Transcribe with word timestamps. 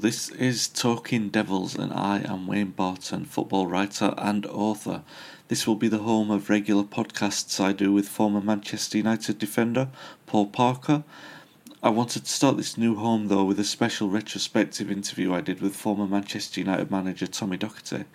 This 0.00 0.30
is 0.30 0.66
Talking 0.66 1.28
Devils, 1.28 1.76
and 1.76 1.92
I 1.92 2.20
am 2.20 2.46
Wayne 2.46 2.70
Barton, 2.70 3.26
football 3.26 3.66
writer 3.66 4.14
and 4.16 4.46
author. 4.46 5.02
This 5.48 5.66
will 5.66 5.74
be 5.76 5.88
the 5.88 5.98
home 5.98 6.30
of 6.30 6.48
regular 6.48 6.84
podcasts 6.84 7.62
I 7.62 7.72
do 7.72 7.92
with 7.92 8.08
former 8.08 8.40
Manchester 8.40 8.96
United 8.96 9.38
defender 9.38 9.88
Paul 10.24 10.46
Parker. 10.46 11.04
I 11.82 11.90
wanted 11.90 12.24
to 12.24 12.30
start 12.30 12.56
this 12.56 12.78
new 12.78 12.94
home 12.96 13.28
though 13.28 13.44
with 13.44 13.60
a 13.60 13.64
special 13.64 14.08
retrospective 14.08 14.90
interview 14.90 15.34
I 15.34 15.42
did 15.42 15.60
with 15.60 15.76
former 15.76 16.06
Manchester 16.06 16.60
United 16.60 16.90
manager 16.90 17.26
Tommy 17.26 17.58
Docherty 17.58 18.06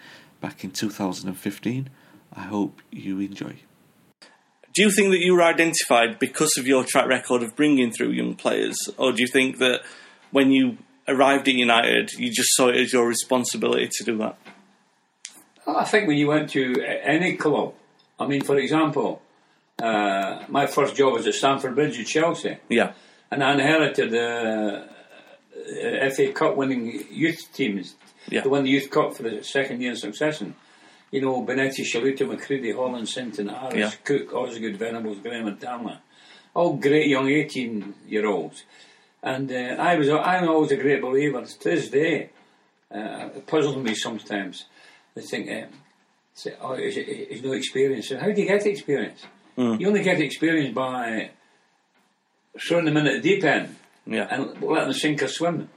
back 0.41 0.63
in 0.63 0.71
2015. 0.71 1.89
I 2.35 2.41
hope 2.41 2.81
you 2.91 3.19
enjoy. 3.19 3.57
Do 4.73 4.81
you 4.81 4.89
think 4.89 5.11
that 5.11 5.19
you 5.19 5.35
were 5.35 5.43
identified 5.43 6.17
because 6.17 6.57
of 6.57 6.65
your 6.65 6.83
track 6.83 7.07
record 7.07 7.43
of 7.43 7.55
bringing 7.55 7.91
through 7.91 8.09
young 8.09 8.33
players, 8.33 8.89
or 8.97 9.11
do 9.11 9.21
you 9.21 9.27
think 9.27 9.59
that 9.59 9.83
when 10.31 10.51
you 10.51 10.79
arrived 11.07 11.47
at 11.47 11.53
United, 11.55 12.11
you 12.13 12.31
just 12.31 12.55
saw 12.55 12.69
it 12.69 12.77
as 12.77 12.93
your 12.93 13.07
responsibility 13.07 13.87
to 13.89 14.03
do 14.03 14.17
that? 14.17 14.37
I 15.67 15.83
think 15.83 16.07
when 16.07 16.17
you 16.17 16.27
went 16.27 16.49
to 16.51 16.81
any 17.03 17.35
club, 17.35 17.73
I 18.19 18.27
mean, 18.27 18.41
for 18.43 18.57
example, 18.57 19.21
uh, 19.81 20.43
my 20.47 20.67
first 20.67 20.95
job 20.95 21.13
was 21.13 21.27
at 21.27 21.33
Stamford 21.33 21.75
Bridge 21.75 21.99
at 21.99 22.05
Chelsea. 22.05 22.57
Yeah. 22.69 22.93
And 23.31 23.43
I 23.43 23.53
inherited 23.53 24.11
the 24.11 24.87
uh, 26.05 26.09
FA 26.11 26.31
Cup 26.31 26.55
winning 26.55 27.03
youth 27.11 27.41
teams. 27.53 27.95
Yeah. 28.29 28.41
They 28.41 28.49
won 28.49 28.63
the 28.63 28.69
Youth 28.69 28.89
Cup 28.89 29.15
for 29.15 29.23
the 29.23 29.43
second 29.43 29.81
year 29.81 29.91
in 29.91 29.97
succession. 29.97 30.55
You 31.11 31.21
know, 31.21 31.43
Bonetti, 31.43 31.81
Shellito, 31.81 32.21
McCreadie, 32.27 32.75
Holland, 32.75 33.07
Sinton, 33.09 33.49
Harris, 33.49 33.75
Yeah. 33.75 33.91
Cook, 34.03 34.33
Osgood, 34.33 34.77
Venables, 34.77 35.19
Graham 35.19 35.47
and 35.47 35.59
Darla. 35.59 35.97
All 36.53 36.73
great 36.77 37.07
young 37.07 37.27
18 37.29 37.93
year 38.07 38.25
olds. 38.27 38.63
And 39.25 39.51
uh, 39.51 39.81
I 39.81 39.95
was 39.95 40.07
I'm 40.09 40.47
always 40.47 40.71
a 40.71 40.77
great 40.77 41.01
believer 41.01 41.41
to 41.43 41.63
this 41.63 41.89
day. 41.89 42.29
Uh, 42.93 43.29
it 43.35 43.47
puzzles 43.47 43.75
me 43.77 43.93
sometimes. 43.95 44.65
I 45.17 45.21
think, 45.21 45.49
um, 45.49 45.69
say, 46.35 46.53
oh, 46.61 46.73
it's, 46.73 46.95
it's 46.97 47.41
no 47.43 47.53
experience. 47.53 48.09
So 48.09 48.19
how 48.19 48.31
do 48.31 48.39
you 48.39 48.47
get 48.47 48.65
experience? 48.67 49.25
You 49.57 49.87
only 49.87 50.03
get 50.03 50.19
experience 50.21 50.73
by 50.75 51.31
throwing 52.67 52.85
them 52.85 52.97
in 52.97 53.07
at 53.07 53.21
the 53.23 53.29
deep 53.29 53.43
end 53.43 53.75
Yeah. 54.05 54.27
and 54.29 54.61
letting 54.61 54.89
them 54.89 54.93
sink 54.93 55.23
or 55.23 55.27
swim. 55.27 55.69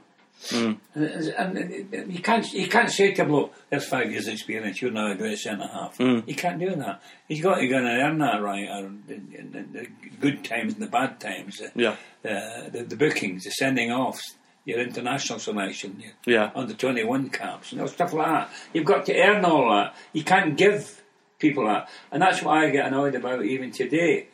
And, 0.51 0.79
and, 0.95 1.57
and 1.93 2.13
you 2.13 2.19
can't 2.19 2.49
you 2.53 2.67
can't 2.69 2.89
say 2.89 3.11
to 3.13 3.23
a 3.23 3.25
bloke, 3.25 3.53
"There's 3.69 3.85
five 3.87 4.09
years' 4.09 4.27
experience. 4.27 4.81
You're 4.81 4.91
now 4.91 5.11
a 5.11 5.15
great 5.15 5.37
centre 5.37 5.67
half." 5.67 5.97
Hmm. 5.97 6.19
You 6.25 6.35
can't 6.35 6.59
do 6.59 6.75
that. 6.75 7.01
He's 7.27 7.41
got 7.41 7.55
to 7.55 7.67
go 7.67 7.77
and 7.77 7.87
earn 7.87 8.17
that 8.19 8.41
right. 8.41 8.67
The 9.07 9.87
good 10.19 10.43
times 10.45 10.73
and 10.75 10.81
the 10.83 10.87
bad 10.87 11.19
times. 11.19 11.57
The, 11.59 11.71
Yeah. 11.75 11.95
The, 12.21 12.69
the, 12.71 12.83
the 12.83 12.95
bookings, 12.95 13.43
the 13.43 13.51
sending 13.51 13.91
offs, 13.91 14.35
your 14.65 14.79
international 14.79 15.39
selection, 15.39 15.99
your 15.99 16.13
Yeah. 16.25 16.51
under 16.55 16.73
twenty 16.73 17.03
one 17.03 17.29
caps, 17.29 17.71
you 17.73 17.77
know 17.77 17.87
stuff 17.87 18.13
like 18.13 18.27
that. 18.27 18.49
You've 18.73 18.85
got 18.85 19.05
to 19.07 19.17
earn 19.19 19.43
all 19.45 19.69
that. 19.71 19.93
You 20.13 20.23
can't 20.23 20.57
give 20.57 21.01
people 21.37 21.65
that, 21.67 21.89
and 22.11 22.21
that's 22.21 22.41
what 22.41 22.57
I 22.57 22.69
get 22.69 22.87
annoyed 22.87 23.15
about 23.15 23.43
even 23.43 23.71
today. 23.71 24.27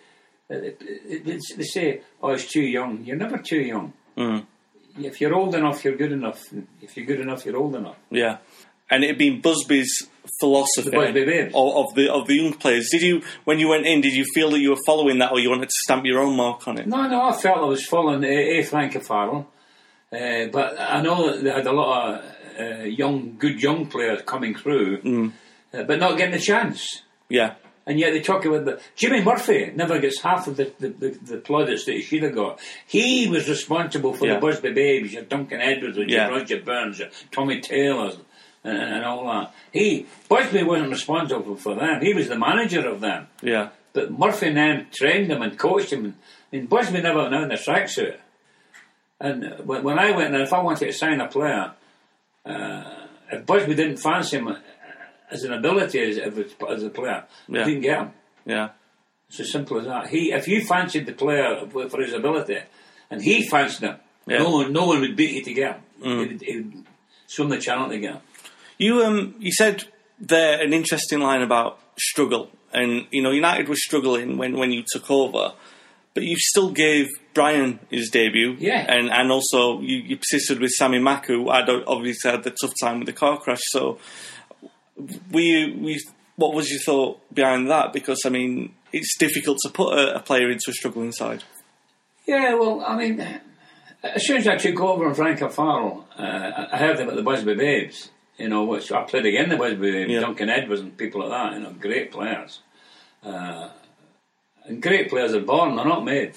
Uh, 0.49 0.57
They 0.59 1.39
say, 1.63 2.01
"Oh, 2.21 2.29
it's 2.33 2.51
too 2.51 2.61
young." 2.61 3.03
You're 3.05 3.15
never 3.17 3.37
too 3.39 3.61
young. 3.61 3.93
Hmm. 4.15 4.39
If 4.97 5.19
you're 5.19 5.33
old 5.33 5.55
enough, 5.55 5.83
you're 5.83 5.95
good 5.95 6.11
enough. 6.11 6.41
If 6.81 6.95
you're 6.95 7.05
good 7.05 7.19
enough, 7.19 7.45
you're 7.45 7.57
old 7.57 7.75
enough. 7.75 7.97
Yeah, 8.09 8.37
and 8.89 9.03
it 9.03 9.07
had 9.07 9.17
been 9.17 9.41
Busby's 9.41 10.07
philosophy 10.39 10.89
Busby 10.89 11.47
of, 11.53 11.53
of 11.53 11.95
the 11.95 12.11
of 12.11 12.27
the 12.27 12.35
young 12.35 12.53
players. 12.53 12.89
Did 12.91 13.01
you, 13.01 13.21
when 13.43 13.59
you 13.59 13.67
went 13.67 13.85
in, 13.85 14.01
did 14.01 14.13
you 14.13 14.25
feel 14.33 14.51
that 14.51 14.59
you 14.59 14.71
were 14.71 14.81
following 14.85 15.19
that, 15.19 15.31
or 15.31 15.39
you 15.39 15.49
wanted 15.49 15.69
to 15.69 15.75
stamp 15.75 16.05
your 16.05 16.19
own 16.19 16.35
mark 16.35 16.67
on 16.67 16.77
it? 16.77 16.87
No, 16.87 17.07
no, 17.07 17.23
I 17.23 17.33
felt 17.33 17.57
I 17.57 17.65
was 17.65 17.85
following 17.85 18.23
A. 18.23 18.59
A. 18.59 18.63
Frank 18.63 18.93
Farrell, 19.03 19.47
uh, 20.11 20.45
but 20.51 20.79
I 20.79 21.01
know 21.01 21.31
that 21.31 21.43
they 21.43 21.51
had 21.51 21.67
a 21.67 21.73
lot 21.73 22.13
of 22.13 22.25
uh, 22.59 22.83
young, 22.83 23.37
good 23.37 23.61
young 23.61 23.87
players 23.87 24.21
coming 24.25 24.55
through, 24.55 25.31
uh, 25.73 25.83
but 25.83 25.99
not 25.99 26.17
getting 26.17 26.35
a 26.35 26.39
chance. 26.39 27.01
Yeah, 27.27 27.55
And 27.87 27.99
yet 27.99 28.11
they 28.13 28.21
talk 28.21 28.45
about 28.45 28.65
the 28.65 28.81
Jimmy 28.95 29.21
Murphy 29.23 29.71
never 29.75 29.99
gets 29.99 30.21
half 30.21 30.47
of 30.47 30.57
the, 30.57 30.71
the, 30.79 30.89
the, 30.89 31.09
the 31.09 31.37
plaudits 31.37 31.85
that 31.85 31.93
he 31.93 32.01
should 32.01 32.23
have 32.23 32.33
got. 32.33 32.59
He 32.87 33.27
was 33.27 33.47
responsible 33.47 34.13
for 34.13 34.25
Yeah. 34.25 34.35
the 34.35 34.39
Busby 34.39 34.71
Babes, 34.73 35.13
your 35.13 35.21
Duncan 35.23 35.61
Edwards, 35.61 35.95
your 35.97 36.07
Yeah. 36.07 36.29
Roger 36.29 36.59
Burns, 36.61 36.97
your 36.99 37.09
Tommy 37.31 37.61
Taylor, 37.61 38.13
and, 38.63 38.77
and 38.77 39.05
all 39.05 39.25
that. 39.27 39.53
He 39.71 40.07
Busby 40.27 40.63
wasn't 40.63 40.89
responsible 40.89 41.55
for 41.57 41.75
them. 41.75 42.01
He 42.01 42.13
was 42.15 42.27
the 42.27 42.39
manager 42.39 42.87
of 42.87 43.01
them. 43.01 43.27
yeah, 43.43 43.69
But 43.93 44.11
Murphy 44.11 44.47
and 44.47 44.57
them 44.57 44.87
trained 44.91 45.29
them 45.29 45.43
and 45.43 45.55
coached 45.57 45.91
them. 45.91 46.15
I 46.51 46.55
mean, 46.55 46.65
Busby 46.65 47.01
never 47.01 47.21
went 47.21 47.35
out 47.35 47.43
in 47.43 47.51
a 47.51 47.55
tracksuit. 47.55 48.17
And 49.19 49.59
when, 49.65 49.83
when 49.83 49.99
I 49.99 50.09
went 50.11 50.31
there, 50.31 50.41
if 50.41 50.51
I 50.53 50.61
wanted 50.61 50.87
to 50.87 50.93
sign 50.93 51.21
a 51.21 51.27
player, 51.27 51.71
uh, 52.45 52.83
if 53.31 53.45
Busby 53.45 53.75
didn't 53.75 53.97
fancy 53.97 54.37
him 54.37 54.55
as 55.31 55.43
an 55.43 55.53
ability 55.53 55.99
as, 56.01 56.17
as 56.17 56.37
a- 56.37 56.69
as 56.69 56.83
player, 56.89 57.23
Yeah. 57.47 57.61
I 57.61 57.65
didn't 57.65 57.81
get 57.81 57.99
him. 57.99 58.11
yeah. 58.45 58.69
So 59.29 59.43
simple 59.43 59.79
as 59.79 59.85
that. 59.87 60.07
He, 60.09 60.31
if 60.31 60.47
you 60.47 60.61
fancied 60.63 61.05
the 61.07 61.13
player 61.13 61.65
for 61.89 62.01
his 62.01 62.13
ability, 62.13 62.59
and 63.09 63.21
he 63.21 63.47
fancied 63.47 63.81
him, 63.87 63.95
Yeah. 64.27 64.37
no 64.39 64.49
one, 64.51 64.71
no 64.73 64.85
one 64.85 65.01
would 65.01 65.15
beat 65.15 65.31
you 65.31 65.43
to 65.43 65.53
get 65.53 65.81
him. 66.01 66.19
He'd, 66.29 66.41
he'd 66.41 66.83
swim 67.27 67.49
the 67.49 67.57
channel 67.57 67.89
to 67.89 67.97
get 67.97 68.13
him. 68.15 68.21
You 68.77 69.03
um 69.03 69.35
you 69.39 69.51
said 69.51 69.85
there 70.19 70.61
an 70.61 70.73
interesting 70.73 71.19
line 71.21 71.41
about 71.41 71.79
struggle, 71.97 72.49
and 72.73 73.07
you 73.11 73.21
know 73.23 73.31
United 73.31 73.67
was 73.67 73.81
struggling 73.83 74.37
when, 74.37 74.57
when 74.57 74.71
you 74.71 74.83
took 74.85 75.09
over, 75.09 75.53
but 76.13 76.23
you 76.23 76.35
still 76.37 76.69
gave 76.71 77.07
Brian 77.33 77.79
his 77.89 78.09
debut, 78.09 78.55
Yeah. 78.59 78.85
and 78.87 79.09
and 79.09 79.31
also 79.31 79.79
you, 79.81 79.97
you 79.97 80.17
persisted 80.17 80.59
with 80.59 80.71
Sammy 80.71 80.99
Mack, 80.99 81.25
who 81.27 81.49
had 81.49 81.67
obviously 81.87 82.29
had 82.31 82.43
the 82.43 82.51
tough 82.51 82.73
time 82.81 82.99
with 82.99 83.07
the 83.07 83.13
car 83.13 83.37
crash. 83.39 83.61
So, 83.63 83.97
were 84.97 85.39
you, 85.39 85.79
were 85.81 85.89
you 85.91 85.99
what 86.37 86.53
was 86.53 86.69
your 86.69 86.79
thought 86.79 87.19
behind 87.33 87.69
that? 87.69 87.93
Because 87.93 88.23
I 88.25 88.29
mean, 88.29 88.73
it's 88.91 89.17
difficult 89.17 89.57
to 89.63 89.69
put 89.69 89.97
a, 89.97 90.15
a 90.15 90.19
player 90.19 90.49
into 90.49 90.69
a 90.69 90.73
struggling 90.73 91.11
side. 91.11 91.43
Yeah, 92.27 92.55
well, 92.55 92.83
I 92.85 92.97
mean, 92.97 93.19
as 94.03 94.25
soon 94.25 94.37
as 94.37 94.47
I 94.47 94.55
took 94.57 94.79
over 94.79 95.07
on 95.07 95.13
Frank 95.15 95.39
Farrell, 95.39 96.07
uh, 96.17 96.67
I 96.71 96.77
heard 96.77 96.99
about 96.99 97.15
the 97.15 97.21
Busby 97.21 97.55
Babes, 97.55 98.09
you 98.37 98.49
know, 98.49 98.63
which 98.65 98.91
I 98.91 99.03
played 99.03 99.25
again 99.25 99.49
the 99.49 99.57
Busby 99.57 99.91
Babes, 99.91 100.11
Yeah. 100.11 100.19
Duncan 100.21 100.49
Edwards 100.49 100.81
and 100.81 100.97
people 100.97 101.21
like 101.21 101.29
that, 101.29 101.53
you 101.53 101.59
know, 101.63 101.71
great 101.79 102.11
players. 102.11 102.61
Uh, 103.23 103.69
and 104.65 104.81
great 104.81 105.09
players 105.09 105.33
are 105.33 105.41
born, 105.41 105.75
they're 105.75 105.85
not 105.85 106.03
made. 106.03 106.33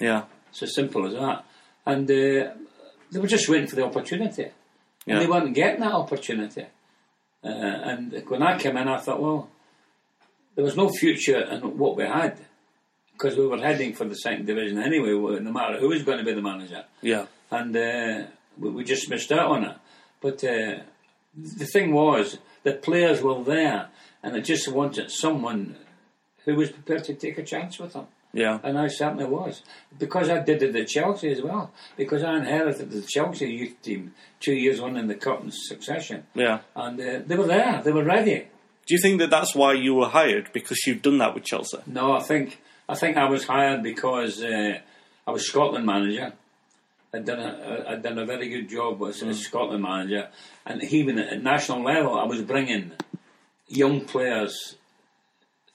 Yeah, 0.00 0.24
It's 0.50 0.62
as 0.62 0.74
simple 0.74 1.06
as 1.06 1.12
that. 1.14 1.44
And 1.84 2.08
uh, 2.10 2.54
they 3.10 3.18
were 3.20 3.26
just 3.26 3.48
waiting 3.48 3.66
for 3.66 3.76
the 3.76 3.84
opportunity. 3.84 4.48
Yeah. 5.04 5.14
And 5.14 5.22
they 5.22 5.26
weren't 5.26 5.54
getting 5.54 5.80
that 5.80 5.92
opportunity. 5.92 6.66
Uh, 7.44 7.48
and 7.48 8.22
when 8.28 8.42
I 8.42 8.58
came 8.58 8.76
in, 8.76 8.88
I 8.88 8.98
thought, 8.98 9.20
well, 9.20 9.48
there 10.54 10.64
was 10.64 10.76
no 10.76 10.88
future 10.88 11.40
in 11.40 11.78
what 11.78 11.96
we 11.96 12.04
had 12.04 12.38
because 13.12 13.36
we 13.36 13.46
were 13.46 13.58
heading 13.58 13.94
for 13.94 14.04
the 14.04 14.14
second 14.14 14.46
division 14.46 14.78
anyway, 14.78 15.10
no 15.40 15.52
matter 15.52 15.78
who 15.78 15.88
was 15.88 16.02
going 16.02 16.18
to 16.18 16.24
be 16.24 16.34
the 16.34 16.42
manager. 16.42 16.84
yeah, 17.00 17.26
And 17.50 17.76
uh, 17.76 18.26
we, 18.58 18.70
we 18.70 18.84
just 18.84 19.08
missed 19.08 19.32
out 19.32 19.50
on 19.50 19.64
it. 19.64 19.76
But 20.20 20.44
uh, 20.44 20.80
the 21.34 21.66
thing 21.66 21.92
was, 21.92 22.38
the 22.62 22.72
players 22.74 23.22
were 23.22 23.42
there, 23.42 23.88
and 24.22 24.36
I 24.36 24.40
just 24.40 24.68
wanted 24.68 25.10
someone 25.10 25.76
who 26.44 26.54
was 26.54 26.70
prepared 26.70 27.04
to 27.04 27.14
take 27.14 27.38
a 27.38 27.42
chance 27.42 27.78
with 27.78 27.92
them. 27.92 28.06
Yeah, 28.32 28.58
And 28.62 28.78
I 28.78 28.88
certainly 28.88 29.26
was. 29.26 29.62
Because 29.98 30.30
I 30.30 30.38
did 30.40 30.62
it 30.62 30.74
at 30.74 30.88
Chelsea 30.88 31.30
as 31.30 31.42
well. 31.42 31.70
Because 31.96 32.22
I 32.22 32.36
inherited 32.36 32.90
the 32.90 33.02
Chelsea 33.02 33.50
youth 33.50 33.80
team 33.82 34.14
two 34.40 34.54
years 34.54 34.80
on 34.80 34.96
in 34.96 35.06
the 35.06 35.14
cup 35.14 35.42
in 35.44 35.50
succession. 35.50 36.26
yeah. 36.34 36.60
And 36.74 36.98
uh, 37.00 37.20
they 37.26 37.36
were 37.36 37.46
there, 37.46 37.82
they 37.84 37.92
were 37.92 38.04
ready. 38.04 38.46
Do 38.86 38.94
you 38.94 39.00
think 39.00 39.20
that 39.20 39.30
that's 39.30 39.54
why 39.54 39.74
you 39.74 39.94
were 39.94 40.08
hired 40.08 40.52
because 40.52 40.86
you've 40.86 41.02
done 41.02 41.18
that 41.18 41.34
with 41.34 41.44
Chelsea? 41.44 41.78
No, 41.86 42.12
I 42.12 42.20
think 42.20 42.60
I 42.88 42.94
think 42.94 43.16
I 43.16 43.28
was 43.28 43.44
hired 43.46 43.82
because 43.82 44.42
uh, 44.42 44.78
I 45.26 45.30
was 45.30 45.46
Scotland 45.46 45.86
manager. 45.86 46.32
I'd 47.14 47.24
done 47.24 47.40
a, 47.40 47.84
I'd 47.90 48.02
done 48.02 48.18
a 48.18 48.24
very 48.24 48.48
good 48.48 48.68
job 48.68 49.02
as 49.02 49.22
a 49.22 49.34
Scotland 49.34 49.82
manager, 49.82 50.28
and 50.66 50.82
even 50.82 51.18
at 51.18 51.42
national 51.42 51.84
level, 51.84 52.18
I 52.18 52.24
was 52.24 52.40
bringing 52.42 52.92
young 53.68 54.00
players 54.06 54.76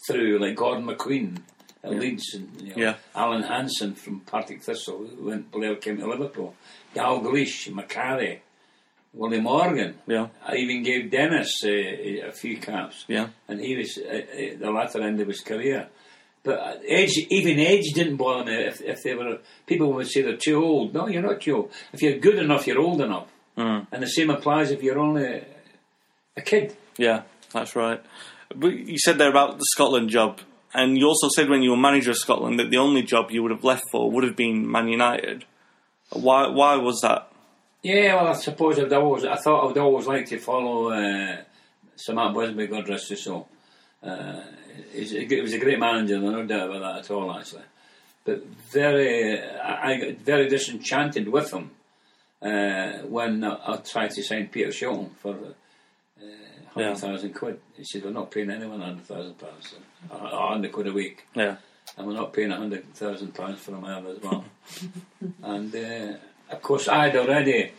through, 0.08 0.40
like 0.40 0.56
Gordon 0.56 0.86
McQueen 0.86 1.42
at 1.84 1.92
Leeds, 1.92 2.34
and 2.34 2.62
you 2.62 2.70
know, 2.70 2.76
Yeah. 2.78 2.96
Alan 3.16 3.44
Hansen 3.44 3.96
from 3.96 4.22
Partick 4.22 4.62
Thistle, 4.64 5.06
who 5.08 5.26
went 5.30 5.52
Blair 5.52 5.76
came 5.76 5.98
to 5.98 6.08
Liverpool, 6.08 6.56
Gal 6.94 7.20
Gleish, 7.22 7.70
Macari, 7.72 8.40
Willie 9.14 9.40
Morgan. 9.42 9.96
Yeah. 10.08 10.28
I 10.46 10.56
even 10.58 10.84
gave 10.84 11.10
Dennis 11.12 11.64
uh, 11.64 11.70
a 11.70 12.32
few 12.32 12.58
caps 12.58 13.06
Yeah. 13.08 13.28
and 13.48 13.60
he 13.60 13.76
was 13.76 13.98
uh, 13.98 14.02
uh, 14.12 14.58
the 14.60 14.72
latter 14.72 15.02
end 15.02 15.20
of 15.22 15.28
his 15.28 15.42
career. 15.42 15.88
But 16.44 16.60
uh, 16.60 16.74
age, 16.88 17.18
even 17.30 17.60
age 17.60 17.94
didn't 17.94 18.18
bother 18.18 18.46
me. 18.46 18.54
If, 18.66 18.82
if 18.82 19.04
they 19.04 19.16
were, 19.16 19.40
people 19.66 19.92
would 19.94 20.08
say 20.08 20.22
they're 20.22 20.38
too 20.38 20.64
old. 20.64 20.94
No, 20.94 21.08
you're 21.08 21.22
not 21.22 21.42
too 21.42 21.56
old. 21.56 21.72
If 21.94 22.02
you're 22.02 22.20
good 22.20 22.38
enough, 22.38 22.68
you're 22.68 22.80
old 22.80 23.02
enough. 23.02 23.28
Mm. 23.58 23.88
And 23.92 24.04
the 24.04 24.08
same 24.08 24.30
applies 24.30 24.72
if 24.72 24.84
you're 24.84 25.00
only 25.00 25.42
a 26.36 26.42
kid. 26.42 26.76
Yeah, 26.98 27.24
that's 27.54 27.76
right. 27.76 28.02
But 28.56 28.74
you 28.74 28.98
said 29.00 29.18
there 29.18 29.30
about 29.30 29.58
the 29.58 29.66
Scotland 29.66 30.10
job, 30.10 30.40
and 30.74 30.98
you 30.98 31.08
also 31.08 31.30
said 31.30 31.50
when 31.50 31.64
you 31.64 31.72
were 31.72 31.78
manager 31.78 32.12
of 32.12 32.18
Scotland 32.18 32.60
that 32.60 32.70
the 32.70 32.78
only 32.78 33.04
job 33.04 33.32
you 33.32 33.42
would 33.42 33.52
have 33.52 33.64
left 33.64 33.86
for 33.92 34.12
would 34.12 34.24
have 34.24 34.36
been 34.36 34.70
Man 34.70 34.88
United. 34.88 35.46
Why? 36.12 36.48
Why 36.48 36.76
was 36.76 37.02
that? 37.02 37.32
Yeah, 37.84 38.16
well, 38.16 38.28
I 38.28 38.34
suppose 38.34 38.80
I'd 38.80 38.92
always, 38.92 39.24
I 39.24 39.36
thought 39.36 39.64
I 39.64 39.68
would 39.68 39.78
always 39.78 40.08
like 40.08 40.26
to 40.28 40.40
follow 40.40 40.90
uh, 40.92 41.38
Sir 41.96 42.14
Matt 42.14 42.34
Busby, 42.34 42.68
God 42.68 42.90
rest 42.90 43.10
his 43.10 43.24
soul. 43.24 43.48
Uh, 44.04 44.42
he 44.92 45.42
was 45.42 45.54
a 45.54 45.60
great 45.60 45.80
manager, 45.80 46.20
no 46.20 46.46
doubt 46.46 46.70
about 46.70 46.82
that 46.82 47.06
at 47.06 47.12
all, 47.12 47.32
actually. 47.32 47.64
But 48.26 48.46
very, 48.46 49.42
I, 49.42 49.98
got 49.98 50.18
very 50.18 50.50
disenchanted 50.50 51.30
with 51.30 51.52
him 51.52 51.72
uh, 52.42 53.00
when 53.08 53.44
I, 53.44 53.78
tried 53.78 54.12
to 54.12 54.24
sign 54.24 54.48
Peter 54.48 54.70
Shilton 54.70 55.16
for 55.18 55.38
Yeah. 56.80 56.92
100,000 56.92 57.34
quid. 57.34 57.60
He 57.76 57.84
said, 57.84 58.04
We're 58.04 58.12
not 58.12 58.32
paying 58.32 58.50
anyone 58.50 58.80
100,000 58.80 59.38
pounds, 59.38 59.76
a 60.12 60.16
100 60.18 60.72
quid 60.72 60.88
a 60.88 60.94
week 60.94 61.26
Yeah, 61.36 61.58
and 61.98 62.08
we're 62.08 62.14
not 62.14 62.34
paying 62.34 62.52
a 62.52 62.58
hundred 62.58 62.94
thousand 62.94 63.34
pounds 63.34 63.60
for 63.60 63.72
him 63.72 63.86
either 63.86 64.10
as 64.10 64.22
well. 64.22 64.46
and 65.44 65.76
uh, 65.76 66.18
of 66.50 66.62
course, 66.62 66.88
I'd 66.88 67.16
already 67.16 67.72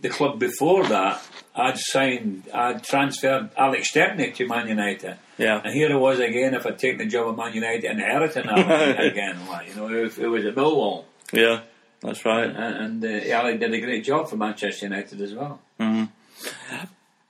the 0.00 0.08
club 0.08 0.38
before 0.38 0.86
that. 0.88 1.22
I'd 1.54 1.78
signed, 1.78 2.44
I'd 2.52 2.82
transferred 2.82 3.50
Alex 3.56 3.90
Stepney 3.90 4.32
to 4.32 4.46
Man 4.48 4.68
United, 4.68 5.16
yeah, 5.38 5.60
and 5.64 5.72
here 5.72 5.92
I 5.92 5.96
was 5.96 6.18
again. 6.20 6.54
If 6.54 6.66
I'd 6.66 6.78
taken 6.78 6.98
the 6.98 7.06
job 7.06 7.30
at 7.30 7.36
Man 7.36 7.54
United, 7.54 7.84
inheriting 7.84 8.46
Alex 8.48 9.00
again, 9.00 9.46
like 9.48 9.68
you 9.68 9.76
know, 9.76 9.88
if 10.04 10.18
it 10.18 10.28
was 10.28 10.44
at 10.44 10.54
Millwall, 10.54 11.04
yeah. 11.32 11.60
That's 12.00 12.22
right. 12.26 12.48
and, 12.50 13.02
and 13.02 13.04
uh, 13.04 13.32
Alex 13.32 13.60
did 13.60 13.72
a 13.72 13.80
great 13.80 14.04
job 14.04 14.28
for 14.28 14.36
Manchester 14.36 14.86
United 14.86 15.20
as 15.22 15.32
well. 15.32 15.60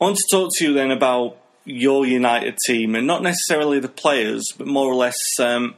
I 0.05 0.09
want 0.09 0.19
to 0.19 0.37
talk 0.37 0.51
to 0.57 0.65
you 0.67 0.75
then 0.75 0.91
about 0.91 1.39
your 1.65 2.05
United 2.05 2.59
team, 2.59 2.95
and 2.95 3.07
not 3.07 3.23
necessarily 3.23 3.81
the 3.81 3.89
players, 3.89 4.53
but 4.53 4.67
more 4.67 4.85
or 4.85 4.95
less, 4.95 5.41
um, 5.41 5.77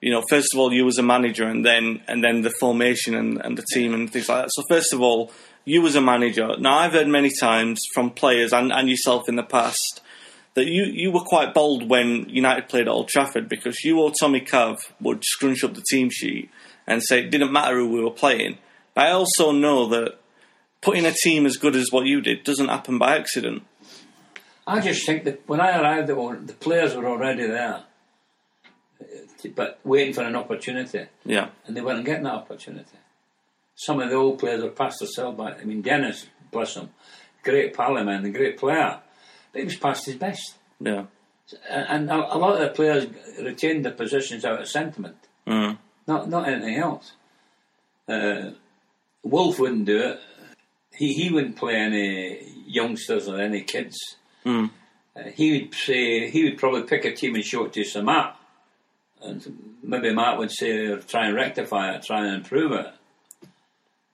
you 0.00 0.10
know, 0.10 0.22
first 0.30 0.54
of 0.54 0.58
all, 0.58 0.72
you 0.72 0.88
as 0.88 0.96
a 0.96 1.02
manager, 1.02 1.46
and 1.46 1.62
then 1.62 2.00
and 2.08 2.24
then 2.24 2.40
the 2.40 2.48
formation 2.58 3.14
and, 3.14 3.38
and 3.44 3.58
the 3.58 3.66
team 3.74 3.92
and 3.92 4.10
things 4.10 4.30
like 4.30 4.44
that. 4.44 4.50
So 4.54 4.62
first 4.66 4.94
of 4.94 5.02
all, 5.02 5.30
you 5.66 5.86
as 5.86 5.94
a 5.94 6.00
manager. 6.00 6.56
Now, 6.58 6.78
I've 6.78 6.92
heard 6.92 7.06
many 7.06 7.30
times 7.38 7.84
from 7.92 8.12
players 8.12 8.54
and, 8.54 8.72
and 8.72 8.88
yourself 8.88 9.28
in 9.28 9.36
the 9.36 9.42
past 9.42 10.00
that 10.54 10.68
you, 10.68 10.84
you 10.84 11.10
were 11.10 11.20
quite 11.20 11.52
bold 11.52 11.86
when 11.86 12.30
United 12.30 12.70
played 12.70 12.88
at 12.88 12.88
Old 12.88 13.08
Trafford 13.08 13.46
because 13.46 13.84
you 13.84 14.00
or 14.00 14.10
Tommy 14.10 14.40
Cav 14.40 14.78
would 15.02 15.22
scrunch 15.22 15.62
up 15.62 15.74
the 15.74 15.82
team 15.82 16.08
sheet 16.08 16.48
and 16.86 17.02
say 17.02 17.18
it 17.20 17.30
didn't 17.30 17.52
matter 17.52 17.76
who 17.76 17.90
we 17.90 18.02
were 18.02 18.10
playing. 18.10 18.56
But 18.94 19.08
I 19.08 19.10
also 19.10 19.52
know 19.52 19.84
that 19.88 20.18
putting 20.86 21.04
a 21.04 21.10
team 21.10 21.46
as 21.46 21.56
good 21.56 21.74
as 21.74 21.90
what 21.90 22.06
you 22.06 22.20
did 22.20 22.44
doesn't 22.44 22.68
happen 22.68 22.96
by 22.96 23.16
accident. 23.16 23.64
I 24.68 24.80
just 24.80 25.04
think 25.04 25.24
that 25.24 25.42
when 25.48 25.60
I 25.60 25.80
arrived, 25.80 26.06
the 26.06 26.54
players 26.60 26.94
were 26.94 27.06
already 27.06 27.44
there, 27.44 27.82
but 29.56 29.80
waiting 29.82 30.14
for 30.14 30.22
an 30.22 30.36
opportunity. 30.36 31.06
Yeah. 31.24 31.48
and 31.66 31.76
they 31.76 31.80
weren't 31.80 32.04
getting 32.04 32.22
that 32.22 32.34
opportunity. 32.34 32.98
Some 33.74 33.98
of 34.00 34.10
the 34.10 34.14
old 34.14 34.38
players 34.38 34.62
were 34.62 34.70
past 34.70 35.00
their 35.00 35.08
sell 35.08 35.32
by. 35.32 35.54
I 35.54 35.64
mean, 35.64 35.82
Dennis, 35.82 36.26
bless 36.52 36.76
him, 36.76 36.90
great 37.42 37.74
pal 37.76 37.96
of 37.96 38.06
a 38.06 38.28
great 38.30 38.56
player, 38.56 39.00
but 39.52 39.58
he 39.58 39.64
was 39.64 39.76
past 39.76 40.06
his 40.06 40.14
best. 40.14 40.54
Yeah. 40.78 41.06
And, 41.68 42.10
a 42.10 42.16
lot 42.16 42.54
of 42.54 42.60
the 42.60 42.68
players 42.68 43.06
retained 43.40 43.84
their 43.84 43.92
positions 43.92 44.44
out 44.44 44.60
of 44.60 44.68
sentiment, 44.68 45.16
Mm. 45.48 45.78
not 46.06 46.28
not 46.28 46.48
anything 46.48 46.76
else. 46.76 47.12
Uh, 48.08 48.50
Wilf 49.24 49.58
wouldn't 49.58 49.84
do 49.84 49.98
it. 49.98 50.20
He 50.96 51.12
he 51.12 51.30
wouldn't 51.30 51.56
play 51.56 51.74
any 51.76 52.40
youngsters 52.66 53.28
or 53.28 53.40
any 53.40 53.62
kids. 53.62 53.96
Mm. 54.44 54.70
Uh, 55.14 55.22
he 55.34 55.52
would 55.52 55.74
say 55.74 56.30
he 56.30 56.44
would 56.44 56.58
probably 56.58 56.82
pick 56.82 57.04
a 57.04 57.14
team 57.14 57.34
and 57.34 57.44
show 57.44 57.64
it 57.64 57.72
to 57.74 57.84
Sir 57.84 58.02
Matt, 58.02 58.36
and 59.22 59.76
maybe 59.82 60.14
Matt 60.14 60.38
would 60.38 60.50
say 60.50 60.86
or 60.86 60.98
try 60.98 61.26
and 61.26 61.36
rectify 61.36 61.94
it, 61.94 62.02
try 62.02 62.26
and 62.26 62.34
improve 62.36 62.72
it. 62.72 62.92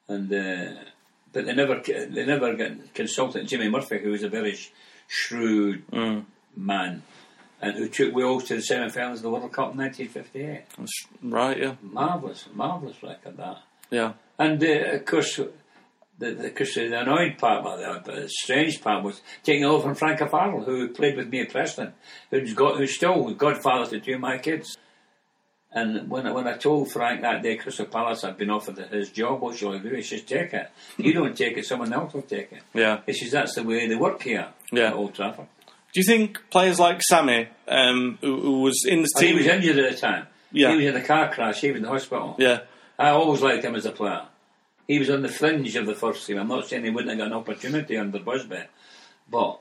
And 0.09 0.33
uh, 0.33 0.81
but 1.33 1.47
they 1.47 1.55
never 1.55 1.81
they 1.81 2.27
never 2.27 2.55
got 2.55 2.95
consulted 2.95 3.49
Jimmy 3.49 3.69
Murphy, 3.69 3.99
who 3.99 4.11
was 4.11 4.23
a 4.23 4.29
very 4.29 4.55
sh- 4.55 4.71
shrewd 5.09 5.85
man, 6.57 7.03
and 7.61 7.77
who 7.77 7.89
took 7.89 8.15
Wales 8.15 8.45
to 8.45 8.57
the 8.57 8.63
semi-finals 8.63 9.19
of 9.21 9.23
the 9.23 9.31
World 9.31 9.53
Cup 9.53 9.73
in 9.73 9.79
1958. 9.79 10.65
That's 10.77 11.07
right, 11.23 11.59
yeah. 11.59 11.75
Marvelous, 11.81 12.49
marvelous 12.53 13.03
record 13.03 13.37
that. 13.39 13.59
Yeah. 13.91 14.13
And 14.39 14.63
uh, 14.63 14.97
of 14.97 15.05
course, 15.05 15.41
the, 16.19 16.33
the, 16.33 16.51
the 16.51 17.01
annoying 17.01 17.37
part, 17.37 17.65
the, 18.05 18.13
the 18.13 18.29
strange 18.29 18.81
part 18.81 19.03
was 19.03 19.21
taking 19.43 19.65
over 19.65 19.83
from 19.83 19.95
Frank 19.95 20.19
Farrell, 20.19 20.63
who 20.63 20.89
played 20.89 21.17
with 21.17 21.29
me 21.29 21.41
at 21.41 21.51
Preston, 21.51 21.93
who's 22.31 22.55
got, 22.55 22.77
who's 22.77 22.95
still 22.95 23.33
godfather 23.35 23.91
to 23.91 24.01
two 24.01 24.15
of 24.15 24.21
my 24.21 24.39
kids. 24.39 24.77
And 25.75 26.11
when, 26.11 26.27
I- 26.27 26.33
when 26.33 26.47
I 26.47 26.57
told 26.59 26.93
Frank 26.93 27.23
that 27.23 27.43
day, 27.43 27.57
Crystal 27.57 27.87
Palace 27.87 28.23
had 28.23 28.37
been 28.37 28.51
offered 28.51 28.77
his 28.77 29.11
job, 29.11 29.41
what 29.41 29.57
shall 29.57 29.73
I 29.73 29.79
do? 29.79 29.89
He 29.89 30.03
says, 30.03 30.23
take 30.23 30.53
it. 30.53 30.71
You 30.99 31.13
don't 31.19 31.37
take 31.37 31.57
it, 31.57 31.65
someone 31.65 31.93
else 31.93 32.13
will 32.13 32.23
take 32.23 32.53
it. 32.53 32.63
Yeah. 32.75 33.01
He 33.07 33.15
says, 33.15 33.31
that's 33.33 33.55
the 33.55 33.63
way 33.63 33.87
they 33.89 33.97
work 33.97 34.23
here 34.23 34.49
Yeah. 34.71 34.89
at 34.89 34.95
Old 34.95 35.15
Trafford. 35.15 35.47
Do 35.95 36.01
you 36.01 36.05
think 36.05 36.41
players 36.51 36.79
like 36.79 37.03
Sammy, 37.03 37.49
um, 37.69 38.19
who, 38.21 38.41
who 38.41 38.61
was 38.63 38.85
in 38.87 39.03
the 39.03 39.09
And 39.17 39.25
he 39.25 39.29
team, 39.33 39.37
was 39.39 39.47
injured 39.47 39.79
at 39.79 39.93
the 39.93 39.99
time. 39.99 40.27
Yeah. 40.51 40.71
He 40.71 40.77
was 40.77 40.85
in 40.87 40.97
a 40.97 41.05
car 41.05 41.33
crash. 41.33 41.61
He 41.61 41.69
was 41.71 41.77
in 41.79 41.83
the 41.83 41.89
hospital. 41.89 42.37
Yeah. 42.39 42.61
I 42.99 43.11
always 43.11 43.41
liked 43.43 43.65
him 43.65 43.75
as 43.75 43.87
a 43.87 43.93
player. 43.93 44.27
He 44.89 44.99
was 44.99 45.11
on 45.11 45.23
the 45.23 45.29
fringe 45.29 45.75
of 45.77 45.87
the 45.87 45.95
first 45.95 46.27
team. 46.27 46.39
I'm 46.39 46.49
not 46.49 46.67
saying 46.67 46.85
he 46.85 46.91
wouldn't 46.91 47.11
have 47.11 47.19
got 47.19 47.27
an 47.29 47.33
opportunity 47.35 47.97
under 47.97 48.19
Busby, 48.19 48.65
but 49.31 49.61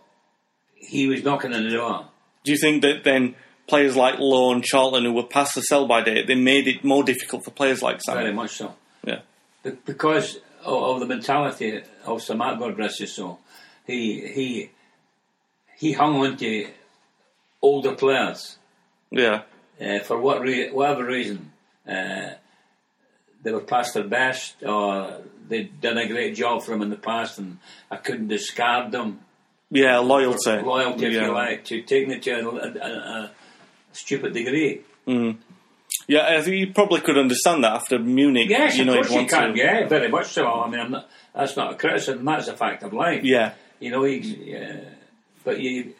he 0.76 1.08
was 1.08 1.24
knocking 1.24 1.54
on 1.54 1.64
the 1.64 1.70
door. 1.70 2.08
Do 2.44 2.52
you 2.52 2.58
think 2.58 2.82
that 2.82 3.04
then 3.04 3.36
players 3.68 3.96
like 3.96 4.18
Law 4.20 4.52
and 4.52 4.64
Charlton, 4.64 5.06
who 5.06 5.14
were 5.14 5.24
past 5.24 5.56
the 5.56 5.62
sell 5.62 5.88
by 5.88 6.02
date, 6.02 6.28
they 6.28 6.36
made 6.36 6.68
it 6.68 6.84
more 6.84 7.04
difficult 7.04 7.46
for 7.46 7.52
players 7.52 7.82
like 7.82 8.02
Sam? 8.02 8.16
Very 8.18 8.34
much 8.34 8.58
so. 8.58 8.74
Yeah. 9.06 9.20
Be- 9.64 9.78
because 9.86 10.40
of, 10.66 11.00
the 11.00 11.06
mentality 11.06 11.82
of 12.06 12.22
Sir 12.22 12.36
Matt 12.36 12.60
God 12.60 12.76
his 12.78 13.14
soul, 13.14 13.40
he 13.86 14.28
he 14.28 14.72
he 15.78 15.94
hung 15.94 16.16
on 16.18 16.38
to 16.38 16.68
older 17.62 17.96
players 17.96 18.58
Yeah. 19.12 19.44
uh, 19.80 20.00
for 20.00 20.20
what 20.20 20.42
re- 20.42 20.72
whatever 20.72 21.06
reason. 21.06 21.52
Uh, 21.88 22.32
they 23.44 23.52
were 23.52 23.62
past 23.62 23.94
their 23.94 24.04
best, 24.04 24.64
or 24.64 25.22
they'd 25.48 25.82
done 25.82 25.98
a 25.98 26.08
great 26.08 26.36
job 26.36 26.64
for 26.64 26.74
him 26.74 26.82
in 26.82 26.90
the 26.90 26.96
past, 26.96 27.40
and 27.40 27.58
I 27.90 27.98
couldn't 27.98 28.28
discard 28.28 28.92
them. 28.92 29.22
Yeah, 29.70 30.00
loyalty. 30.00 30.62
Loyalty, 30.62 31.06
if 31.08 31.14
yeah. 31.14 31.26
you 31.28 31.34
like, 31.34 31.66
to 31.66 31.82
taking 31.82 32.12
it 32.12 32.24
to 32.24 32.32
a, 32.32 32.44
a, 32.44 32.90
a, 32.90 33.32
stupid 33.94 34.34
degree. 34.34 34.82
Yeah, 36.08 36.28
I 36.28 36.42
think 36.42 36.58
you 36.58 36.74
probably 36.74 37.02
could 37.02 37.18
understand 37.18 37.64
that 37.64 37.74
after 37.74 38.00
Munich. 38.00 38.50
Yes, 38.50 38.78
you 38.78 38.86
know, 38.86 39.00
of 39.00 39.08
course 39.08 39.22
you 39.22 39.28
can. 39.28 39.54
to. 39.54 39.58
Yeah, 39.58 39.88
very 39.88 40.10
much 40.10 40.28
so. 40.28 40.46
I 40.46 40.70
mean, 40.70 40.80
I'm 40.80 40.92
not, 40.92 41.10
that's 41.34 41.56
not 41.56 41.74
a 41.74 41.76
criticism. 41.76 42.26
That's 42.26 42.48
a 42.48 42.56
fact 42.56 42.84
of 42.84 42.94
life. 42.94 43.24
Yeah. 43.24 43.54
You 43.80 43.92
know, 43.92 44.06
uh, 44.06 44.90
but 45.44 45.60
you, 45.60 45.94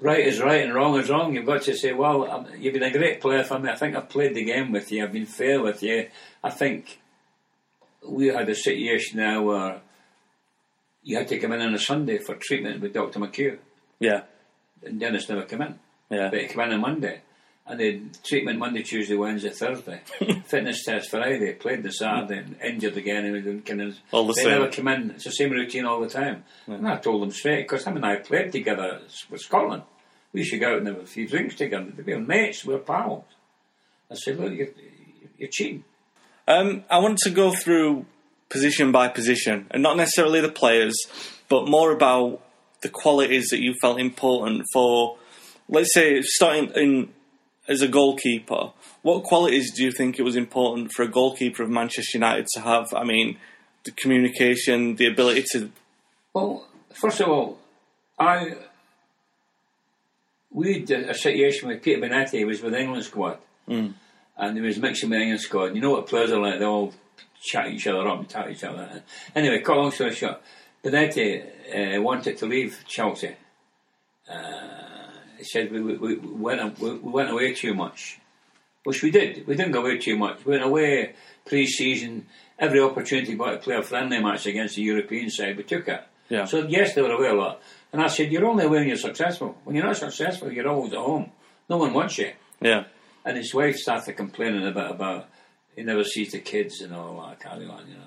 right 0.00 0.20
is 0.26 0.40
right 0.40 0.64
and 0.64 0.74
wrong 0.74 0.98
is 0.98 1.10
wrong. 1.10 1.34
You've 1.34 1.46
got 1.46 1.62
to 1.62 1.76
say, 1.76 1.92
well, 1.92 2.30
um, 2.30 2.46
you've 2.58 2.74
been 2.74 2.82
a 2.82 2.90
great 2.90 3.20
player 3.20 3.44
for 3.44 3.58
me. 3.58 3.70
I 3.70 3.76
think 3.76 3.94
I've 3.96 4.08
played 4.08 4.34
the 4.34 4.44
game 4.44 4.72
with 4.72 4.90
you. 4.92 5.04
I've 5.04 5.12
been 5.12 5.26
fair 5.26 5.60
with 5.62 5.82
you. 5.82 6.08
I 6.42 6.50
think 6.50 7.00
we 8.06 8.28
had 8.28 8.48
a 8.48 8.54
situation 8.54 9.18
now 9.18 9.42
where 9.42 9.80
you 11.02 11.16
had 11.16 11.28
to 11.28 11.38
come 11.38 11.52
in 11.52 11.60
on 11.60 11.74
a 11.74 11.78
Sunday 11.78 12.18
for 12.18 12.34
treatment 12.34 12.80
with 12.80 12.92
Dr. 12.94 13.18
McHugh, 13.20 13.58
Yeah. 13.98 14.22
and 14.84 14.98
Dennis 15.00 15.28
never 15.28 15.42
came 15.42 15.62
in. 15.62 15.78
Yeah. 16.10 16.28
But 16.30 16.40
he 16.40 16.46
came 16.48 16.60
in 16.60 16.72
on 16.72 16.80
Monday. 16.80 17.20
And 17.66 17.78
they 17.78 18.02
treatment 18.24 18.58
Monday, 18.58 18.82
Tuesday, 18.82 19.14
Wednesday, 19.14 19.50
Thursday. 19.50 20.00
Fitness 20.46 20.84
test 20.84 21.10
Friday. 21.10 21.52
Played 21.52 21.84
the 21.84 21.92
Saturday 21.92 22.38
and 22.38 22.56
injured 22.60 22.96
again. 22.96 23.24
And 23.24 23.34
we 23.34 23.40
didn't 23.42 23.64
come 23.64 23.80
in. 23.80 23.94
All 24.10 24.26
the 24.26 24.32
they 24.32 24.42
same. 24.42 24.50
never 24.50 24.72
come 24.72 24.88
in. 24.88 25.10
It's 25.12 25.24
the 25.24 25.30
same 25.30 25.50
routine 25.50 25.86
all 25.86 26.00
the 26.00 26.08
time. 26.08 26.44
And 26.66 26.86
I 26.88 26.96
told 26.96 27.22
them 27.22 27.30
straight 27.30 27.68
because 27.68 27.84
him 27.84 27.96
and 27.96 28.04
I 28.04 28.16
played 28.16 28.50
together 28.50 29.00
with 29.30 29.40
Scotland. 29.40 29.84
We 30.32 30.42
should 30.42 30.60
go 30.60 30.72
out 30.72 30.78
and 30.78 30.86
have 30.88 30.98
a 30.98 31.06
few 31.06 31.28
drinks 31.28 31.54
together. 31.54 31.92
We 32.04 32.14
were 32.14 32.20
mates. 32.20 32.64
We 32.64 32.74
were 32.74 32.80
pals. 32.80 33.24
I 34.10 34.14
said, 34.14 34.38
look, 34.40 34.52
you're, 34.52 34.68
you're 35.38 35.48
cheating. 35.48 35.84
Um, 36.48 36.84
I 36.90 36.98
want 36.98 37.18
to 37.18 37.30
go 37.30 37.52
through 37.52 38.06
position 38.48 38.90
by 38.90 39.06
position, 39.08 39.66
and 39.70 39.82
not 39.82 39.96
necessarily 39.96 40.40
the 40.40 40.50
players, 40.50 40.96
but 41.48 41.68
more 41.68 41.92
about 41.92 42.42
the 42.82 42.88
qualities 42.88 43.50
that 43.50 43.60
you 43.60 43.74
felt 43.80 44.00
important 44.00 44.64
for. 44.72 45.16
Let's 45.68 45.94
say 45.94 46.20
starting 46.22 46.70
in 46.74 47.08
as 47.70 47.80
a 47.80 47.88
goalkeeper, 47.88 48.72
what 49.02 49.22
qualities 49.22 49.72
do 49.72 49.84
you 49.84 49.92
think 49.92 50.18
it 50.18 50.22
was 50.22 50.36
important 50.36 50.92
for 50.92 51.04
a 51.04 51.08
goalkeeper 51.08 51.62
of 51.62 51.70
Manchester 51.70 52.18
United 52.18 52.46
to 52.54 52.60
have? 52.60 52.92
I 52.92 53.04
mean, 53.04 53.38
the 53.84 53.92
communication, 53.92 54.96
the 54.96 55.06
ability 55.06 55.44
to. 55.52 55.70
Well, 56.34 56.66
first 56.92 57.20
of 57.20 57.28
all, 57.28 57.58
I 58.18 58.56
we 60.50 60.80
had 60.80 60.90
a 60.90 61.14
situation 61.14 61.68
with 61.68 61.80
Peter 61.80 62.00
Bonetti. 62.00 62.38
He 62.38 62.44
was 62.44 62.60
with 62.60 62.74
England 62.74 63.04
squad, 63.04 63.38
and 64.36 64.56
he 64.56 64.60
was 64.60 64.78
mixing 64.78 65.10
with 65.10 65.20
England 65.20 65.40
squad. 65.40 65.74
You 65.76 65.80
know 65.80 65.92
what 65.92 66.08
players 66.08 66.32
are 66.32 66.40
like? 66.40 66.58
They 66.58 66.64
all 66.64 66.92
chat 67.40 67.68
each 67.68 67.86
other 67.86 68.06
up 68.06 68.18
and 68.18 68.28
tap 68.28 68.50
each 68.50 68.64
other. 68.64 69.02
Anyway, 69.34 69.60
cut 69.60 69.76
long 69.76 69.92
story 69.92 70.14
short, 70.14 70.42
Bonetti 70.84 71.96
uh, 71.96 72.02
wanted 72.02 72.36
to 72.38 72.46
leave 72.46 72.84
Chelsea. 72.86 73.36
Uh, 74.28 74.89
he 75.40 75.44
said 75.44 75.72
we, 75.72 75.80
we, 75.80 75.96
we, 75.96 76.16
went, 76.16 76.78
we 76.78 76.90
went 76.98 77.30
away 77.30 77.54
too 77.54 77.74
much, 77.74 78.18
which 78.84 79.02
we 79.02 79.10
did. 79.10 79.46
We 79.46 79.56
didn't 79.56 79.72
go 79.72 79.80
away 79.80 79.98
too 79.98 80.16
much. 80.16 80.44
We 80.44 80.52
went 80.52 80.64
away 80.64 81.14
pre-season. 81.46 82.26
Every 82.58 82.80
opportunity 82.80 83.34
got 83.34 83.52
to 83.52 83.58
play 83.58 83.76
a 83.76 83.82
friendly 83.82 84.20
match 84.20 84.46
against 84.46 84.76
the 84.76 84.82
European 84.82 85.30
side, 85.30 85.56
we 85.56 85.62
took 85.62 85.88
it. 85.88 86.02
Yeah. 86.28 86.44
So 86.44 86.66
yes, 86.66 86.94
they 86.94 87.02
were 87.02 87.12
away 87.12 87.28
a 87.28 87.34
lot. 87.34 87.60
And 87.92 88.02
I 88.02 88.06
said, 88.06 88.30
you're 88.30 88.46
only 88.46 88.64
away 88.66 88.78
when 88.78 88.88
you're 88.88 88.96
successful. 88.96 89.56
When 89.64 89.74
you're 89.74 89.86
not 89.86 89.96
successful, 89.96 90.52
you're 90.52 90.68
always 90.68 90.92
at 90.92 90.98
home. 90.98 91.32
No 91.68 91.78
one 91.78 91.92
wants 91.92 92.18
you. 92.18 92.32
Yeah, 92.60 92.84
And 93.24 93.38
his 93.38 93.54
wife 93.54 93.76
started 93.76 94.16
complaining 94.16 94.66
a 94.66 94.70
bit 94.70 94.90
about 94.90 95.28
he 95.74 95.82
never 95.82 96.04
sees 96.04 96.32
the 96.32 96.40
kids 96.40 96.82
and 96.82 96.94
all 96.94 97.26
that 97.26 97.40
carry 97.40 97.66
on, 97.66 97.88
you 97.88 97.94
know. 97.94 98.02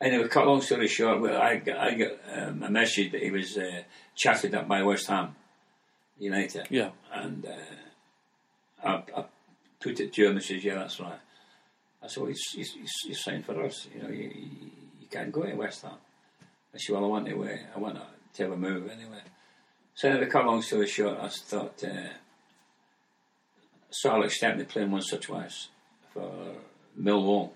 Anyway, 0.00 0.26
cut 0.28 0.46
long 0.46 0.62
story 0.62 0.88
short, 0.88 1.30
I 1.30 1.56
got, 1.56 1.78
I 1.78 1.94
got 1.94 2.12
um, 2.32 2.62
a 2.62 2.70
message 2.70 3.12
that 3.12 3.22
he 3.22 3.30
was 3.30 3.56
uh, 3.56 3.82
chatted 4.14 4.54
up 4.54 4.66
by 4.66 4.82
West 4.82 5.06
Ham 5.08 5.34
United. 6.18 6.66
yeah, 6.70 6.90
And 7.12 7.46
uh, 7.46 8.88
I, 8.88 9.02
I 9.16 9.24
put 9.80 10.00
it 10.00 10.12
to 10.12 10.26
him 10.26 10.32
and 10.32 10.42
says, 10.42 10.64
yeah, 10.64 10.76
that's 10.76 11.00
right. 11.00 11.18
I 12.02 12.06
said, 12.06 12.22
well, 12.22 12.30
he's, 12.30 12.72
he's, 12.74 12.92
he's, 13.06 13.22
signed 13.22 13.46
for 13.46 13.62
us. 13.64 13.88
You 13.94 14.02
know, 14.02 14.08
you, 14.08 14.30
you, 15.00 15.06
can't 15.10 15.32
go 15.32 15.42
to 15.42 15.54
West 15.54 15.82
Ham. 15.82 15.92
I 16.74 16.78
said, 16.78 16.94
well, 16.94 17.04
I 17.04 17.08
want 17.08 17.26
to, 17.26 17.44
uh, 17.44 17.56
I 17.74 17.78
want 17.78 17.96
to 18.34 18.42
have 18.42 18.52
a 18.52 18.56
move 18.56 18.90
anyway. 18.90 19.20
So 19.94 20.10
anyway, 20.10 20.26
cut 20.26 20.44
long 20.44 20.60
story 20.60 20.88
short, 20.88 21.18
I 21.20 21.28
thought, 21.28 21.82
uh, 21.84 22.08
saw 23.90 24.16
Alex 24.16 24.36
Stepney 24.36 24.64
playing 24.64 24.90
once 24.90 25.12
or 25.12 25.18
twice 25.18 25.68
for 26.12 26.56
Millwall. 27.00 27.50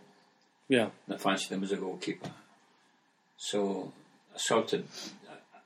yeah, 0.68 0.90
And 1.06 1.16
I 1.16 1.18
fancied 1.18 1.50
him 1.50 1.64
as 1.64 1.72
a 1.72 1.76
goalkeeper. 1.76 2.30
So 3.36 3.92
I 4.34 4.38
sorted, 4.38 4.86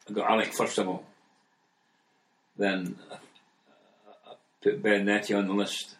I 0.08 0.12
got 0.12 0.30
Alec 0.30 0.52
first 0.54 0.78
of 0.78 0.88
all. 0.88 1.04
Then 2.56 2.96
I 3.10 3.16
put 4.62 4.82
Bonetti 4.82 5.36
on 5.36 5.46
the 5.48 5.54
list. 5.54 5.96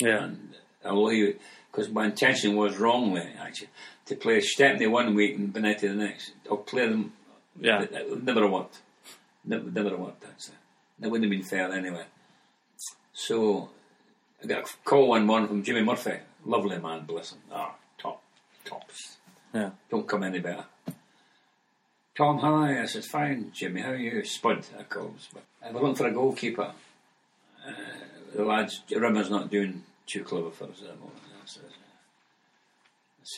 yeah, 0.00 0.24
And 0.24 0.54
uh, 0.84 0.88
although 0.88 1.10
he, 1.10 1.34
because 1.70 1.88
my 1.90 2.06
intention 2.06 2.56
was 2.56 2.76
wrongly 2.78 3.28
actually 3.38 3.68
to 4.06 4.14
play 4.16 4.40
Stepney 4.40 4.86
one 4.86 5.14
week 5.14 5.36
and 5.36 5.52
Bonetti 5.52 5.80
the 5.80 5.94
next. 5.94 6.32
I'll 6.50 6.58
play 6.58 6.88
them. 6.88 7.12
yeah, 7.60 7.78
uh, 7.78 7.82
uh, 7.82 7.84
It, 7.84 7.92
it 8.12 8.22
never 8.24 8.46
worked. 8.48 8.80
Never, 9.44 9.70
never 9.70 9.96
worked 9.96 10.24
actually. 10.24 10.56
It 11.02 11.08
wouldn't 11.08 11.30
have 11.30 11.38
been 11.38 11.48
fair 11.48 11.72
anyway. 11.72 12.04
So 13.12 13.70
I 14.42 14.46
got 14.46 14.68
a 14.68 14.72
call 14.84 15.08
one 15.08 15.26
morning 15.26 15.48
from 15.48 15.62
Jimmy 15.62 15.82
Murphy. 15.82 16.18
Lovely 16.44 16.78
man, 16.78 17.04
bless 17.04 17.32
him. 17.32 17.40
Ah, 17.52 17.74
top, 17.98 18.22
tops. 18.64 19.16
yeah. 19.52 19.70
Don't 19.90 20.06
come 20.06 20.22
any 20.22 20.38
better. 20.38 20.64
Tom, 22.18 22.38
hi. 22.38 22.82
I 22.82 22.86
said, 22.86 23.04
fine, 23.04 23.52
Jimmy. 23.54 23.80
How 23.80 23.90
are 23.90 23.96
you? 23.96 24.24
Spud, 24.24 24.66
I 24.76 24.82
call 24.82 25.04
him 25.04 25.18
Spud. 25.20 25.42
I 25.64 25.70
was 25.70 25.80
looking 25.80 25.94
for 25.94 26.06
a 26.08 26.12
goalkeeper. 26.12 26.72
Uh, 27.64 27.72
the 28.34 28.44
lads, 28.44 28.82
Rimmer's 28.90 29.30
not 29.30 29.48
doing 29.48 29.84
too 30.04 30.24
clever 30.24 30.50
for 30.50 30.64
us 30.64 30.82
at 30.82 30.88
the 30.88 30.96
moment. 30.96 31.20
I 31.40 31.46
said, 31.46 31.62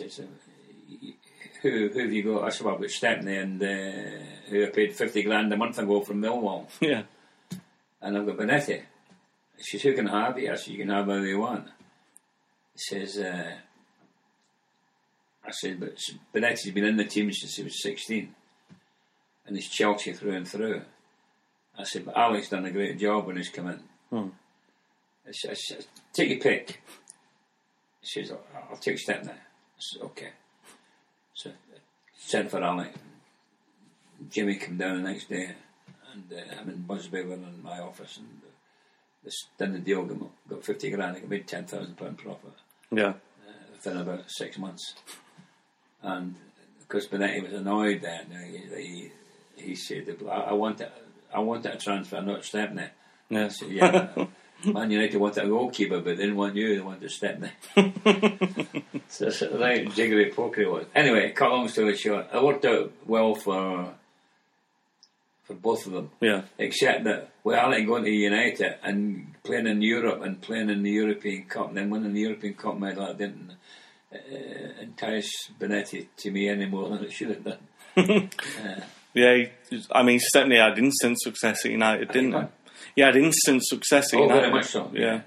I 0.07 0.09
said 0.09 0.29
who, 1.61 1.91
who 1.93 2.01
have 2.01 2.11
you 2.11 2.23
got? 2.23 2.45
I 2.45 2.49
said, 2.49 2.65
well, 2.65 2.77
I've 2.77 2.81
got 2.81 2.89
Stepney 2.89 3.37
and 3.37 3.63
uh, 3.63 4.25
who 4.49 4.65
I 4.65 4.71
paid 4.71 4.95
50 4.95 5.25
grand 5.25 5.53
a 5.53 5.59
month 5.59 5.79
ago 5.79 6.01
from 6.01 6.23
Millwall. 6.23 6.65
yeah. 6.81 7.03
And 8.01 8.17
I've 8.17 8.25
got 8.25 8.39
Bonetti. 8.39 8.81
She 9.59 9.77
says, 9.77 9.83
who 9.83 9.95
can 9.95 10.09
I 10.09 10.25
have 10.25 10.39
you? 10.39 10.51
I 10.51 10.55
said, 10.55 10.73
you 10.73 10.79
can 10.79 10.89
have 10.89 11.05
whoever 11.05 11.27
you 11.27 11.39
want. 11.39 11.67
He 12.73 12.79
says, 12.79 13.19
uh, 13.19 13.57
I 15.45 15.51
said, 15.51 15.79
but 15.79 15.99
Bonetti's 16.35 16.71
been 16.71 16.87
in 16.87 16.97
the 16.97 17.05
team 17.05 17.31
since 17.31 17.57
he 17.57 17.65
was 17.65 17.83
16. 17.83 18.37
And 19.51 19.59
he's 19.59 19.69
Chelsea 19.69 20.13
through 20.13 20.37
and 20.37 20.47
through. 20.47 20.81
I 21.77 21.83
said, 21.83 22.05
but 22.07 22.17
Alex 22.17 22.51
done 22.51 22.67
a 22.67 22.71
great 22.71 23.01
job 23.01 23.27
when 23.27 23.37
he's 23.37 23.49
come 23.49 23.67
in. 23.67 23.83
I, 25.27 25.33
said, 25.33 25.51
I 25.51 25.55
said, 25.55 25.87
take 26.13 26.31
your 26.31 26.39
pick. 26.39 26.81
He 28.01 28.07
says, 28.07 28.31
I'll, 28.31 28.45
I'll 28.71 28.77
take 28.77 28.97
Stepney. 28.97 29.33
I 29.33 29.81
said, 29.81 30.03
okay. 30.03 30.29
So, 31.35 31.51
sent 32.17 32.49
for 32.49 32.63
Alec. 32.63 32.95
Jimmy 34.31 34.55
came 34.55 34.77
down 34.77 35.03
the 35.03 35.11
next 35.11 35.29
day, 35.29 35.51
and 36.13 36.33
uh, 36.33 36.55
him 36.55 36.69
and 36.69 36.87
Busby 36.87 37.23
were 37.23 37.35
in 37.35 37.61
my 37.61 37.81
office, 37.81 38.19
and 38.19 38.29
uh, 38.45 38.51
this, 39.25 39.49
then 39.59 39.73
the 39.73 39.81
deal 39.81 40.05
got, 40.05 40.31
got 40.49 40.65
50 40.65 40.91
grand, 40.93 41.17
I 41.17 41.27
made 41.27 41.49
£10,000 41.49 41.97
profit 41.97 42.53
Yeah, 42.93 43.15
within 43.73 43.97
about 43.97 44.31
six 44.31 44.59
months. 44.59 44.95
And 46.03 46.37
because 46.79 47.09
Bonetti 47.09 47.43
was 47.43 47.53
annoyed 47.53 48.03
then, 48.03 48.27
he, 48.31 48.59
he, 48.81 49.13
he 49.61 49.75
said, 49.75 50.17
I, 50.29 50.35
I 50.35 50.53
want 50.53 50.81
it, 50.81 50.93
I 51.35 51.41
want 51.41 51.67
a 51.67 51.77
transfer, 51.77 52.21
not 52.21 52.45
Stepney. 52.45 52.87
yeah. 53.29 53.45
I 53.45 53.49
said, 53.49 53.71
yeah. 53.71 54.09
Man 54.65 54.91
United 54.91 55.17
wanted 55.17 55.45
a 55.45 55.49
goalkeeper, 55.49 56.01
but 56.01 56.17
they 56.17 56.23
didn't 56.25 56.37
want 56.37 56.55
you, 56.55 56.75
they 56.75 56.81
wanted 56.81 57.11
Stepney. 57.11 57.51
so 59.09 59.29
it's 59.29 59.43
a 59.43 59.57
right 59.57 59.91
jiggery 59.95 60.31
pokery 60.33 60.71
was. 60.71 60.85
Anyway, 60.95 61.31
cut 61.33 61.51
long 61.51 61.69
story 61.69 61.97
short, 61.97 62.27
it 62.33 62.43
worked 62.43 62.67
out 62.67 62.93
well 63.07 63.35
for 63.35 63.95
for 65.51 65.55
both 65.55 65.87
of 65.87 65.93
them. 65.93 66.11
Yeah. 66.21 66.43
Except 66.59 67.05
that 67.05 67.31
with 67.43 67.57
Alec 67.57 67.87
going 67.87 68.05
to 68.05 68.11
United 68.11 68.77
and 68.83 69.35
playing 69.43 69.67
in 69.67 69.83
Europe 69.83 70.23
and 70.23 70.41
playing 70.41 70.71
in 70.71 70.83
the 70.83 70.91
European 70.91 71.45
Cup 71.45 71.69
and 71.69 71.77
then 71.77 71.91
winning 71.91 72.13
the 72.13 72.21
European 72.21 72.55
Cup 72.55 72.79
medal, 72.79 73.07
it 73.07 73.19
didn't 73.19 73.53
uh, 74.13 74.81
entice 74.81 75.51
Bonetti 75.59 76.07
to 76.19 76.31
me 76.31 76.49
any 76.49 76.67
more 76.67 76.89
than 76.91 77.05
it 77.05 77.13
should 77.13 77.31
have 77.31 77.45
done. 77.45 78.31
Yeah, 79.15 79.35
he- 79.71 79.85
I 79.93 80.03
mean, 80.03 80.21
Stepney 80.21 80.57
had 80.57 80.79
instant 80.79 81.21
success 81.21 81.65
at 81.65 81.71
United, 81.73 82.09
didn't 82.13 82.33
he? 82.33 82.47
He 82.97 83.03
had 83.03 83.17
instant 83.17 83.65
success 83.65 84.13
at 84.15 84.19
Oh, 84.21 84.23
United. 84.25 84.41
very 84.43 84.53
much 84.53 84.67
so. 84.67 84.91
Yeah. 84.95 85.21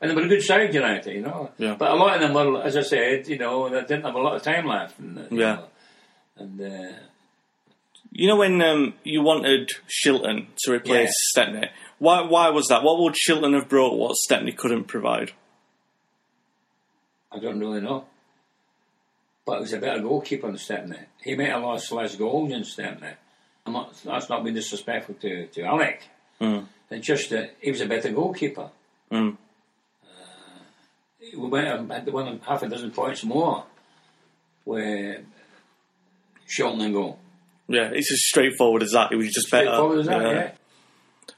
And 0.00 0.10
they 0.10 0.14
were 0.14 0.22
a 0.22 0.28
good 0.28 0.42
side, 0.42 0.72
United, 0.74 1.12
you 1.14 1.22
know. 1.22 1.50
Yeah. 1.58 1.74
But 1.78 1.90
a 1.90 1.94
lot 1.94 2.14
of 2.14 2.20
them 2.20 2.32
were, 2.34 2.62
as 2.62 2.76
I 2.76 2.82
said, 2.82 3.26
you 3.28 3.38
know, 3.38 3.68
they 3.68 3.80
didn't 3.80 4.04
have 4.04 4.14
a 4.14 4.20
lot 4.20 4.36
of 4.36 4.42
time 4.42 4.66
left. 4.66 4.98
And, 4.98 5.26
you 5.30 5.40
Yeah. 5.40 5.54
know, 5.56 5.64
and 6.36 6.60
uh, 6.60 6.92
You 8.12 8.26
know 8.28 8.36
when 8.36 8.60
um, 8.62 8.94
you 9.04 9.22
wanted 9.22 9.70
Shilton 9.88 10.46
to 10.64 10.72
replace. 10.72 11.12
Stepney, 11.30 11.68
why 11.98 12.22
why 12.22 12.48
was 12.48 12.66
that? 12.68 12.82
What 12.82 12.98
would 13.00 13.14
Shilton 13.14 13.54
have 13.54 13.68
brought 13.68 13.96
what 13.98 14.16
Stepney 14.16 14.52
couldn't 14.52 14.84
provide? 14.84 15.32
I 17.30 17.38
don't 17.38 17.60
really 17.60 17.80
know. 17.80 18.06
But 19.44 19.56
he 19.56 19.60
was 19.62 19.72
a 19.74 19.78
better 19.78 20.00
goalkeeper 20.00 20.46
than 20.46 20.58
Stepney. 20.58 20.98
He 21.22 21.34
might 21.36 21.48
have 21.50 21.62
lost 21.62 21.92
less 21.92 22.16
goals 22.16 22.50
than 22.50 22.64
Stepney. 22.64 23.12
I'm 23.68 23.74
not, 23.74 23.94
that's 24.02 24.28
not 24.28 24.42
being 24.42 24.54
disrespectful 24.54 25.14
to, 25.16 25.46
to 25.46 25.62
Alec. 25.62 26.02
It's 26.90 27.06
just 27.06 27.30
that 27.30 27.54
he 27.60 27.70
was 27.70 27.80
a 27.80 27.86
better 27.86 28.10
goalkeeper. 28.10 28.70
Mm. 29.12 29.36
Uh, 30.02 30.06
we 31.36 31.48
might 31.48 31.66
have 31.66 31.88
had 31.88 32.12
one 32.12 32.40
half 32.46 32.62
a 32.62 32.68
dozen 32.68 32.90
points 32.90 33.24
more 33.24 33.64
where 34.64 35.22
Shilton 36.48 36.82
and 36.82 36.94
goal. 36.94 37.18
Yeah, 37.68 37.90
it's 37.92 38.10
as 38.10 38.22
straightforward 38.26 38.82
as 38.82 38.92
that. 38.92 39.12
It 39.12 39.16
was 39.16 39.32
just 39.32 39.50
better. 39.50 39.66
Straightforward 39.66 39.98
as 40.00 40.06
that, 40.06 40.22
yeah. 40.22 40.50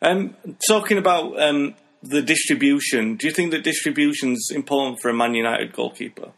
Um, 0.09 0.37
talking 0.69 0.99
about 0.99 1.41
um, 1.41 1.75
the 2.03 2.23
distribution, 2.23 3.17
do 3.17 3.27
you 3.27 3.33
think 3.33 3.51
that 3.51 3.65
distribution's 3.65 4.51
important 4.55 5.01
for 5.01 5.09
a 5.09 5.15
Man 5.15 5.35
United 5.35 5.73
goalkeeper? 5.73 6.31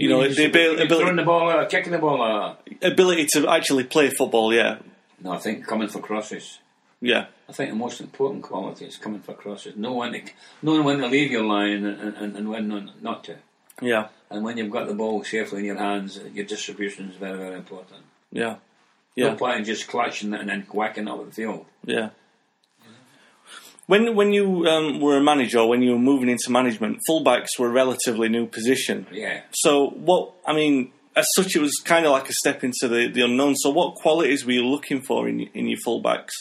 You 0.00 0.08
know, 0.08 0.26
the 0.26 0.46
abil- 0.46 0.76
throwing 0.76 0.80
ability, 0.86 1.16
the 1.16 1.22
ball 1.24 1.50
out, 1.50 1.68
kicking 1.70 1.92
the 1.92 1.98
ball 1.98 2.22
out. 2.22 2.66
ability 2.82 3.26
to 3.34 3.48
actually 3.48 3.84
play 3.84 4.08
football. 4.10 4.52
Yeah, 4.54 4.78
No, 5.22 5.32
I 5.32 5.38
think 5.38 5.66
coming 5.66 5.88
for 5.88 6.00
crosses. 6.00 6.58
yeah, 7.00 7.26
I 7.48 7.52
think 7.52 7.70
the 7.70 7.76
most 7.76 8.00
important 8.00 8.42
quality 8.42 8.86
is 8.86 8.96
coming 8.96 9.20
for 9.20 9.34
crosses. 9.34 9.76
Know 9.76 9.94
when 9.94 10.12
to, 10.12 10.22
knowing 10.62 10.84
when 10.84 10.98
to 10.98 11.06
leave 11.06 11.30
your 11.30 11.44
line 11.44 11.84
and, 11.84 12.16
and, 12.16 12.36
and 12.36 12.48
when 12.48 12.68
not, 12.68 13.02
not 13.02 13.24
to. 13.24 13.36
yeah, 13.82 14.08
And 14.30 14.42
when 14.44 14.56
you've 14.58 14.70
got 14.70 14.86
the 14.88 14.94
ball 14.94 15.22
safely 15.24 15.58
in 15.60 15.64
your 15.66 15.76
hands, 15.78 16.18
your 16.32 16.46
distribution 16.46 17.10
is 17.10 17.16
very, 17.16 17.36
very 17.38 17.56
important. 17.56 18.02
yeah, 18.32 18.56
No 19.16 19.28
yeah, 19.28 19.34
playing 19.34 19.64
just 19.64 19.86
clutching 19.88 20.32
it 20.32 20.40
and 20.40 20.48
then 20.48 20.62
whacking 20.72 21.08
it 21.08 21.10
up 21.10 21.24
the 21.26 21.32
field. 21.32 21.66
yeah. 21.84 22.10
When 23.90 24.14
when 24.14 24.32
you 24.32 24.68
um, 24.68 25.00
were 25.00 25.16
a 25.16 25.20
manager, 25.20 25.66
when 25.66 25.82
you 25.82 25.90
were 25.94 25.98
moving 25.98 26.28
into 26.28 26.48
management, 26.48 27.00
fullbacks 27.08 27.58
were 27.58 27.66
a 27.66 27.72
relatively 27.72 28.28
new 28.28 28.46
position. 28.46 29.08
Yeah. 29.10 29.40
So 29.50 29.88
what? 29.88 30.32
I 30.46 30.52
mean, 30.52 30.92
as 31.16 31.26
such, 31.34 31.56
it 31.56 31.60
was 31.60 31.74
kind 31.84 32.06
of 32.06 32.12
like 32.12 32.28
a 32.28 32.32
step 32.32 32.62
into 32.62 32.86
the, 32.86 33.08
the 33.08 33.22
unknown. 33.22 33.56
So 33.56 33.68
what 33.70 33.96
qualities 33.96 34.46
were 34.46 34.52
you 34.52 34.64
looking 34.64 35.02
for 35.02 35.28
in 35.28 35.40
in 35.54 35.66
your 35.66 35.80
fullbacks? 35.84 36.34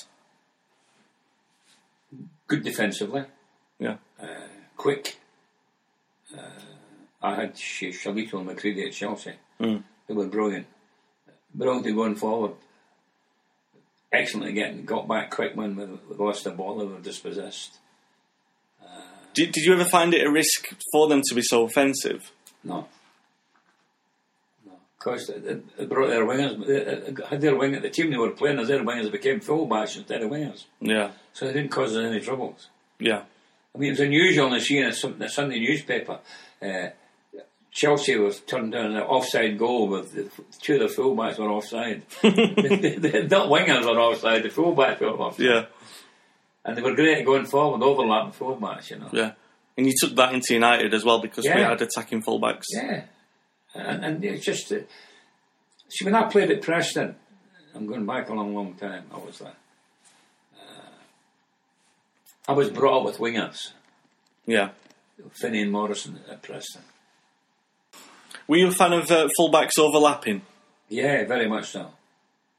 Good 2.46 2.64
defensively, 2.64 3.24
Yeah, 3.80 3.98
quick. 4.78 5.18
Uh, 6.32 6.42
I 7.24 7.34
had 7.34 7.58
Sh- 7.58 7.98
Shellito 8.00 8.34
and 8.42 8.48
McCreadie 8.50 8.86
at 8.86 8.94
Chelsea. 8.94 9.34
Mm. 9.60 9.84
They 10.08 10.14
were 10.14 10.28
brilliant. 10.28 10.68
Brilliant 11.56 11.96
going 11.96 12.16
forward. 12.16 12.54
Excellent 14.12 14.48
at 14.50 14.56
getting 14.56 14.86
got 14.86 15.08
back 15.08 15.30
quick 15.32 15.56
when 15.56 15.76
we 15.76 15.86
lost 16.18 16.44
the 16.44 16.52
ball, 16.52 16.78
they 16.80 16.86
were 16.86 17.00
dispossessed. 17.00 17.78
did, 19.36 19.52
did 19.52 19.64
you 19.66 19.74
ever 19.74 19.86
find 19.86 20.14
it 20.14 20.26
a 20.26 20.32
risk 20.32 20.68
for 20.92 21.08
them 21.08 21.22
to 21.28 21.36
be 21.36 21.42
so 21.44 21.64
offensive? 21.64 22.32
No. 22.64 22.88
No. 24.66 24.74
Because 24.98 25.28
they, 25.28 25.58
they 25.78 25.86
brought 25.86 26.10
their 26.10 26.26
wingers, 26.26 26.66
they- 26.66 27.24
had 27.28 27.40
their 27.42 27.56
wing 27.56 27.76
at 27.76 27.84
the 27.84 27.90
team 27.90 28.10
they 28.10 28.18
were 28.18 28.32
playing 28.32 28.58
as 28.60 28.68
their 28.68 28.80
wingers 28.84 29.12
became 29.12 29.40
fullbacks 29.40 29.96
instead 29.98 30.24
of 30.24 30.32
wingers. 30.32 30.66
Yeah, 30.82 31.12
So 31.34 31.46
they 31.46 31.54
didn't 31.54 31.70
cause 31.72 31.96
us 31.96 32.04
any 32.04 32.20
troubles. 32.20 32.68
yeah, 33.00 33.24
I 33.76 33.78
mean, 33.78 33.90
it 33.90 33.92
was 33.92 34.00
unusual 34.00 34.50
to 34.50 34.60
see 34.60 34.80
in 34.80 34.88
a, 34.88 34.94
Sun- 34.94 35.24
Sunday 35.30 35.60
newspaper. 35.60 36.20
Uh, 36.60 36.88
Chelsea 37.80 38.18
was 38.18 38.42
turned 38.42 38.74
down 38.74 38.88
an 38.94 38.98
offside 39.04 39.58
goal 39.58 39.88
with 39.88 40.12
the, 40.14 40.30
two 40.62 40.82
of 40.82 40.90
the 40.90 41.02
fullbacks 41.02 41.38
were 41.40 41.50
offside. 41.50 42.02
Not 42.24 43.48
wingers 43.50 43.86
were 43.86 44.00
offside, 44.02 44.44
the 44.44 44.50
fullbacks 44.50 45.00
were 45.00 45.08
offside. 45.12 45.46
yeah, 45.46 45.66
And 46.66 46.76
they 46.78 46.82
were 46.82 46.94
great 46.94 47.20
at 47.20 47.26
going 47.26 47.46
forward, 47.46 47.82
overlapping 47.82 48.34
fullbacks, 48.34 48.90
you 48.90 48.98
know. 49.00 49.08
yeah. 49.14 49.32
And 49.78 49.88
you 49.88 49.94
took 49.98 50.14
that 50.18 50.34
into 50.34 50.54
United 50.56 50.94
as 50.94 51.06
well 51.06 51.20
because 51.22 51.46
we 51.46 51.52
had 51.52 51.82
attacking 51.82 52.22
fullbacks. 52.22 52.66
Yeah. 52.74 53.04
And, 53.74 54.04
and 54.04 54.26
it's 54.26 54.44
just, 54.44 54.70
uh, 54.74 54.80
see, 55.88 56.04
when 56.04 56.16
I 56.16 56.24
played 56.24 56.52
at 56.52 56.62
Preston, 56.62 57.16
I'm 57.74 57.88
going 57.88 58.06
back 58.06 58.28
a 58.28 58.34
long, 58.34 58.54
long 58.54 58.74
time, 58.74 59.06
I 59.14 59.18
was 59.20 59.40
like, 59.40 59.54
uh, 60.58 60.90
I 62.50 62.52
was 62.52 62.70
brought 62.72 63.00
up 63.00 63.06
with 63.06 63.20
wingers, 63.20 63.72
Yeah. 64.46 64.72
Finney 65.32 65.62
and 65.62 65.72
Morrison 65.72 66.20
at 66.30 66.42
Preston. 66.42 66.82
Were 68.50 68.58
you 68.58 68.70
a 68.70 68.72
fan 68.72 68.94
of 68.94 69.12
uh, 69.12 69.30
fullbacks 69.40 69.78
overlapping? 69.78 70.42
Yeah, 70.90 71.24
very 71.26 71.48
much 71.48 71.68
so. 71.70 71.92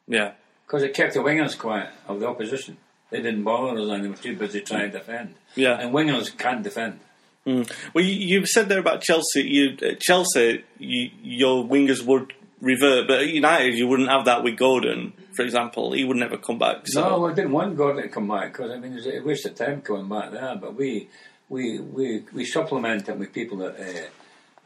Yeah, 0.07 0.35
Because 0.65 0.85
it 0.85 0.95
kept 0.95 1.15
the 1.15 1.21
wingers 1.21 1.59
quiet 1.59 1.91
of 2.07 2.21
the 2.21 2.29
opposition. 2.29 2.77
They 3.11 3.21
didn't 3.21 3.43
bother 3.43 3.77
us 3.81 3.89
and 3.91 4.05
they 4.05 4.09
were 4.09 4.15
too 4.15 4.37
busy 4.37 4.61
trying 4.61 4.93
to 4.93 4.99
defend. 4.99 5.35
Yeah. 5.57 5.81
And 5.81 5.93
wingers 5.93 6.37
can't 6.39 6.63
defend. 6.63 7.01
Well, 7.45 8.05
you, 8.05 8.15
you 8.15 8.47
said 8.47 8.69
there 8.69 8.79
about 8.79 9.01
Chelsea. 9.03 9.43
You 9.43 9.77
at 9.83 9.99
Chelsea, 10.01 10.63
you, 10.79 11.11
your 11.23 11.65
wingers 11.65 12.05
would 12.07 12.35
revert, 12.61 13.09
but 13.09 13.23
at 13.23 13.29
United, 13.29 13.75
you 13.75 13.89
wouldn't 13.89 14.11
have 14.11 14.27
that 14.27 14.45
with 14.45 14.57
Gordon, 14.57 15.13
for 15.35 15.43
example. 15.43 15.91
He 15.93 16.05
would 16.05 16.19
never 16.19 16.37
come 16.37 16.59
back. 16.61 16.87
So. 16.87 17.01
No, 17.01 17.27
I 17.27 17.35
didn't 17.35 17.51
want 17.51 17.77
Gordon 17.77 18.03
to 18.03 18.09
come 18.09 18.29
back 18.29 18.53
because 18.53 18.71
I 18.71 18.79
mean 18.79 18.93
it's 18.93 19.07
a 19.07 19.19
waste 19.21 19.47
of 19.47 19.57
time 19.57 19.83
coming 19.83 20.09
back 20.09 20.31
there. 20.31 20.55
But 20.55 20.77
we 20.77 21.09
we 21.49 21.81
we, 21.81 22.25
we 22.33 22.45
supplement 22.45 23.09
him 23.09 23.19
with 23.19 23.33
people 23.33 23.59
that 23.59 23.75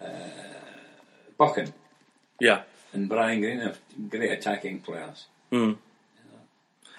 uh, 0.02 0.04
uh, 0.04 0.08
Buchan 1.38 1.72
Yeah. 2.40 2.62
and 2.92 3.08
Brian 3.08 3.40
Green 3.40 3.60
are 3.60 3.74
great 4.08 4.30
attacking 4.32 4.80
players. 4.80 5.26
Hmm. 5.50 5.72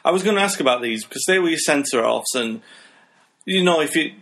I 0.03 0.11
was 0.11 0.21
going 0.23 0.35
to 0.35 0.41
ask 0.41 0.59
about 0.59 0.81
these 0.81 1.03
because 1.03 1.23
they 1.27 1.39
were 1.39 1.49
your 1.49 1.57
centre 1.59 2.05
offs, 2.05 2.35
and 2.35 2.61
you 3.45 3.63
know, 3.63 3.81
if 3.81 3.95
you, 3.95 4.13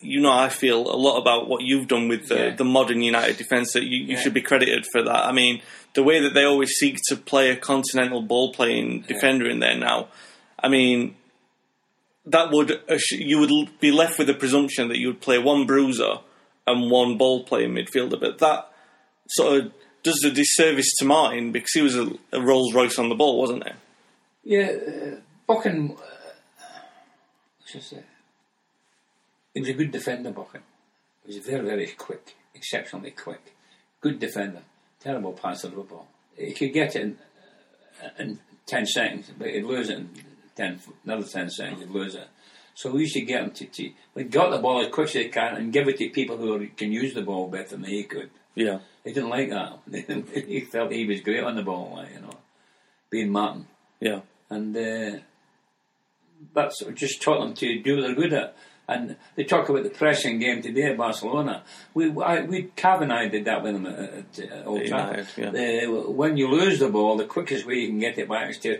you 0.00 0.20
know, 0.20 0.32
I 0.32 0.48
feel 0.48 0.80
a 0.92 0.94
lot 0.96 1.18
about 1.20 1.48
what 1.48 1.62
you've 1.62 1.88
done 1.88 2.08
with 2.08 2.28
the, 2.28 2.34
Yeah. 2.36 2.50
the 2.56 2.64
modern 2.64 3.02
United 3.02 3.36
defence. 3.36 3.72
That 3.72 3.84
you, 3.84 3.98
you 4.04 4.14
Yeah. 4.14 4.20
should 4.20 4.34
be 4.34 4.42
credited 4.42 4.86
for 4.92 5.02
that. 5.02 5.26
I 5.26 5.32
mean, 5.32 5.60
the 5.94 6.02
way 6.02 6.20
that 6.20 6.34
they 6.34 6.44
always 6.44 6.70
seek 6.72 6.98
to 7.08 7.16
play 7.16 7.50
a 7.50 7.56
continental 7.56 8.20
ball 8.22 8.52
playing 8.52 9.02
defender 9.02 9.48
in 9.48 9.58
there 9.60 9.76
now. 9.76 10.08
I 10.58 10.68
mean, 10.68 11.16
that 12.26 12.50
would 12.50 12.80
you 13.10 13.38
would 13.40 13.50
l- 13.50 13.68
be 13.80 13.90
left 13.92 14.18
with 14.18 14.26
the 14.28 14.34
presumption 14.34 14.88
that 14.88 14.98
you 14.98 15.08
would 15.08 15.20
play 15.20 15.38
one 15.38 15.66
bruiser 15.66 16.18
and 16.66 16.90
one 16.90 17.16
ball 17.18 17.44
playing 17.44 17.74
midfielder, 17.74 18.18
but 18.20 18.38
that 18.38 18.70
sort 19.28 19.58
of 19.58 19.72
does 20.02 20.22
a 20.22 20.30
disservice 20.30 20.94
to 20.98 21.04
Martin 21.04 21.50
because 21.50 21.72
he 21.72 21.82
was 21.82 21.96
a, 21.96 22.10
a 22.32 22.40
Rolls 22.40 22.74
Royce 22.74 22.98
on 22.98 23.08
the 23.08 23.14
ball, 23.14 23.40
wasn't 23.40 23.64
he? 23.64 24.56
Yeah, 24.56 24.70
uh, 24.70 25.16
Buchan. 25.46 25.96
Uh, 25.96 26.64
just 27.66 27.90
say? 27.90 28.02
He 29.54 29.60
was 29.60 29.70
a 29.70 29.74
good 29.74 29.90
defender, 29.90 30.30
Buchan. 30.30 30.62
He 31.26 31.36
was 31.36 31.46
very, 31.46 31.64
very 31.64 31.86
quick, 31.86 32.34
exceptionally 32.54 33.12
quick. 33.12 33.54
Good 34.00 34.18
defender. 34.18 34.62
Terrible 35.00 35.32
passer 35.32 35.68
of 35.68 35.76
the 35.76 35.82
ball. 35.82 36.08
He 36.36 36.52
could 36.52 36.72
get 36.72 36.96
it 36.96 37.02
in, 37.02 37.18
uh, 38.04 38.08
in 38.18 38.40
10 38.66 38.86
seconds, 38.86 39.32
but 39.38 39.48
he'd 39.48 39.64
lose 39.64 39.88
it 39.88 39.98
in 39.98 40.10
10, 40.56 40.80
another 41.04 41.26
10 41.26 41.50
seconds, 41.50 41.80
he'd 41.80 41.90
lose 41.90 42.14
it. 42.14 42.28
So 42.74 42.90
we 42.90 43.08
to 43.08 43.20
get 43.20 43.42
him 43.42 43.50
to, 43.52 43.66
to 43.66 43.90
we 44.14 44.24
got 44.24 44.50
the 44.50 44.58
ball 44.58 44.84
as 44.84 44.92
quick 44.92 45.06
as 45.06 45.12
they 45.14 45.28
can 45.28 45.56
and 45.56 45.72
give 45.72 45.88
it 45.88 45.96
to 45.98 46.08
people 46.10 46.36
who 46.36 46.66
can 46.68 46.92
use 46.92 47.14
the 47.14 47.22
ball 47.22 47.48
better 47.48 47.76
than 47.76 47.84
he 47.84 48.02
could. 48.02 48.30
Yeah. 48.54 48.78
He 49.04 49.12
didn't 49.12 49.30
like 49.30 49.50
that. 49.50 49.78
he 50.46 50.60
felt 50.72 50.92
he 50.92 51.06
was 51.06 51.20
great 51.20 51.42
on 51.44 51.56
the 51.56 51.62
ball, 51.62 51.92
like, 51.96 52.12
you 52.14 52.20
know, 52.20 52.30
being 53.10 53.30
Martin 53.30 53.66
Yeah. 54.00 54.20
and 54.50 54.76
uh, 54.76 55.18
that's 56.54 56.82
just 56.94 57.22
taught 57.22 57.40
them 57.40 57.54
to 57.54 57.80
do 57.80 57.96
what 57.96 58.02
they're 58.02 58.14
good 58.14 58.32
at. 58.32 58.56
And 58.86 59.16
they 59.34 59.44
talk 59.44 59.70
about 59.70 59.82
the 59.84 59.88
pressing 59.90 60.38
game 60.38 60.60
today 60.60 60.90
at 60.90 60.98
Barcelona. 60.98 61.62
We, 61.94 62.10
I, 62.22 62.42
we, 62.42 62.64
Cav 62.76 63.00
and 63.00 63.10
I 63.12 63.28
did 63.28 63.46
that 63.46 63.62
with 63.62 63.72
them 63.72 63.86
at, 63.86 63.98
at, 63.98 64.38
at 64.38 64.66
Old 64.66 64.84
Trafford. 64.84 65.26
yeah. 65.38 65.86
Uh, 65.88 66.10
when 66.10 66.36
you 66.36 66.48
lose 66.48 66.80
the 66.80 66.90
ball, 66.90 67.16
the 67.16 67.24
quickest 67.24 67.66
way 67.66 67.76
you 67.76 67.88
can 67.88 67.98
get 67.98 68.18
it 68.18 68.28
back 68.28 68.50
is 68.50 68.58
to 68.58 68.78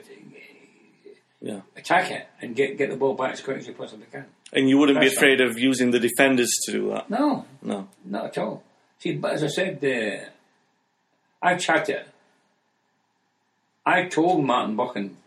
Yeah. 1.40 1.60
attack 1.76 2.10
it 2.10 2.26
and 2.42 2.54
get 2.54 2.76
get 2.76 2.90
the 2.90 2.96
ball 2.96 3.14
back 3.14 3.32
as 3.32 3.40
quick 3.40 3.58
as 3.58 3.66
you 3.66 3.72
possibly 3.74 4.06
can. 4.12 4.26
And 4.52 4.68
you 4.68 4.76
wouldn't 4.78 5.00
be 5.00 5.06
That's 5.06 5.16
afraid 5.16 5.40
of 5.40 5.58
using 5.58 5.90
the 5.90 5.98
defenders 6.00 6.50
to 6.66 6.72
do 6.72 6.90
that. 6.90 7.08
No, 7.08 7.46
No. 7.62 7.88
not 8.04 8.26
at 8.26 8.38
all. 8.38 8.62
See, 9.04 9.12
but 9.16 9.34
as 9.34 9.44
I 9.44 9.48
said, 9.48 9.84
uh, 9.84 11.46
I 11.46 11.56
chatted. 11.56 12.06
I 13.84 14.06
told 14.06 14.42
Martin 14.46 14.76
Buchan 14.76 15.18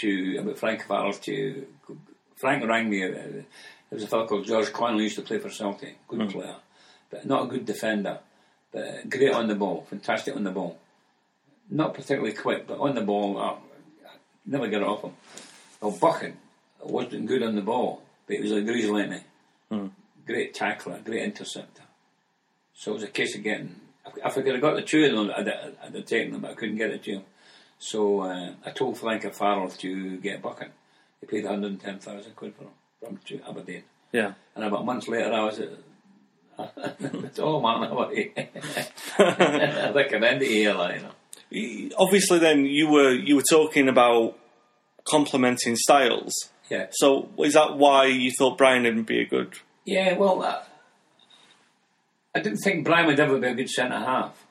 to 0.00 0.38
about 0.40 0.58
Frank 0.58 0.84
Farrell 0.84 1.12
to 1.12 1.64
Frank 2.34 2.66
rang 2.66 2.90
me. 2.90 3.04
uh, 3.04 3.10
There 3.10 3.44
was 3.92 4.02
a 4.02 4.08
fellow 4.08 4.26
called 4.26 4.46
George 4.46 4.72
Connelly 4.72 5.04
used 5.04 5.14
to 5.14 5.22
play 5.22 5.38
for 5.38 5.48
Celtic, 5.48 6.04
good 6.08 6.28
player, 6.30 6.56
but 7.08 7.24
not 7.24 7.44
a 7.44 7.46
good 7.46 7.64
defender, 7.64 8.18
but 8.72 9.08
great 9.08 9.32
on 9.32 9.46
the 9.46 9.54
ball, 9.54 9.86
fantastic 9.88 10.34
on 10.34 10.42
the 10.42 10.50
ball. 10.50 10.76
Not 11.70 11.94
particularly 11.94 12.32
quick, 12.34 12.66
but 12.66 12.80
on 12.80 12.96
the 12.96 13.02
ball, 13.02 13.38
uh, 13.38 13.54
never 14.44 14.66
get 14.66 14.82
it 14.82 14.88
off 14.88 15.02
him. 15.04 15.12
Well, 15.80 15.92
Buchan 15.92 16.36
wasn't 16.82 17.26
good 17.26 17.44
on 17.44 17.54
the 17.54 17.62
ball, 17.62 18.02
but 18.26 18.34
he 18.38 18.42
was 18.42 18.50
a 18.50 18.56
like 18.92 19.08
me. 19.08 19.20
Great 20.26 20.52
tackler, 20.52 20.98
great 20.98 21.22
interceptor. 21.22 21.84
So 22.80 22.92
it 22.92 22.94
was 22.94 23.02
a 23.02 23.08
case 23.08 23.36
of 23.36 23.42
getting. 23.42 23.78
If 24.06 24.38
I 24.38 24.40
could 24.40 24.54
have 24.54 24.62
got 24.62 24.74
the 24.74 24.80
two 24.80 25.04
of 25.04 25.14
them, 25.14 25.30
I'd, 25.36 25.46
I'd 25.84 25.94
have 25.94 26.06
taken 26.06 26.32
them, 26.32 26.40
but 26.40 26.52
I 26.52 26.54
couldn't 26.54 26.78
get 26.78 26.88
it 26.88 27.02
to 27.04 27.12
him. 27.16 27.24
So 27.78 28.20
uh, 28.20 28.54
I 28.64 28.70
told 28.70 28.96
Frank 28.98 29.30
Farrell 29.34 29.68
to 29.68 30.16
get 30.16 30.40
Buchan. 30.40 30.70
He 31.20 31.26
paid 31.26 31.44
110,000 31.44 32.34
quid 32.34 32.54
for 32.54 32.62
him 32.64 32.70
from 32.98 33.18
to 33.26 33.40
Aberdeen. 33.46 33.82
Yeah. 34.12 34.32
And 34.56 34.64
about 34.64 34.86
months 34.86 35.08
later, 35.08 35.30
I 35.30 35.44
was 35.44 35.60
at. 36.58 37.38
all 37.38 37.60
man, 37.60 38.16
you? 38.16 38.32
I 39.18 39.92
recommend 39.94 40.40
it 40.40 40.48
here, 40.48 40.72
like, 40.72 41.02
you 41.50 41.90
know. 41.90 41.96
Obviously, 41.98 42.38
then 42.38 42.64
you 42.64 42.88
were 42.88 43.12
you 43.12 43.36
were 43.36 43.42
talking 43.42 43.90
about 43.90 44.38
complementing 45.04 45.76
styles. 45.76 46.48
Yeah. 46.70 46.86
So 46.92 47.28
is 47.40 47.52
that 47.52 47.76
why 47.76 48.06
you 48.06 48.30
thought 48.30 48.56
Brian 48.56 48.84
would 48.84 49.04
be 49.04 49.20
a 49.20 49.26
good? 49.26 49.52
Yeah, 49.84 50.16
well, 50.16 50.42
uh, 50.42 50.62
I 52.34 52.40
didn't 52.40 52.58
think 52.58 52.84
Brian 52.84 53.06
would 53.06 53.18
ever 53.20 53.38
be 53.38 53.48
a 53.48 53.54
good 53.54 53.68
centre 53.70 53.98
half. 53.98 54.46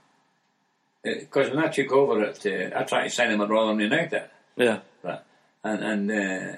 Because 1.04 1.50
when 1.50 1.60
I 1.64 1.70
took 1.70 1.92
over 1.94 2.22
it, 2.24 2.46
uh, 2.46 2.78
I 2.78 2.84
tried 2.84 3.06
to 3.06 3.10
sign 3.10 3.32
him 3.32 3.40
at 3.42 3.50
Rotherham 3.50 3.80
United. 3.80 4.24
Yeah. 4.58 4.80
Right. 5.02 5.22
And, 5.64 5.84
and 5.84 6.12
uh, 6.12 6.58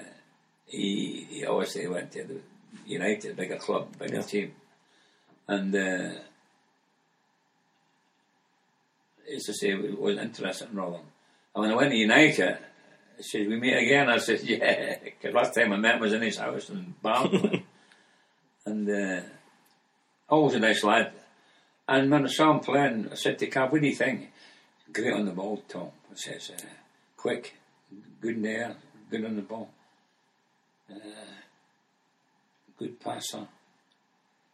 he, 0.66 1.26
he 1.30 1.44
obviously 1.46 1.86
went 1.86 2.10
to 2.12 2.24
the 2.24 2.40
United, 2.86 3.36
bigger 3.36 3.56
club, 3.56 3.96
bigger 3.98 4.16
Yeah. 4.16 4.22
team. 4.22 4.52
And 5.46 5.74
uh, 5.74 6.18
as 9.32 9.48
I 9.48 9.52
say, 9.52 9.68
it 9.70 10.00
was 10.00 10.18
interested 10.18 10.70
in 10.70 10.76
Rotherham. 10.76 11.06
And 11.54 11.62
when 11.62 11.70
I 11.70 11.76
went 11.76 11.90
to 11.90 11.96
United, 11.96 12.58
he 13.18 13.22
says, 13.22 13.46
we 13.46 13.56
meet 13.60 13.74
again. 13.76 14.08
I 14.08 14.18
said, 14.18 14.40
yeah, 14.42 14.96
because 15.04 15.34
last 15.34 15.54
time 15.54 15.72
I 15.72 15.76
met 15.76 16.00
was 16.00 16.12
in 16.12 16.22
his 16.22 16.38
house 16.38 16.68
in 16.70 16.94
Barnsley. 17.02 17.64
and 18.66 18.88
uh, 18.90 19.20
always 20.32 20.54
a 20.54 20.60
nice 20.60 20.82
lad. 20.82 21.12
And 21.86 22.10
when 22.10 22.24
I 22.24 22.28
saw 22.28 22.52
him 22.52 22.60
playing, 22.60 23.08
I 23.12 23.14
said 23.16 23.38
to 23.40 23.50
Cav, 23.50 23.70
what 23.70 23.82
do 23.82 23.86
you 23.86 23.94
think? 23.94 24.30
Great 24.92 25.12
on 25.12 25.26
the 25.26 25.32
ball, 25.32 25.62
Tom. 25.68 25.90
I 26.10 26.14
says, 26.14 26.50
uh, 26.56 26.62
quick, 27.16 27.54
good 28.20 28.36
in 28.36 28.42
the 28.42 28.48
air, 28.50 28.76
good 29.10 29.24
on 29.24 29.36
the 29.36 29.42
ball. 29.42 29.70
Uh, 30.90 30.94
good 32.78 32.98
passer. 32.98 33.46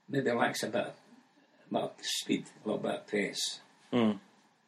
Maybe 0.08 0.30
lacks 0.32 0.62
a 0.64 0.68
bit, 0.68 0.86
of- 0.86 0.92
a 1.70 1.74
bit 1.74 1.82
of 1.82 1.90
speed, 2.00 2.46
a 2.64 2.68
little 2.68 2.82
bit 2.82 2.94
of 2.94 3.06
pace. 3.06 3.60
Mm. 3.92 4.18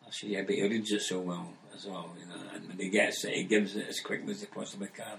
I 0.07 0.11
said, 0.11 0.31
yeah, 0.31 0.43
but 0.43 0.55
he 0.55 0.63
reads 0.63 0.93
it 0.93 1.03
so 1.03 1.21
well 1.21 1.53
as 1.75 1.87
well, 1.87 2.11
you 2.21 2.27
know. 2.27 2.43
And 2.55 2.69
when 2.69 2.79
he 2.79 2.89
gets 2.89 3.25
it, 3.25 3.35
he 3.35 3.45
gives 3.45 3.75
it 3.75 3.89
as 3.89 4.01
quickly 4.01 4.33
as 4.33 4.41
he 4.41 4.47
possibly 4.47 4.89
can. 4.89 5.19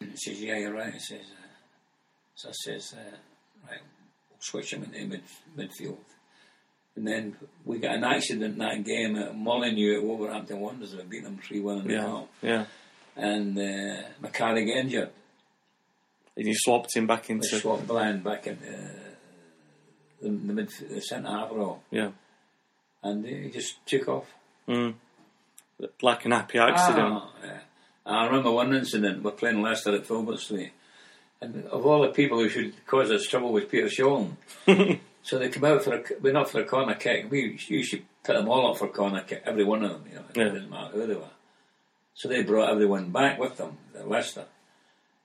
And 0.00 0.10
he 0.10 0.16
says, 0.16 0.42
yeah, 0.42 0.58
you're 0.58 0.74
right. 0.74 0.92
He 0.92 0.98
says, 0.98 1.20
uh, 1.20 1.46
so 2.34 2.48
I 2.48 2.52
says, 2.52 2.94
uh, 2.96 3.16
right, 3.68 3.80
switch 4.50 4.72
him 4.72 4.82
into 4.84 5.06
mid, 5.06 5.22
midfield. 5.56 5.98
And 6.96 7.06
then 7.06 7.36
we 7.64 7.78
got 7.78 7.96
an 7.96 8.04
accident 8.04 8.44
in 8.54 8.58
that 8.58 8.84
game 8.84 9.16
at 9.16 9.36
Molineux 9.36 9.98
at 9.98 10.02
Wolverhampton 10.04 10.60
Wanderers. 10.60 10.94
We 10.96 11.02
beat 11.02 11.24
them 11.24 11.38
3 11.38 11.60
1 11.60 11.78
in 11.80 11.86
the 11.88 11.92
Yeah. 11.92 12.04
cup. 12.04 12.28
Yeah. 12.42 12.64
And 13.16 13.58
uh, 13.58 14.02
Macari 14.22 14.66
got 14.66 14.76
injured. 14.76 15.10
And 16.36 16.46
you 16.46 16.54
swapped 16.54 16.94
him 16.96 17.06
back 17.06 17.28
We 17.28 17.34
into. 17.36 17.58
swapped 17.58 17.86
Bland 17.86 18.22
back 18.24 18.46
in 18.46 18.54
uh, 18.56 18.98
the, 20.22 20.28
the, 20.28 20.52
mid, 20.52 20.70
the 20.88 21.00
centre 21.00 21.28
half 21.30 21.50
role. 21.52 21.82
Yeah. 21.90 22.10
And 23.02 23.24
he 23.26 23.50
just 23.50 23.84
took 23.86 24.08
off. 24.08 24.26
Mm. 24.68 24.94
Like 26.02 26.24
an 26.24 26.32
happy 26.32 26.58
accident. 26.58 27.12
Ah, 27.12 27.30
yeah. 27.44 27.58
I 28.06 28.26
remember 28.26 28.50
one 28.52 28.74
incident, 28.74 29.22
we're 29.22 29.32
playing 29.32 29.60
Leicester 29.62 29.94
at 29.94 30.06
Filbert 30.06 30.38
Street, 30.38 30.72
and 31.40 31.66
of 31.66 31.84
all 31.86 32.02
the 32.02 32.08
people 32.08 32.38
who 32.38 32.48
should 32.48 32.74
cause 32.86 33.10
us 33.10 33.26
trouble 33.26 33.52
was 33.52 33.64
Peter 33.64 33.86
Sholm. 33.88 34.36
so 35.22 35.38
they 35.38 35.48
come 35.48 35.64
out 35.64 35.82
for 35.84 35.94
a, 35.96 36.02
we're 36.20 36.32
not 36.32 36.50
for 36.50 36.60
a 36.60 36.64
corner 36.64 36.94
kick, 36.94 37.30
we 37.30 37.58
usually 37.68 38.04
put 38.24 38.34
them 38.36 38.48
all 38.48 38.70
up 38.70 38.78
for 38.78 38.86
a 38.86 38.90
corner 38.90 39.20
kick, 39.22 39.42
every 39.44 39.64
one 39.64 39.84
of 39.84 39.90
them, 39.92 40.04
you 40.08 40.14
know, 40.16 40.24
it 40.30 40.36
Yeah. 40.36 40.44
didn't 40.44 40.70
matter 40.70 40.92
who 40.92 41.06
they 41.06 41.14
were. 41.14 41.30
So 42.14 42.28
they 42.28 42.42
brought 42.42 42.70
everyone 42.70 43.10
back 43.10 43.38
with 43.38 43.56
them, 43.58 43.76
the 43.92 44.04
Leicester. 44.04 44.46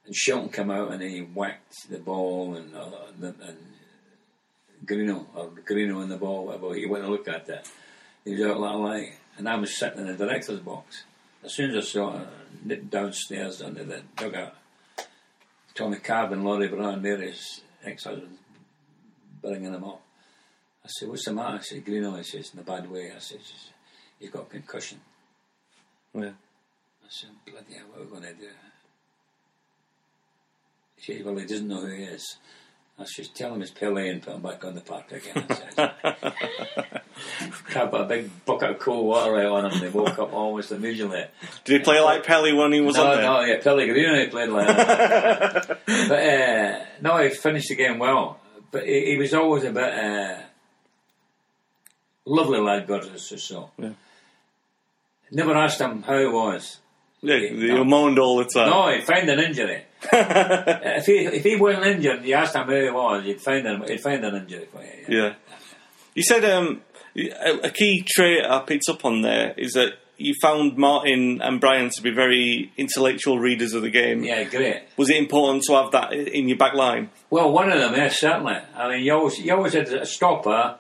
And 0.06 0.14
Shilton 0.16 0.52
came 0.52 0.72
out 0.72 0.92
and 0.92 1.02
he 1.02 1.20
whacked 1.20 1.90
the 1.90 2.00
ball 2.00 2.56
and, 2.56 2.76
uh, 2.76 2.90
and, 3.22 3.24
and 3.42 3.58
Greeno, 4.86 5.26
or 5.36 5.48
Greeno 5.50 6.02
in 6.04 6.10
the 6.10 6.18
ball, 6.18 6.46
whatever, 6.48 6.74
he 6.74 6.86
went 6.88 7.04
and 7.04 7.12
looked 7.14 7.28
at 7.28 7.46
that. 7.48 7.70
He 8.26 8.34
was 8.34 8.42
out 8.42 8.60
like 8.60 8.74
a 8.74 8.78
light, 8.78 9.14
and 9.38 9.48
I 9.48 9.56
was 9.56 9.78
sitting 9.78 10.00
in 10.00 10.08
the 10.08 10.14
director's 10.26 10.60
box. 10.60 11.04
As 11.44 11.54
soon 11.54 11.72
as 11.72 11.86
I 11.86 11.88
saw 11.88 12.18
it, 12.18 12.28
I 12.28 12.68
nipped 12.68 12.90
downstairs 12.90 13.62
under 13.62 13.84
the 13.84 14.02
dugout. 14.18 14.56
Tommy 15.74 15.98
Carb 15.98 16.34
and 16.34 16.44
Laurie 16.44 16.68
Brown, 16.68 17.02
Mary's 17.02 17.62
ex-husband, 17.84 18.38
bringing 19.42 19.72
them 19.72 19.84
up. 19.84 20.02
I 20.84 20.88
said, 20.88 21.10
what's 21.10 21.26
the 21.26 21.34
matter? 21.34 21.58
I 21.58 21.62
said, 21.62 21.86
Greeno, 21.86 22.18
he 22.18 22.24
says, 22.24 22.52
in 22.54 22.60
a 22.60 22.64
bad 22.64 22.90
way. 22.90 23.12
I 23.16 23.20
said, 23.20 23.40
he's 24.20 24.30
got 24.30 24.50
concussion. 24.50 25.00
Yeah. 26.14 26.30
I 27.04 27.08
said, 27.10 27.30
bloody 27.46 27.74
hell, 27.74 27.86
what 27.92 28.02
are 28.02 28.04
we 28.04 28.10
going 28.10 28.24
to 28.24 28.34
do? 28.34 28.50
She 30.98 31.18
said, 31.18 31.26
well, 31.26 31.38
he 31.38 31.46
doesn't 31.46 31.68
know 31.68 31.82
who 31.82 31.96
he 31.96 32.04
is. 32.04 32.38
I 33.02 33.06
said, 33.06 33.30
tell 33.34 33.56
him 33.56 33.64
it's 33.64 33.72
Pele 33.72 34.10
and 34.10 34.22
put 34.22 34.36
him 34.36 34.44
back 34.44 34.64
on 34.64 34.76
the 34.76 34.82
park 34.82 35.12
again. 35.12 35.44
Said, 35.50 35.94
a 37.94 38.06
big 38.06 38.46
bucket 38.46 38.72
of 38.72 38.80
cold 38.80 39.08
water 39.08 39.38
out 39.38 39.66
on 39.66 39.72
him. 39.72 39.80
They 39.80 39.90
woke 39.90 40.20
up 40.20 40.34
almost 40.34 40.72
immediately. 40.72 41.26
Did 41.66 41.80
he 41.80 41.84
play 41.84 42.00
like 42.00 42.24
Pele 42.24 42.54
when 42.54 42.74
he 42.74 42.82
was 42.82 42.96
no, 42.96 43.06
on 43.06 43.16
there? 43.16 43.24
no, 43.24 43.42
yeah, 43.42 43.60
Pellegrino 43.62 44.20
he 44.20 44.28
played 44.28 44.50
like 44.50 44.68
that. 44.68 45.80
but 45.86 46.12
uh, 46.12 46.86
no, 47.02 47.18
he 47.24 47.30
finished 47.30 47.70
the 47.70 47.76
game 47.76 47.98
well. 47.98 48.40
But 48.70 48.86
he, 48.86 49.12
he 49.12 49.18
was 49.18 49.34
always 49.34 49.64
a 49.64 49.72
bit 49.72 49.94
uh, 49.94 50.42
lovely 52.26 52.60
lad, 52.60 52.88
God 52.88 53.16
is 53.16 53.44
so. 53.44 53.72
Yeah. 53.80 53.94
Never 55.32 55.56
asked 55.56 55.82
him 55.82 56.04
how 56.04 56.20
he 56.20 56.28
was. 56.28 56.78
Yeah, 57.22 57.36
you 57.36 57.84
moaned 57.84 58.20
all 58.20 58.38
the 58.38 58.46
time. 58.46 58.70
No, 58.70 58.92
he'd 58.92 59.06
find 59.06 59.28
an 59.30 59.40
injury. 59.40 59.86
if 60.14 61.06
he 61.06 61.26
if 61.26 61.44
he 61.44 61.56
wasn't 61.56 61.86
injured, 61.86 62.26
you 62.26 62.34
asked 62.34 62.56
him 62.56 62.68
who 62.68 62.84
he 62.84 62.90
was, 62.90 63.26
you'd 63.26 63.42
find 63.42 63.68
an 63.68 63.84
he'd 63.88 64.02
find 64.02 64.24
an 64.26 64.36
injury 64.36 64.68
for 64.72 64.82
you. 64.82 65.06
Yeah. 65.08 65.34
You 66.16 66.24
said 66.24 66.44
um, 66.46 66.82
a, 67.16 67.70
key 67.70 68.04
trait 68.06 68.44
I 68.44 68.60
picked 68.60 68.90
up 68.90 69.06
on 69.06 69.22
there 69.22 69.54
is 69.58 69.74
that 69.74 69.94
you 70.18 70.34
found 70.42 70.78
Martin 70.78 71.42
and 71.42 71.60
Brian 71.60 71.90
to 71.90 72.02
be 72.02 72.12
very 72.12 72.72
intellectual 72.78 73.40
readers 73.40 73.74
of 73.74 73.82
the 73.82 73.90
game. 73.90 74.24
Yeah, 74.24 74.44
great. 74.44 74.84
Was 74.98 75.10
it 75.10 75.18
important 75.18 75.64
to 75.64 75.74
have 75.74 75.92
that 75.92 76.14
in 76.14 76.48
your 76.48 76.58
back 76.58 76.74
line? 76.74 77.10
Well, 77.30 77.52
one 77.52 77.72
of 77.72 77.80
them, 77.80 77.96
yes, 77.96 78.20
certainly. 78.20 78.58
I 78.76 78.90
mean, 78.90 79.04
you 79.04 79.14
always 79.14 79.40
you 79.40 79.54
always 79.54 79.74
had 79.74 79.88
a 79.88 80.06
stopper 80.06 80.78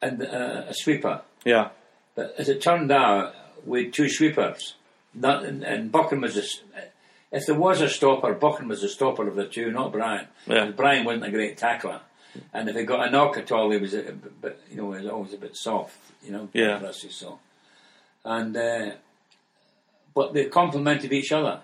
and 0.00 0.22
uh, 0.22 0.64
a 0.68 0.74
sweeper. 0.74 1.22
Yeah. 1.44 1.70
But 2.14 2.34
as 2.38 2.48
it 2.48 2.62
turned 2.62 2.92
out, 2.92 3.34
we 3.66 3.84
had 3.84 3.92
two 3.92 4.08
sweepers. 4.08 4.74
Not, 5.14 5.44
and, 5.44 5.62
and 5.62 5.92
Buchan 5.92 6.20
was 6.20 6.36
a, 6.36 6.42
if 7.34 7.46
there 7.46 7.54
was 7.54 7.80
a 7.80 7.88
stopper, 7.88 8.32
Buchan 8.34 8.68
was 8.68 8.80
the 8.80 8.88
stopper 8.88 9.28
of 9.28 9.34
the 9.34 9.46
two, 9.46 9.70
not 9.70 9.92
Brian. 9.92 10.26
Yeah. 10.46 10.70
Brian 10.70 11.04
wasn't 11.04 11.26
a 11.26 11.30
great 11.30 11.56
tackler, 11.58 12.00
and 12.52 12.68
if 12.68 12.76
he 12.76 12.84
got 12.84 13.06
a 13.08 13.10
knock 13.10 13.36
at 13.36 13.52
all, 13.52 13.70
he 13.70 13.78
was 13.78 13.92
a 13.94 14.12
bit, 14.12 14.60
you 14.70 14.76
know, 14.76 14.92
he 14.92 15.02
was 15.02 15.10
always 15.12 15.34
a 15.34 15.38
bit 15.38 15.56
soft, 15.56 15.98
you 16.24 16.32
know. 16.32 16.48
Yeah. 16.52 16.80
Rusty, 16.80 17.10
so, 17.10 17.38
and 18.24 18.56
uh, 18.56 18.90
but 20.14 20.32
they 20.32 20.46
complemented 20.46 21.12
each 21.12 21.32
other. 21.32 21.60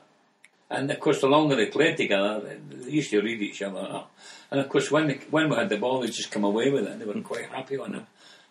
And 0.73 0.89
of 0.91 1.01
course, 1.01 1.21
the 1.21 1.27
longer 1.27 1.57
they 1.57 1.67
played 1.67 1.97
together, 1.97 2.41
they- 2.41 2.91
used 2.91 3.11
to 3.11 3.21
read 3.21 3.41
each 3.41 3.63
other. 3.63 4.05
And 4.51 4.61
of 4.61 4.69
course, 4.69 4.91
when 4.91 5.07
they, 5.09 5.15
when 5.31 5.49
we 5.49 5.55
had 5.57 5.69
the 5.69 5.77
ball, 5.77 6.01
they 6.01 6.09
just 6.09 6.31
come 6.33 6.43
away 6.45 6.71
with 6.71 6.85
it. 6.85 6.91
and 6.91 7.01
They 7.01 7.05
were 7.05 7.21
quite 7.21 7.47
happy 7.47 7.79
on 7.79 7.95
it. 7.95 8.03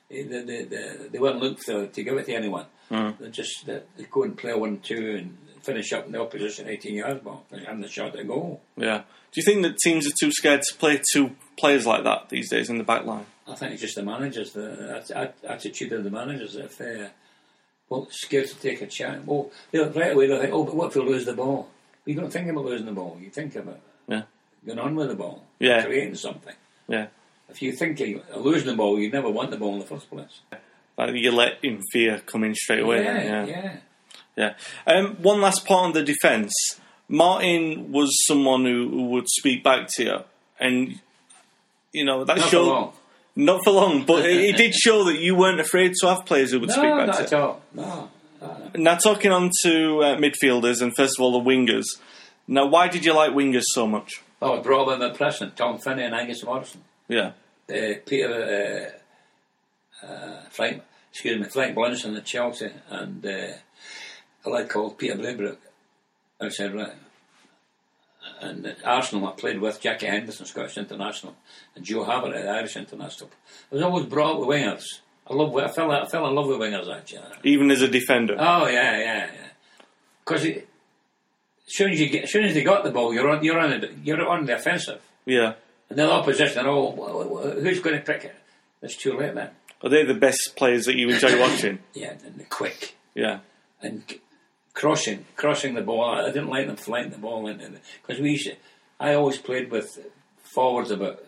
They, 0.10 0.24
they, 0.24 0.64
they, 0.64 1.08
they, 1.12 1.20
weren't 1.20 1.40
looking 1.42 1.58
for, 1.58 1.88
to 1.88 2.04
give 2.04 2.18
it 2.18 2.26
to 2.28 2.34
anyone. 2.34 2.66
They 2.90 3.30
just 3.30 3.66
they, 3.66 3.82
they 3.98 4.06
go 4.06 4.24
and 4.24 4.38
play 4.38 4.54
one 4.56 4.80
two 4.80 5.16
and 5.18 5.38
finish 5.64 5.92
up 5.94 6.06
in 6.06 6.12
the 6.14 6.22
opposition 6.22 6.68
18 6.68 6.96
yards 6.96 7.24
box 7.24 7.52
and 7.52 7.84
the 7.84 7.88
shot 7.88 8.16
at 8.18 8.28
goal. 8.28 8.62
Yeah. 8.78 9.00
Do 9.32 9.42
you 9.42 9.44
think 9.44 9.62
that 9.64 9.78
teams 9.78 10.08
are 10.08 10.14
too 10.20 10.32
scared 10.32 10.62
to 10.64 10.76
play 10.78 11.00
two 11.14 11.36
players 11.58 11.86
like 11.86 12.04
that 12.04 12.30
these 12.30 12.50
days 12.50 12.70
in 12.70 12.78
the 12.78 12.84
back 12.84 13.06
line? 13.06 13.26
I 13.48 13.56
think 13.56 13.74
it's 13.74 13.82
just 13.82 13.96
the 13.96 14.04
managers, 14.04 14.54
the 14.54 14.62
atti- 15.02 15.16
atti- 15.16 15.50
attitude 15.50 15.92
of 15.94 16.04
the 16.04 16.10
managers. 16.12 16.56
If 16.56 16.78
they're 16.78 17.12
well, 17.90 18.08
scared 18.12 18.48
to 18.48 18.56
take 18.60 18.82
a 18.82 18.88
chance, 18.88 19.26
well, 19.26 19.52
they'll, 19.72 19.90
right 19.92 20.14
away 20.14 20.28
they'll 20.28 20.40
think, 20.42 20.54
oh, 20.54 20.64
but 20.64 20.76
what 20.76 20.88
if 20.90 20.96
we 20.96 21.02
lose 21.02 21.26
the 21.26 21.34
ball? 21.34 21.70
You 22.06 22.16
don't 22.16 22.32
think 22.32 22.48
about 22.50 22.66
losing 22.66 22.86
the 22.86 22.92
ball. 22.92 23.18
You 23.22 23.30
think 23.30 23.56
about 23.56 23.80
Yeah. 24.08 24.24
going 24.66 24.80
on 24.80 24.96
with 24.96 25.10
the 25.10 25.16
ball, 25.16 25.44
Yeah. 25.60 25.84
creating 25.84 26.16
something. 26.16 26.56
Yeah. 26.88 27.08
If 27.50 27.62
you 27.64 27.72
think 27.72 28.00
you 28.00 28.22
losing 28.36 28.68
the 28.68 28.76
ball, 28.76 29.00
you 29.00 29.10
never 29.12 29.30
want 29.30 29.50
the 29.52 29.58
ball 29.58 29.74
in 29.74 29.80
the 29.80 29.86
first 29.86 30.10
place. 30.10 30.42
You 31.00 31.32
let 31.32 31.64
in 31.64 31.82
fear 31.94 32.20
come 32.26 32.44
in 32.44 32.54
straight 32.56 32.82
away. 32.82 33.04
yeah, 33.04 33.14
then, 33.14 33.26
yeah. 33.26 33.56
Yeah. 33.56 33.78
Um, 34.88 35.16
one 35.22 35.42
last 35.42 35.66
part 35.66 35.86
on 35.86 35.94
the 35.94 36.04
defence. 36.04 36.54
Martin 37.08 37.92
was 37.92 38.26
someone 38.28 38.66
who, 38.66 38.88
who 38.90 39.06
would 39.10 39.28
speak 39.30 39.64
back 39.64 39.88
to 39.96 40.04
you, 40.04 40.18
and 40.60 41.00
you 41.92 42.06
know 42.06 42.24
that 42.24 42.38
Not 42.38 42.50
for 42.50 42.60
long. 42.60 42.94
not 43.36 43.64
for 43.64 43.72
long, 43.72 44.06
but 44.06 44.26
it, 44.26 44.38
it 44.52 44.58
did 44.64 44.74
show 44.76 45.04
that 45.06 45.18
you 45.20 45.36
weren't 45.36 45.60
afraid 45.60 45.94
to 46.02 46.08
have 46.08 46.26
players 46.26 46.52
who 46.52 46.60
would 46.60 46.70
No, 46.70 46.76
speak 46.76 46.84
back 46.84 47.08
not 47.08 47.16
to 47.18 47.24
at 47.24 47.32
you. 47.32 47.38
all. 47.38 47.62
No. 47.74 48.10
Now 48.76 48.96
talking 48.96 49.32
on 49.32 49.50
to 49.64 50.00
uh, 50.04 50.18
midfielders 50.18 50.82
and 50.82 50.96
first 50.96 51.18
of 51.18 51.24
all 51.24 51.32
the 51.42 51.50
wingers. 51.50 51.86
Now, 52.48 52.68
why 52.68 52.88
did 52.88 53.04
you 53.06 53.14
like 53.14 53.32
wingers 53.32 53.66
so 53.66 53.86
much? 53.88 54.22
I 54.42 54.50
was 54.50 54.64
brought 54.64 54.88
up 54.88 54.94
in 54.94 55.00
the 55.00 55.10
present. 55.14 55.58
Tom 55.58 55.78
Finney 55.80 56.04
and 56.04 56.16
Angus 56.16 56.44
Morrison. 56.46 56.82
Yeah, 57.08 57.32
uh, 57.70 57.94
Peter 58.06 58.94
uh, 60.04 60.06
uh, 60.08 60.42
Frank, 60.52 60.84
excuse 61.12 61.40
me, 61.40 61.46
Frank 61.50 61.76
Blunstone 61.76 62.16
at 62.18 62.26
Chelsea, 62.26 62.70
and 62.90 63.26
uh, 63.26 63.48
a 64.46 64.50
lad 64.50 64.70
called 64.70 64.98
Peter 64.98 65.16
Brabrook 65.16 65.58
outside 66.42 66.74
right. 66.74 66.94
And 68.42 68.76
Arsenal, 68.86 69.28
I 69.28 69.32
played 69.32 69.60
with 69.60 69.82
Jackie 69.82 70.06
Henderson, 70.06 70.46
Scottish 70.46 70.78
International, 70.78 71.36
and 71.76 71.84
Joe 71.84 72.04
Haverty, 72.06 72.42
the 72.44 72.50
Irish 72.50 72.76
International. 72.78 73.30
I 73.72 73.76
was 73.76 73.84
always 73.84 74.06
brought 74.06 74.34
up 74.34 74.40
with 74.40 74.50
wingers. 74.50 75.00
I 75.28 75.34
love. 75.34 75.56
I 75.56 75.68
fell. 75.68 75.92
I 75.92 76.06
fell 76.08 76.28
in 76.28 76.36
love 76.36 76.48
with 76.48 76.58
wingers 76.60 76.94
actually. 76.96 77.22
even 77.44 77.70
as 77.72 77.82
a 77.82 77.88
defender. 77.88 78.36
Oh 78.38 78.68
yeah, 78.68 78.98
yeah, 78.98 79.32
yeah. 79.34 79.48
Because 80.26 80.46
as 80.46 80.56
soon 81.68 81.92
as 81.92 82.00
you 82.00 82.10
get, 82.10 82.24
as 82.26 82.32
soon 82.32 82.46
as 82.46 82.54
they 82.54 82.64
got 82.64 82.84
the 82.84 82.92
ball, 82.92 83.14
you're 83.14 83.30
on. 83.30 83.44
You're 83.44 83.60
on. 83.60 83.80
The, 83.82 83.92
you're 84.04 84.28
on 84.28 84.46
the 84.46 84.56
offensive. 84.56 85.02
yeah, 85.26 85.54
And 85.90 85.98
the 86.00 86.10
opposition, 86.10 86.66
oh, 86.66 86.92
wh- 86.92 87.58
wh- 87.58 87.62
who's 87.64 87.80
going 87.80 87.96
to 87.98 88.02
pick 88.02 88.26
it? 88.26 88.36
It's 88.82 88.96
too 88.96 89.18
late 89.18 89.36
then. 89.36 89.50
are 89.84 89.90
they 89.90 90.04
the 90.04 90.14
best 90.14 90.56
players 90.56 90.86
that 90.86 90.96
you 90.96 91.10
enjoy 91.10 91.40
watching? 91.46 91.80
Yeah, 91.94 92.14
and 92.26 92.38
the 92.40 92.46
quick 92.46 92.96
Yeah, 93.16 93.40
and 93.82 94.04
crossing, 94.80 95.26
crossing 95.36 95.76
the 95.76 95.82
ball. 95.82 96.04
I 96.04 96.26
didn't 96.28 96.48
like 96.50 96.68
them 96.68 96.78
flying 96.78 97.10
the 97.10 97.18
ball 97.18 97.48
into 97.48 97.72
because 98.02 98.22
we. 98.22 98.32
Used 98.32 98.48
to, 98.48 98.56
I 99.00 99.14
always 99.14 99.38
played 99.38 99.70
with 99.70 100.00
forwards 100.42 100.90
about 100.92 101.24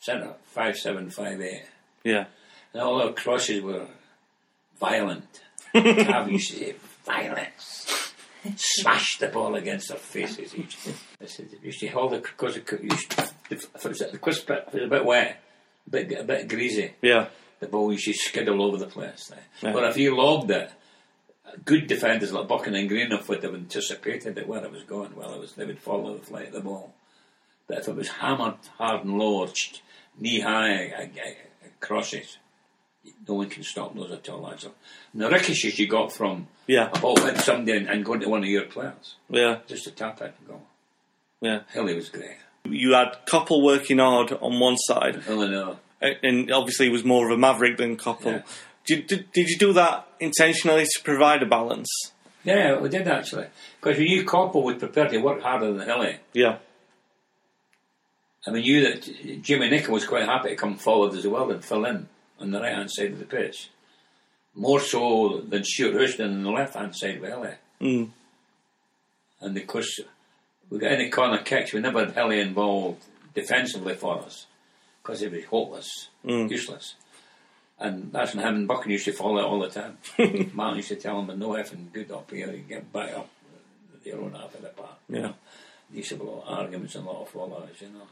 centre 0.00 0.34
five 0.46 0.76
seven 0.76 1.10
five 1.10 1.40
eight, 1.40 1.64
yeah, 2.04 2.24
and 2.72 2.82
all 2.82 3.00
our 3.02 3.12
crosses 3.12 3.62
were 3.62 3.86
violent. 4.80 5.42
Used 5.74 6.50
to 6.52 6.56
say 6.56 6.74
violence. 7.04 8.12
Smash 8.56 9.18
the 9.18 9.26
ball 9.28 9.56
against 9.56 9.88
their 9.88 9.98
faces. 9.98 10.52
To- 10.52 10.92
I 11.20 11.26
said, 11.26 11.48
you 11.50 11.58
used 11.64 11.80
to 11.80 11.88
hold 11.88 12.12
the 12.12 12.18
because 12.18 12.56
it 12.56 12.70
used 12.82 13.10
to, 13.10 13.28
if 13.50 13.64
it 13.64 13.84
was, 13.88 13.98
the 13.98 14.18
crisp 14.18 14.46
bit- 14.46 14.72
was 14.72 14.82
a 14.84 14.86
bit 14.86 15.04
wet, 15.04 15.42
a 15.86 15.90
bit, 15.90 16.12
a 16.20 16.22
bit 16.22 16.48
greasy 16.48 16.92
yeah, 17.02 17.26
the 17.58 17.66
ball 17.66 17.90
used 17.90 18.04
to 18.04 18.12
skid 18.12 18.48
all 18.48 18.62
over 18.62 18.76
the 18.76 18.86
place. 18.86 19.32
Yeah. 19.62 19.72
But 19.72 19.84
if 19.90 19.96
you 19.96 20.16
lobbed 20.16 20.50
it, 20.52 20.70
good 21.64 21.86
defenders 21.86 22.32
like 22.32 22.48
and 22.50 22.90
Greenhoff 22.90 23.28
would 23.28 23.42
have 23.42 23.54
anticipated 23.54 24.38
it 24.38 24.48
where 24.48 24.64
it 24.64 24.72
was 24.72 24.82
going. 24.82 25.14
Well, 25.16 25.34
it 25.34 25.40
was 25.40 25.52
they 25.52 25.66
would 25.66 25.78
follow 25.78 26.14
the 26.14 26.24
flight 26.24 26.48
of 26.48 26.52
the 26.54 26.60
ball. 26.60 26.94
But 27.66 27.78
if 27.78 27.88
it 27.88 27.96
was 27.96 28.08
hammered 28.08 28.54
hard 28.78 29.04
and 29.04 29.18
low 29.18 29.48
knee 30.18 30.40
high 30.40 30.88
uh, 30.88 31.02
uh, 31.02 32.02
it, 32.12 32.38
no 33.28 33.34
one 33.34 33.48
can 33.48 33.62
stop 33.62 33.94
those 33.94 34.10
at 34.10 34.28
all. 34.28 34.46
And 34.46 34.72
the 35.14 35.30
ricochets 35.30 35.78
you 35.78 35.86
got 35.86 36.12
from 36.12 36.48
yeah, 36.66 36.90
a 36.92 36.98
ball 36.98 37.16
hitting 37.16 37.40
somebody 37.40 37.76
and, 37.78 37.88
and 37.88 38.04
going 38.04 38.20
to 38.20 38.28
one 38.28 38.42
of 38.42 38.48
your 38.48 38.64
players, 38.64 39.16
yeah, 39.28 39.58
just 39.66 39.84
to 39.84 39.90
tap 39.90 40.20
it 40.20 40.34
and 40.38 40.48
go. 40.48 40.60
yeah. 41.40 41.60
Hilly 41.72 41.94
was 41.94 42.08
great. 42.08 42.36
You 42.64 42.94
had 42.94 43.26
Coppell 43.26 43.62
working 43.62 43.98
hard 43.98 44.32
on 44.32 44.58
one 44.58 44.76
side, 44.76 45.22
Hilly, 45.22 45.48
no. 45.48 45.78
and 46.00 46.50
obviously 46.50 46.86
he 46.86 46.92
was 46.92 47.04
more 47.04 47.26
of 47.26 47.32
a 47.32 47.38
maverick 47.38 47.76
than 47.76 47.96
Coppell. 47.96 48.24
Yeah. 48.26 48.42
Did, 48.86 49.06
did, 49.06 49.32
did 49.32 49.48
you 49.48 49.58
do 49.58 49.72
that 49.72 50.06
intentionally 50.20 50.84
to 50.84 51.02
provide 51.02 51.42
a 51.42 51.46
balance? 51.46 51.90
Yeah, 52.44 52.78
we 52.78 52.88
did 52.88 53.08
actually. 53.08 53.46
Because 53.80 53.98
we 53.98 54.04
knew 54.06 54.24
Coppell 54.24 54.62
would 54.64 54.78
prepare 54.78 55.08
to 55.08 55.18
work 55.18 55.42
harder 55.42 55.72
than 55.72 55.88
Hilly. 55.88 56.18
Yeah, 56.32 56.58
And 58.46 58.54
we 58.54 58.62
knew 58.62 58.82
that 58.82 59.42
Jimmy 59.42 59.68
Nicholl 59.68 59.88
was 59.90 60.06
quite 60.06 60.24
happy 60.24 60.50
to 60.50 60.56
come 60.56 60.76
forward 60.76 61.14
as 61.14 61.26
well 61.26 61.50
and 61.50 61.64
fill 61.64 61.84
in 61.84 62.08
on 62.38 62.50
the 62.52 62.60
right 62.60 62.74
hand 62.74 62.90
side 62.92 63.12
of 63.12 63.18
the 63.18 63.24
pitch. 63.24 63.70
More 64.54 64.80
so 64.80 65.42
than 65.46 65.64
Stewart 65.64 65.94
Houston 65.94 66.32
on 66.36 66.42
the 66.44 66.50
left 66.50 66.74
hand 66.74 66.94
side 66.96 67.20
with 67.20 67.30
Hilly. 67.30 67.54
Mm. 67.80 68.10
And 69.40 69.56
of 69.56 69.66
course, 69.66 70.00
we 70.70 70.78
got 70.78 70.92
any 70.92 71.10
corner 71.10 71.38
kicks, 71.38 71.72
we 71.72 71.80
never 71.80 72.04
had 72.04 72.14
Hilly 72.14 72.40
involved 72.40 73.02
defensively 73.34 73.94
for 73.94 74.20
us 74.22 74.46
because 75.02 75.20
he 75.20 75.28
was 75.28 75.44
hopeless, 75.46 76.08
useless. 76.24 76.94
And 77.78 78.10
that's 78.12 78.34
when 78.34 78.44
him 78.46 78.54
and 78.54 78.68
Buchan 78.68 78.90
used 78.90 79.04
to 79.04 79.12
fall 79.12 79.38
out 79.38 79.46
all 79.46 79.60
the 79.60 79.68
time. 79.68 79.98
Martin 80.54 80.76
used 80.76 80.88
to 80.88 80.96
tell 80.96 81.20
him, 81.20 81.38
no 81.38 81.50
effing 81.50 81.92
good 81.92 82.10
up 82.10 82.30
here, 82.30 82.50
you 82.50 82.62
get 82.66 82.90
back 82.92 83.12
up 83.12 83.28
your 84.04 84.20
own 84.20 84.32
half 84.32 84.54
of 84.54 84.62
the 84.62 84.68
park. 84.68 84.96
yeah, 85.08 85.20
There 85.20 85.32
used 85.98 86.08
to 86.10 86.16
be 86.16 86.22
a 86.22 86.24
lot 86.24 86.46
of 86.46 86.58
arguments 86.58 86.94
and 86.94 87.06
a 87.06 87.10
lot 87.10 87.22
of 87.22 87.32
fallouts, 87.32 87.80
you 87.80 87.88
know, 87.88 88.06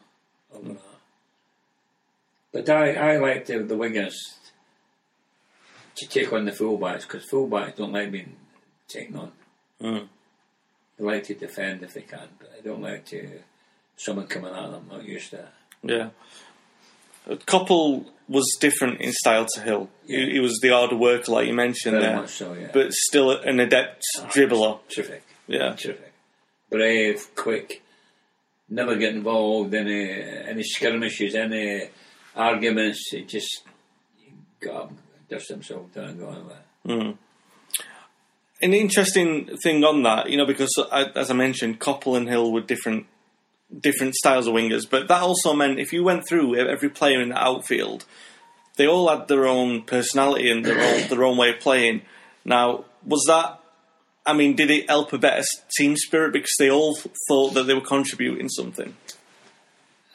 over 0.53 0.69
that. 0.75 0.81
But 2.53 2.69
I, 2.69 2.93
I 3.15 3.17
like 3.19 3.47
the, 3.47 3.61
the 3.61 3.75
wingers 3.77 4.15
to 5.97 6.07
take 6.07 6.33
on 6.33 6.45
the 6.45 6.51
fullbacks 6.53 7.03
because 7.03 7.25
fullbacks 7.25 7.77
don't 7.77 7.93
like 7.93 8.11
being 8.11 8.37
taken 8.89 9.17
on. 9.17 9.33
Mm. 9.81 10.09
They 10.99 11.05
like 11.05 11.25
to 11.25 11.35
defend 11.35 11.83
if 11.83 11.95
they 11.95 12.03
can, 12.03 12.29
but 12.39 12.53
they 12.55 12.69
don't 12.69 12.83
like 12.83 13.07
to 13.07 13.41
someone 13.97 14.27
coming 14.27 14.55
at 14.55 14.71
them. 14.71 14.87
Not 14.91 15.05
used 15.05 15.31
to 15.31 15.37
that. 15.37 15.53
yeah. 15.83 16.09
Coppell 17.29 18.07
was 18.29 18.57
different 18.61 19.01
in 19.01 19.13
style 19.13 19.47
to 19.55 19.61
Hill. 19.61 19.91
Yeah. 20.07 20.19
He, 20.19 20.33
he 20.33 20.41
was 20.41 20.59
the 20.61 20.71
harder 20.71 20.97
worker, 20.97 21.33
like 21.33 21.47
you 21.47 21.55
mentioned 21.55 22.01
Very 22.01 22.17
there, 22.17 22.27
so, 22.27 22.55
yeah. 22.55 22.71
but 22.73 22.93
still 22.93 23.31
an 23.31 23.61
adept 23.61 24.03
ah, 24.19 24.27
dribbler. 24.29 24.81
Terrific, 24.89 25.25
Yeah, 25.47 25.75
terrific, 25.75 26.13
brave, 26.71 27.35
quick, 27.35 27.83
never 28.69 28.97
get 28.97 29.15
involved 29.15 29.75
in 29.75 29.87
any, 29.87 30.11
any 30.49 30.63
skirmishes, 30.63 31.35
any 31.35 31.89
arguments. 32.35 33.09
He 33.11 33.23
just 33.23 33.63
got 34.61 34.91
dust 35.29 35.49
himself 35.49 35.93
down, 35.95 36.11
and 36.11 36.19
go 36.19 36.29
on 36.29 36.45
with 36.47 36.57
it. 36.57 36.61
Hmm. 36.87 37.11
an 38.61 38.75
interesting 38.75 39.57
thing 39.63 39.83
on 39.85 40.03
that, 40.03 40.29
you 40.29 40.37
know, 40.37 40.47
because 40.47 40.77
uh, 40.79 41.05
as 41.15 41.31
I 41.31 41.35
mentioned, 41.35 41.81
Coppell 41.81 42.17
and 42.17 42.29
Hill 42.29 42.53
were 42.53 42.61
different 42.61 43.07
different 43.81 44.15
styles 44.15 44.47
of 44.47 44.55
wingers, 44.55 44.89
but 44.89 45.09
that 45.09 45.23
also 45.23 45.53
meant 45.53 45.79
if 45.79 45.93
you 45.93 46.05
went 46.05 46.27
through 46.29 46.57
every 46.57 46.89
player 46.89 47.21
in 47.21 47.31
the 47.31 47.39
outfield, 47.39 48.05
they 48.77 48.87
all 48.87 49.09
had 49.09 49.29
their 49.29 49.47
own 49.47 49.83
personality 49.83 50.51
and 50.51 50.65
their 50.65 50.79
own 50.79 51.09
their 51.09 51.25
own 51.25 51.37
way 51.37 51.51
of 51.51 51.61
playing. 51.61 52.03
Now, 52.45 52.85
was 53.05 53.25
that? 53.29 53.61
I 54.27 54.33
mean, 54.33 54.57
did 54.57 54.71
it 54.71 54.89
help 54.89 55.13
a 55.13 55.19
better 55.19 55.45
team 55.77 55.97
spirit 55.97 56.33
because 56.33 56.55
they 56.59 56.71
all 56.71 56.97
thought 57.29 57.55
that 57.55 57.65
they 57.65 57.75
were 57.75 57.81
contributing 57.83 58.49
something? 58.49 58.97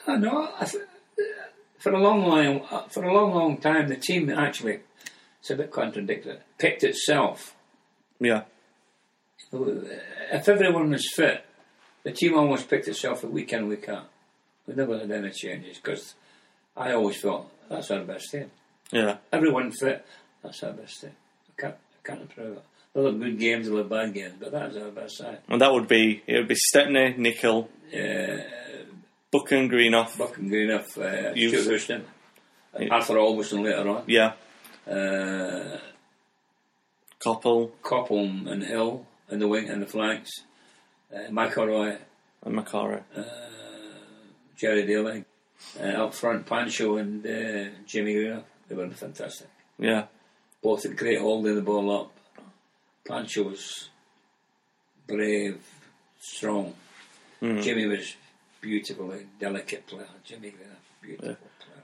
I 0.07 0.15
know. 0.17 0.49
I 0.59 0.65
th- 0.65 0.83
for 1.77 1.93
a 1.93 2.01
long, 2.01 2.27
long, 2.27 2.61
uh, 2.69 2.81
for 2.89 3.03
a 3.03 3.13
long, 3.13 3.33
long 3.33 3.57
time, 3.57 3.87
the 3.87 3.95
team 3.95 4.29
actually, 4.29 4.79
it's 5.39 5.49
a 5.49 5.55
bit 5.55 5.71
contradictory, 5.71 6.37
picked 6.57 6.83
itself. 6.83 7.55
Yeah, 8.19 8.43
If 9.53 10.49
everyone 10.49 10.89
was 10.89 11.09
fit, 11.09 11.45
the 12.03 12.11
team 12.11 12.37
almost 12.37 12.69
picked 12.69 12.87
itself 12.87 13.23
at 13.23 13.31
week 13.31 13.51
in, 13.53 13.67
week 13.67 13.87
out. 13.89 14.07
We 14.67 14.73
never 14.75 14.97
had 14.99 15.11
any 15.11 15.31
changes 15.31 15.77
because 15.77 16.13
I 16.77 16.93
always 16.93 17.19
thought 17.21 17.49
that's 17.69 17.89
our 17.91 18.03
best 18.03 18.29
team. 18.31 18.51
yeah, 18.91 19.17
Everyone 19.33 19.71
fit, 19.71 20.05
that's 20.43 20.61
our 20.63 20.73
best 20.73 21.01
team. 21.01 21.11
I 21.57 21.61
can't, 21.61 21.75
I 21.75 22.07
can't 22.07 22.21
improve 22.21 22.57
it. 22.57 22.63
They'll 22.93 23.05
have 23.05 23.19
good 23.19 23.39
games, 23.39 23.67
they'll 23.67 23.77
have 23.77 23.89
bad 23.89 24.13
games, 24.13 24.33
but 24.39 24.51
that's 24.51 24.75
our 24.77 24.89
best 24.91 25.17
side. 25.17 25.39
and 25.47 25.61
that 25.61 25.71
would 25.73 25.87
be 25.87 26.21
it 26.27 26.37
would 26.37 26.47
be 26.47 26.55
Stepney, 26.55 27.13
Nicholl, 27.17 27.67
Uh, 27.93 28.43
Buchan 29.31 29.69
Greenhoff. 29.69 30.17
Buck 30.17 30.37
and 30.37 30.49
Greenough, 30.49 30.97
uh, 30.97 31.33
Stewart 31.33 31.63
Houston, 31.65 32.05
Yeah. 32.79 32.87
Arthur 32.93 33.15
Albiston 33.15 33.63
later 33.63 33.87
on. 33.89 34.03
Yeah, 34.07 34.33
Uh, 34.87 35.77
Koppel 37.19 37.71
Coppell 37.83 38.47
and 38.49 38.63
Hill 38.63 39.05
in 39.29 39.39
the 39.39 39.47
wing 39.47 39.69
and 39.69 39.81
the 39.81 39.85
flanks, 39.85 40.31
uh, 41.13 41.29
McIlroy, 41.29 41.97
and 42.45 42.55
Macari. 42.55 43.03
Gerry 44.57 44.85
Daly, 44.85 45.23
uh, 45.79 45.83
up 46.05 46.13
front 46.13 46.45
Pancho 46.45 46.97
and 46.97 47.25
uh, 47.25 47.69
Jimmy 47.85 48.13
Greenhoff. 48.15 48.43
They 48.67 48.75
were 48.75 48.89
fantastic. 48.89 49.47
Yeah, 49.77 50.05
Both 50.61 50.83
had 50.83 50.97
great 50.97 51.19
holding 51.19 51.55
the 51.55 51.61
ball 51.61 52.01
up. 52.01 52.11
Pancho 53.07 53.43
was 53.43 53.89
brave, 55.07 55.57
strong. 56.19 56.73
Jimmy 57.41 57.85
was 57.87 58.15
beautifully 58.59 59.25
delicate 59.39 59.87
player. 59.87 60.07
Jimmy 60.25 60.49
Greenhoff, 60.49 61.01
beautiful 61.01 61.35
player. 61.35 61.83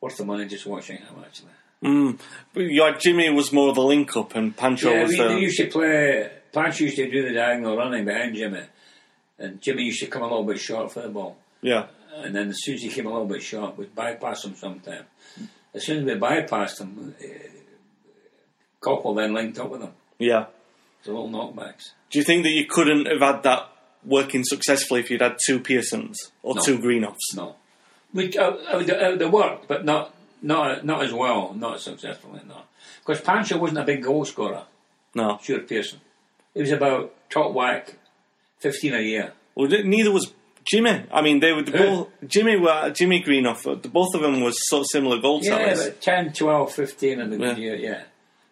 Worth 0.00 0.18
the 0.18 0.24
money 0.26 0.46
just 0.46 0.66
watching 0.66 0.98
him 0.98 1.06
actually. 1.24 1.50
mm. 1.82 2.18
But 2.52 2.60
you 2.60 2.94
Jimmy 2.98 3.30
was 3.30 3.52
more 3.52 3.70
of 3.70 3.78
a 3.78 3.80
link 3.82 4.14
up, 4.16 4.34
and 4.36 4.54
Pancho 4.54 4.90
Yeah, 4.92 5.02
was 5.02 5.10
we, 5.12 5.16
the 5.16 5.28
they 5.28 5.38
used 5.40 5.56
to 5.58 5.66
play. 5.68 6.30
Pancho 6.56 6.84
used 6.84 6.96
to 6.96 7.10
do 7.10 7.22
the 7.28 7.34
diagonal 7.34 7.76
running 7.76 8.04
behind 8.04 8.34
Jimmy, 8.34 8.62
and 9.38 9.60
Jimmy 9.60 9.82
used 9.84 10.00
to 10.00 10.06
come 10.06 10.22
a 10.22 10.26
little 10.26 10.44
bit 10.44 10.58
short 10.58 10.90
for 10.92 11.02
the 11.02 11.08
ball. 11.08 11.36
yeah. 11.60 11.86
And 12.24 12.34
then 12.34 12.48
as 12.48 12.56
soon 12.64 12.76
as 12.76 12.82
he 12.82 12.88
came 12.88 13.06
a 13.06 13.10
little 13.10 13.26
bit 13.26 13.42
short, 13.42 13.76
we'd 13.76 13.94
bypass 13.94 14.42
him 14.46 14.54
sometime. 14.56 15.04
As 15.74 15.84
soon 15.84 15.98
as 15.98 16.04
we 16.06 16.12
bypassed 16.18 16.80
him, 16.80 17.14
uh, 17.22 17.24
Coppell 18.80 19.14
then 19.16 19.34
linked 19.34 19.58
up 19.58 19.70
with 19.70 19.82
him. 19.82 19.92
Yeah, 20.18 20.46
The 21.04 21.12
little 21.12 21.28
knockbacks. 21.28 21.90
Do 22.10 22.18
you 22.18 22.24
think 22.24 22.42
that 22.44 22.50
you 22.52 22.64
couldn't 22.64 23.04
have 23.06 23.20
had 23.20 23.42
that 23.42 23.68
working 24.02 24.44
successfully 24.44 25.00
if 25.00 25.10
you'd 25.10 25.20
had 25.20 25.36
two 25.44 25.60
Pearsons 25.60 26.32
or 26.42 26.54
No. 26.54 26.62
two 26.62 26.78
Greenhoffs? 26.78 27.34
No. 27.36 27.56
We, 28.14 28.34
uh, 28.36 28.50
uh, 28.50 28.82
they- 28.82 28.98
uh, 28.98 29.16
they 29.16 29.26
worked, 29.26 29.68
but 29.68 29.84
not, 29.84 30.14
not, 30.40 30.86
not 30.86 31.04
as 31.04 31.12
well, 31.12 31.52
not 31.54 31.74
as 31.76 31.82
successfully, 31.82 32.40
no. 32.48 32.62
Because 33.04 33.20
Pancho 33.20 33.58
wasn't 33.58 33.80
a 33.80 33.84
big 33.84 34.02
goal 34.02 34.24
scorer, 34.24 34.64
No. 35.14 35.38
Sure, 35.42 35.58
Pearson. 35.60 36.00
He 36.56 36.62
was 36.62 36.72
about 36.72 37.12
top 37.30 37.52
whack, 37.52 37.96
15 38.60 38.94
a 38.94 39.00
year. 39.00 39.32
Well, 39.54 39.68
neither 39.68 40.10
was 40.10 40.32
Jimmy. 40.66 41.04
I 41.12 41.20
mean, 41.20 41.40
they 41.40 41.52
were 41.52 41.62
the 41.62 41.70
both. 41.72 42.08
Jimmy 42.26 42.56
were 42.56 42.90
Jimmy 42.90 43.22
Greenhoff. 43.22 43.70
uh, 43.70 43.74
The 43.74 43.88
both 43.90 44.14
of 44.14 44.22
them 44.22 44.40
was 44.40 44.68
sort 44.68 44.80
of 44.80 44.86
similar 44.90 45.20
goal 45.20 45.40
Yeah, 45.42 45.58
tellers. 45.58 45.86
about 45.86 46.00
10, 46.00 46.32
12, 46.32 46.72
15 46.72 47.20
in 47.20 47.30
the 47.30 47.36
Yeah. 47.38 47.46
good 47.48 47.58
year, 47.58 47.76
yeah. 47.76 48.02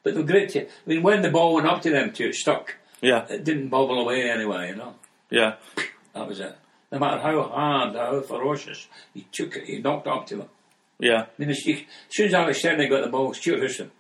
But 0.03 0.15
they 0.15 0.21
were 0.21 0.27
great. 0.27 0.55
I 0.55 0.67
mean, 0.87 1.03
when 1.03 1.23
the 1.23 1.31
ball 1.31 1.55
went 1.55 1.67
up 1.67 1.81
to 1.83 1.91
them 1.91 2.13
two, 2.13 2.27
it 2.29 2.35
stuck. 2.35 2.77
Yeah, 3.01 3.27
It 3.29 3.43
didn't 3.43 3.69
bobble 3.69 3.99
away 4.01 4.31
anyway, 4.31 4.69
you 4.69 4.77
know. 4.77 4.95
yeah, 5.31 5.55
That 6.15 6.29
was 6.29 6.41
it. 6.41 6.57
No 6.93 6.99
matter 6.99 7.21
how 7.23 7.43
hard, 7.43 7.95
how 7.97 8.21
ferocious, 8.21 8.87
he 9.15 9.27
took 9.33 9.57
it, 9.57 9.65
he 9.65 9.79
knocked 9.79 10.07
up 10.07 10.27
to 10.29 10.37
them. 10.37 10.49
yeah, 11.01 11.23
I 11.23 11.27
mean, 11.39 11.51
as, 11.51 11.63
soon 11.65 12.27
as 12.27 12.35
Alex 12.35 12.59
Stepney 12.61 12.87
got 12.89 13.03
the 13.03 13.11
ball, 13.11 13.33
Stewart 13.35 13.61
Houston. 13.61 13.91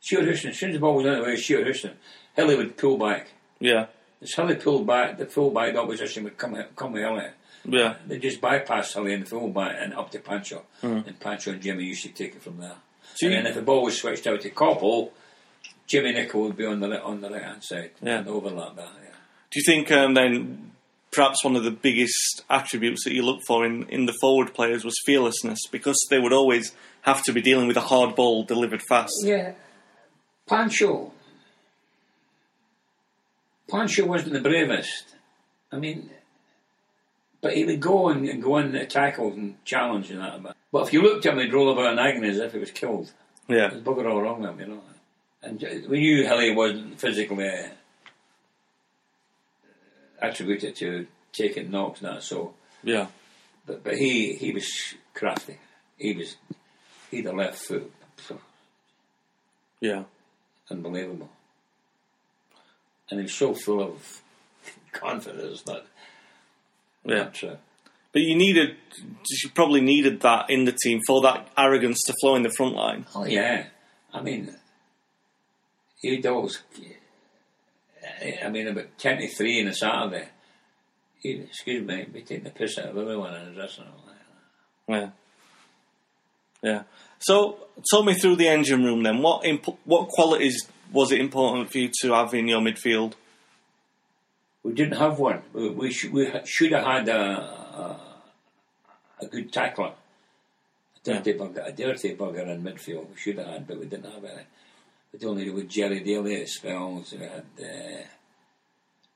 Stewart 0.00 0.24
Houston, 0.24 0.50
as 0.50 0.58
soon 0.58 0.70
as 0.70 0.74
the 0.76 0.80
ball 0.80 0.96
was 0.96 1.06
out 1.06 1.14
of 1.18 1.24
the 1.24 1.30
way, 1.30 1.36
Stewart 1.36 1.64
Houston, 1.64 1.92
Hilly 2.36 2.56
would 2.56 2.76
pull 2.76 2.98
back. 2.98 3.28
Yeah, 3.64 3.86
As 4.22 4.34
Hilly 4.34 4.56
pulled 4.56 4.86
back, 4.86 5.18
the 5.18 5.26
full 5.26 5.50
back, 5.50 5.72
the 5.74 5.80
opposition 5.80 6.24
would 6.24 6.36
come, 6.36 6.56
come 6.76 6.92
with 6.92 7.02
Hilly. 7.02 7.28
yeah, 7.64 7.94
They 8.06 8.18
just 8.18 8.40
bypassed 8.40 8.92
Hilly 8.94 9.14
and 9.14 9.24
the 9.24 9.28
full 9.30 9.48
back 9.48 9.76
and 9.80 9.94
up 9.94 10.10
to 10.10 10.18
Pancho. 10.18 10.62
And 10.82 11.18
Pancho 11.20 11.52
and 11.52 11.62
Jimmy 11.62 11.84
used 11.84 12.02
to 12.02 12.10
take 12.10 12.34
it 12.36 12.42
from 12.42 12.58
there. 12.58 12.76
So 13.14 13.26
and 13.26 13.34
then 13.36 13.46
if 13.46 13.54
the 13.54 13.62
ball 13.62 13.82
was 13.84 13.96
switched 13.98 14.26
out 14.26 14.40
to 14.42 14.50
Coppell, 14.50 15.10
Jimmy 15.86 16.12
Nicholl 16.12 16.46
would 16.48 16.56
be 16.56 16.66
on 16.66 16.80
the, 16.80 17.00
on 17.02 17.20
the 17.20 17.30
right 17.30 17.42
hand 17.42 17.62
side 17.64 17.90
Yeah. 18.02 18.18
and 18.18 18.28
overlap 18.28 18.76
that. 18.76 18.88
Yeah. 19.02 19.10
Do 19.50 19.60
you 19.60 19.64
think 19.64 19.90
um, 19.92 20.14
then 20.14 20.72
perhaps 21.12 21.44
one 21.44 21.54
of 21.56 21.62
the 21.64 21.70
biggest 21.70 22.42
attributes 22.50 23.04
that 23.04 23.12
you 23.14 23.22
look 23.22 23.40
for 23.46 23.64
in, 23.64 23.84
in 23.88 24.06
the 24.06 24.14
forward 24.20 24.52
players 24.52 24.84
was 24.84 24.96
fearlessness 25.06 25.60
because 25.70 25.98
they 26.10 26.18
would 26.18 26.32
always 26.32 26.74
have 27.02 27.22
to 27.24 27.32
be 27.32 27.40
dealing 27.40 27.68
with 27.68 27.76
a 27.76 27.82
hard 27.92 28.14
ball 28.16 28.42
delivered 28.44 28.82
fast? 28.88 29.12
Yeah. 29.22 29.52
Pancho. 30.48 31.12
Pancho 33.70 34.06
wasn't 34.06 34.32
the 34.34 34.40
bravest. 34.40 35.14
I 35.72 35.78
mean, 35.78 36.10
but 37.40 37.54
he 37.56 37.64
would 37.64 37.80
go 37.80 38.08
and, 38.08 38.28
and 38.28 38.42
go 38.42 38.58
in 38.58 38.72
the 38.72 38.86
tackles 38.86 39.36
and 39.36 39.62
challenge 39.64 40.10
and 40.10 40.20
that. 40.20 40.54
But, 40.72 40.86
if 40.86 40.92
you 40.92 41.02
looked 41.02 41.24
at 41.26 41.32
him, 41.34 41.38
he'd 41.40 41.52
roll 41.52 41.72
about 41.72 41.92
in 41.92 41.98
agony 41.98 42.28
as 42.30 42.38
if 42.38 42.52
he 42.52 42.58
was 42.58 42.70
killed. 42.70 43.12
Yeah, 43.48 43.68
There's 43.68 43.82
bugger 43.82 44.10
all 44.10 44.22
wrong 44.22 44.40
with 44.40 44.50
him, 44.50 44.60
you 44.60 44.66
know. 44.66 44.80
And 45.42 45.60
we 45.88 46.00
knew 46.00 46.26
Hilly 46.26 46.54
wasn't 46.54 46.98
physically 46.98 47.46
uh, 47.48 47.68
attributed 50.20 50.74
to 50.76 51.06
taking 51.32 51.70
knocks 51.70 52.00
and 52.00 52.08
that, 52.16 52.22
so. 52.22 52.54
yeah, 52.82 53.08
But, 53.66 53.84
but 53.84 53.96
he, 53.98 54.34
he 54.34 54.52
was 54.52 54.94
crafty. 55.12 55.58
He 55.98 56.14
was, 56.14 56.36
he'd 57.10 57.26
a 57.26 57.32
left 57.32 57.58
foot. 57.58 57.92
yeah, 59.80 60.04
unbelievable. 60.70 61.28
And 63.10 63.20
he's 63.20 63.34
so 63.34 63.54
full 63.54 63.82
of 63.82 64.22
confidence 64.92 65.62
that 65.62 65.84
yeah. 67.04 67.16
not 67.16 67.34
true. 67.34 67.56
But 68.12 68.22
you 68.22 68.36
needed, 68.36 68.76
you 69.42 69.50
probably 69.50 69.80
needed 69.80 70.20
that 70.20 70.48
in 70.48 70.64
the 70.64 70.72
team 70.72 71.00
for 71.06 71.20
that 71.22 71.48
arrogance 71.58 72.00
to 72.06 72.14
flow 72.20 72.36
in 72.36 72.42
the 72.42 72.50
front 72.50 72.74
line. 72.76 73.06
Oh 73.14 73.24
yeah, 73.24 73.66
I 74.12 74.22
mean, 74.22 74.54
he 76.00 76.18
does. 76.18 76.60
I 78.44 78.48
mean, 78.50 78.68
about 78.68 78.96
ten 78.98 79.18
to 79.18 79.28
three 79.28 79.60
on 79.60 79.68
a 79.68 79.74
Saturday. 79.74 80.28
He'd, 81.22 81.40
excuse 81.40 81.84
me, 81.84 82.04
be 82.04 82.20
taking 82.20 82.44
the 82.44 82.50
piss 82.50 82.78
out 82.78 82.90
of 82.90 82.98
everyone 82.98 83.34
in 83.34 83.46
the 83.46 83.52
dressing 83.52 83.84
room. 83.84 83.94
Yeah. 84.88 85.10
Yeah. 86.62 86.82
So, 87.18 87.58
talk 87.90 88.04
me 88.04 88.14
through 88.14 88.36
the 88.36 88.48
engine 88.48 88.84
room 88.84 89.02
then. 89.02 89.22
What 89.22 89.44
imp- 89.44 89.78
what 89.84 90.08
qualities 90.08 90.66
was 90.94 91.12
it 91.12 91.20
important 91.20 91.70
for 91.70 91.78
you 91.78 91.90
to 92.00 92.12
have 92.12 92.32
in 92.34 92.48
your 92.48 92.60
midfield? 92.60 93.12
We 94.62 94.72
didn't 94.72 94.96
have 94.98 95.18
one. 95.18 95.42
We, 95.52 95.68
we, 95.70 95.92
sh- 95.92 96.08
we 96.10 96.32
should 96.44 96.72
have 96.72 96.84
had 96.84 97.08
a, 97.08 97.20
a, 97.20 98.00
a 99.20 99.26
good 99.26 99.52
tackler. 99.52 99.92
A 99.92 101.00
dirty, 101.04 101.34
bugger, 101.34 101.66
a 101.68 101.72
dirty 101.72 102.16
bugger 102.16 102.46
in 102.48 102.62
midfield. 102.62 103.10
We 103.10 103.16
should 103.16 103.38
have 103.38 103.46
had, 103.48 103.66
but 103.66 103.78
we 103.78 103.86
didn't 103.86 104.10
have 104.10 104.24
any. 104.24 104.42
We 105.20 105.26
only 105.28 105.50
with 105.50 105.68
Gerry 105.68 106.00
Daly 106.00 106.40
at 106.40 106.48
spells. 106.48 107.12
We 107.12 107.18
had 107.18 107.44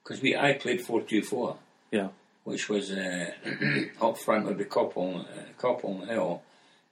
because 0.04 0.22
we 0.22 0.36
I 0.36 0.52
played 0.54 0.80
four 0.82 1.00
two 1.02 1.22
four, 1.22 1.56
Yeah. 1.90 2.08
which 2.44 2.68
was 2.68 2.90
uh, 2.92 3.30
up 4.00 4.16
front 4.18 4.46
would 4.46 4.58
be 4.58 4.64
Coppell, 4.64 5.20
uh, 5.20 5.24
Coppell 5.60 6.06
Hill, 6.06 6.42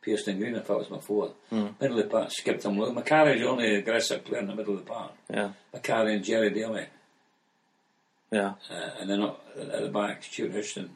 Pearson 0.07 0.39
Green. 0.39 0.55
If 0.55 0.69
that 0.69 0.79
was 0.79 0.89
my 0.89 0.99
four. 1.01 1.33
Middle 1.51 1.99
of 1.99 2.05
the 2.05 2.05
park, 2.05 2.31
skipped 2.31 2.65
him. 2.65 2.79
low. 2.79 2.93
Macari's 2.93 3.41
the 3.41 3.49
only 3.49 3.75
aggressive 3.75 4.25
player 4.25 4.41
in 4.41 4.47
the 4.47 4.55
middle 4.55 4.75
of 4.79 4.85
the 4.85 4.91
park. 4.91 5.13
Yeah. 5.29 5.51
McCarry 5.75 6.15
and 6.15 6.25
Gerry 6.25 6.51
Daly. 6.51 6.87
Yeah. 8.31 8.55
Uh, 8.71 8.91
and 9.01 9.11
then 9.11 9.23
up 9.23 9.45
at 9.59 9.83
the 9.83 9.89
back, 9.89 10.23
Stewart 10.23 10.53
Houston. 10.53 10.91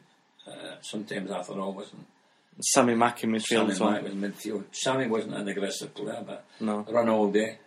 Uh, 0.47 0.75
sometimes 0.81 1.29
Arthur 1.29 1.53
Robertson. 1.53 2.05
Sammy 2.61 2.95
Mack 2.95 3.23
in 3.23 3.31
midfield 3.31 3.73
Sammy. 3.73 3.91
Mack 3.91 4.03
was 4.03 4.13
midfield. 4.13 4.63
Sammy 4.71 5.07
wasn't 5.07 5.35
an 5.35 5.47
aggressive 5.47 5.93
player, 5.93 6.23
but 6.25 6.43
No. 6.59 6.85
run 6.89 7.09
all 7.09 7.31
day. 7.31 7.57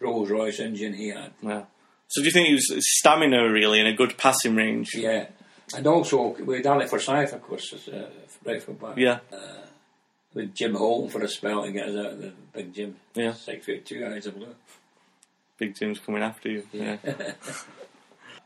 Rolls 0.00 0.30
Royce 0.30 0.60
engine 0.60 0.94
he 0.94 1.08
had. 1.08 1.32
Yeah. 1.42 1.64
So 2.08 2.20
do 2.20 2.26
you 2.26 2.32
think 2.32 2.48
he 2.48 2.54
was 2.54 2.74
stamina 2.98 3.50
really 3.50 3.80
and 3.80 3.88
a 3.88 3.92
good 3.94 4.16
passing 4.18 4.54
range? 4.56 4.94
Yeah. 4.94 5.26
And 5.76 5.86
also 5.86 6.34
we 6.38 6.42
with 6.42 6.66
Ali 6.66 6.86
Forsyth, 6.86 7.32
of 7.32 7.42
course, 7.42 7.72
as 7.72 7.88
uh, 7.88 8.10
right 8.44 8.80
back. 8.80 8.96
Yeah. 8.96 9.20
With 10.34 10.54
Jim 10.54 10.74
Holton 10.74 11.10
for 11.10 11.22
a 11.22 11.28
spell 11.28 11.64
to 11.64 11.72
get 11.72 11.88
us 11.88 11.96
out 11.96 12.12
of 12.12 12.18
the 12.22 12.32
big 12.54 12.72
gym. 12.74 12.96
Yeah. 13.14 13.34
Six 13.34 13.66
foot 13.66 13.84
two, 13.84 14.06
eyes 14.06 14.26
of 14.26 14.36
blue. 14.36 14.54
Big 15.58 15.74
Jim's 15.74 15.98
coming 15.98 16.22
after 16.22 16.48
you. 16.50 16.66
Yeah. 16.72 16.96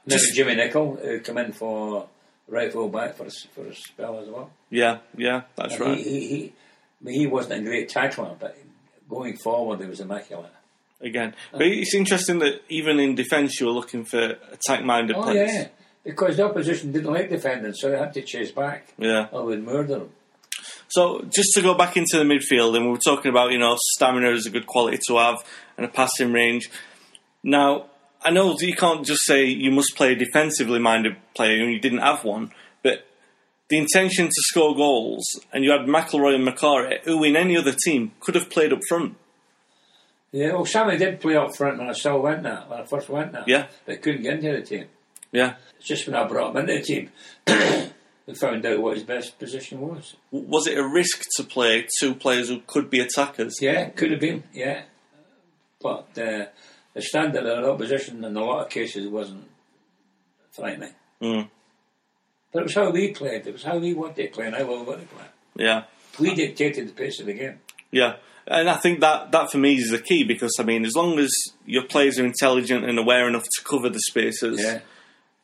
Then 0.09 0.21
Jimmy 0.35 0.55
Nicholl, 0.55 1.01
who 1.05 1.21
come 1.21 1.39
in 1.39 1.53
for 1.53 2.09
right 2.49 2.73
full 2.73 2.89
back 2.89 3.17
for 3.17 3.27
a, 3.27 3.31
for 3.55 3.67
a 3.67 3.75
spell 3.75 4.21
as 4.21 4.29
well. 4.29 4.51
Yeah. 4.71 4.99
Yeah. 5.17 5.43
That's 5.57 5.73
And 5.75 5.81
right. 5.81 5.99
He, 5.99 6.05
he, 6.05 6.29
he, 6.29 6.45
I 7.01 7.05
mean, 7.05 7.21
he 7.21 7.27
wasn't 7.27 7.61
a 7.61 7.65
great 7.65 7.89
tackler, 7.89 8.37
but 8.39 8.57
going 9.11 9.37
forward, 9.37 9.81
he 9.81 9.87
was 9.87 9.99
immaculate. 10.01 10.53
Again. 11.01 11.35
Uh, 11.53 11.59
but 11.59 11.67
it's 11.67 11.93
interesting 11.95 12.39
that 12.39 12.63
even 12.69 13.01
in 13.01 13.17
defence 13.17 13.61
you 13.61 13.67
were 13.67 13.73
looking 13.73 14.05
for 14.05 14.37
attack-minded 14.53 15.17
Oh, 15.17 15.23
players. 15.25 15.51
yeah. 15.53 15.69
Because 16.05 16.37
the 16.37 16.45
opposition 16.45 16.93
didn't 16.93 17.13
like 17.13 17.29
defending, 17.29 17.73
so 17.75 17.91
they 17.91 17.99
had 17.99 18.15
to 18.15 18.23
chase 18.23 18.53
back. 18.53 18.87
Yeah. 18.97 19.27
Or 19.33 19.45
we'd 19.45 19.65
murder 19.65 19.99
them. 19.99 20.11
So 20.89 21.23
just 21.29 21.55
to 21.55 21.63
go 21.63 21.75
back 21.75 21.97
into 21.97 22.19
the 22.19 22.25
midfield, 22.25 22.77
and 22.77 22.87
we 22.87 22.93
were 22.93 22.99
talking 22.99 23.31
about 23.31 23.53
you 23.53 23.59
know 23.59 23.77
stamina 23.79 24.31
is 24.31 24.47
a 24.47 24.51
good 24.51 24.67
quality 24.67 24.99
to 25.07 25.17
have 25.19 25.37
and 25.77 25.87
a 25.87 25.89
passing 25.89 26.33
range. 26.33 26.71
Now 27.43 27.87
I 28.23 28.31
know 28.31 28.57
you 28.59 28.75
can't 28.75 29.05
just 29.05 29.25
say 29.25 29.45
you 29.47 29.71
must 29.71 29.97
play 29.97 30.13
a 30.13 30.17
defensively 30.17 30.79
minded 30.79 31.17
player 31.35 31.63
and 31.63 31.73
you 31.73 31.79
didn't 31.79 31.99
have 31.99 32.25
one, 32.25 32.53
but 32.83 33.07
the 33.69 33.79
intention 33.79 34.27
to 34.27 34.35
score 34.37 34.75
goals, 34.77 35.41
and 35.53 35.65
you 35.65 35.73
had 35.73 35.83
McIlroy 35.83 36.37
and 36.37 36.47
Macari, 36.47 37.01
who 37.05 37.23
in 37.25 37.37
any 37.37 37.57
other 37.57 37.73
team 37.73 38.13
could 38.21 38.35
have 38.35 38.49
played 38.49 38.73
up 38.73 38.81
front. 38.89 39.17
Yeah, 40.33 40.53
well, 40.53 40.67
Sammy 40.67 40.97
did 40.97 41.21
play 41.21 41.37
up 41.37 41.57
front 41.57 41.79
when 41.79 41.89
I 41.89 41.93
still 41.93 42.21
went 42.21 42.43
there, 42.43 42.63
when 42.69 42.81
I 42.81 42.85
first 42.85 43.09
went 43.09 43.33
there. 43.33 43.45
Yeah. 43.47 43.67
But 43.85 44.03
couldn't 44.03 44.23
get 44.23 44.35
into 44.35 44.53
the 44.53 44.63
team. 44.63 44.87
Yeah. 45.33 45.55
It's 45.79 45.89
just 45.89 46.07
when 46.07 46.15
I 46.15 46.27
brought 46.27 46.55
him 46.55 46.69
into 46.69 46.75
the 46.75 46.83
team, 46.83 47.11
we 48.27 48.35
found 48.35 48.67
out 48.67 48.81
what 48.81 48.95
his 48.95 49.05
best 49.05 49.39
position 49.39 49.81
was. 49.81 50.17
Was 50.31 50.67
it 50.67 50.79
a 50.79 50.87
risk 50.87 51.23
to 51.37 51.45
play 51.45 51.87
two 51.99 52.15
players 52.15 52.49
who 52.49 52.61
could 52.67 52.91
be 52.91 53.01
attackers? 53.01 53.57
Yeah, 53.61 53.89
could 53.91 54.11
have 54.11 54.21
been, 54.21 54.43
yeah. 54.53 54.83
But 55.81 56.09
uh, 56.19 56.47
the 56.95 57.03
standard 57.03 57.47
of 57.47 57.65
opposition 57.65 58.25
in 58.25 58.37
a 58.37 58.41
lot 58.45 58.65
of 58.65 58.71
cases 58.71 59.09
wasn't 59.09 59.47
frightening. 60.51 60.95
Mm. 61.23 61.49
But 62.53 62.61
it 62.61 62.63
was 62.65 62.75
how 62.75 62.91
we 62.91 63.13
played, 63.13 63.47
it 63.47 63.53
was 63.53 63.63
how 63.63 63.79
we 63.79 63.95
wanted 63.95 64.17
to 64.17 64.29
play 64.29 64.47
and 64.47 64.57
how 64.57 64.65
we 64.65 64.83
wanted 64.83 65.09
to 65.09 65.15
play. 65.15 65.27
Yeah. 65.57 65.85
We 66.19 66.35
dictated 66.35 66.89
the 66.89 66.93
pace 66.93 67.21
of 67.21 67.27
the 67.27 67.35
game. 67.35 67.61
Yeah, 67.91 68.17
and 68.47 68.69
I 68.69 68.77
think 68.77 69.01
that 69.01 69.33
that 69.33 69.51
for 69.51 69.59
me 69.59 69.77
is 69.77 69.91
the 69.91 69.99
key 69.99 70.25
because 70.25 70.57
I 70.59 70.63
mean, 70.63 70.85
as 70.85 70.95
long 70.97 71.19
as 71.19 71.31
your 71.65 71.85
players 71.85 72.19
are 72.19 72.25
intelligent 72.25 72.85
and 72.85 72.99
aware 72.99 73.29
enough 73.29 73.45
to 73.45 73.65
cover 73.65 73.89
the 73.89 74.01
spaces, 74.01 74.61
Yeah. 74.63 74.81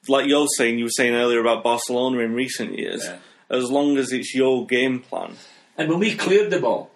Like 0.09 0.27
you're 0.27 0.49
saying, 0.49 0.79
you 0.79 0.85
were 0.85 0.91
saying 0.91 1.15
earlier 1.15 1.41
about 1.41 1.63
Barcelona 1.63 2.19
in 2.21 2.35
recent 2.35 2.79
years. 2.79 3.05
Yeah. 3.05 3.19
As 3.51 3.71
long 3.71 3.99
as 3.99 4.13
it's 4.13 4.35
your 4.35 4.67
game 4.67 5.01
plan, 5.01 5.37
And 5.77 5.91
when 5.91 5.99
we 5.99 6.15
cleared 6.15 6.51
the 6.51 6.59
ball, 6.59 6.91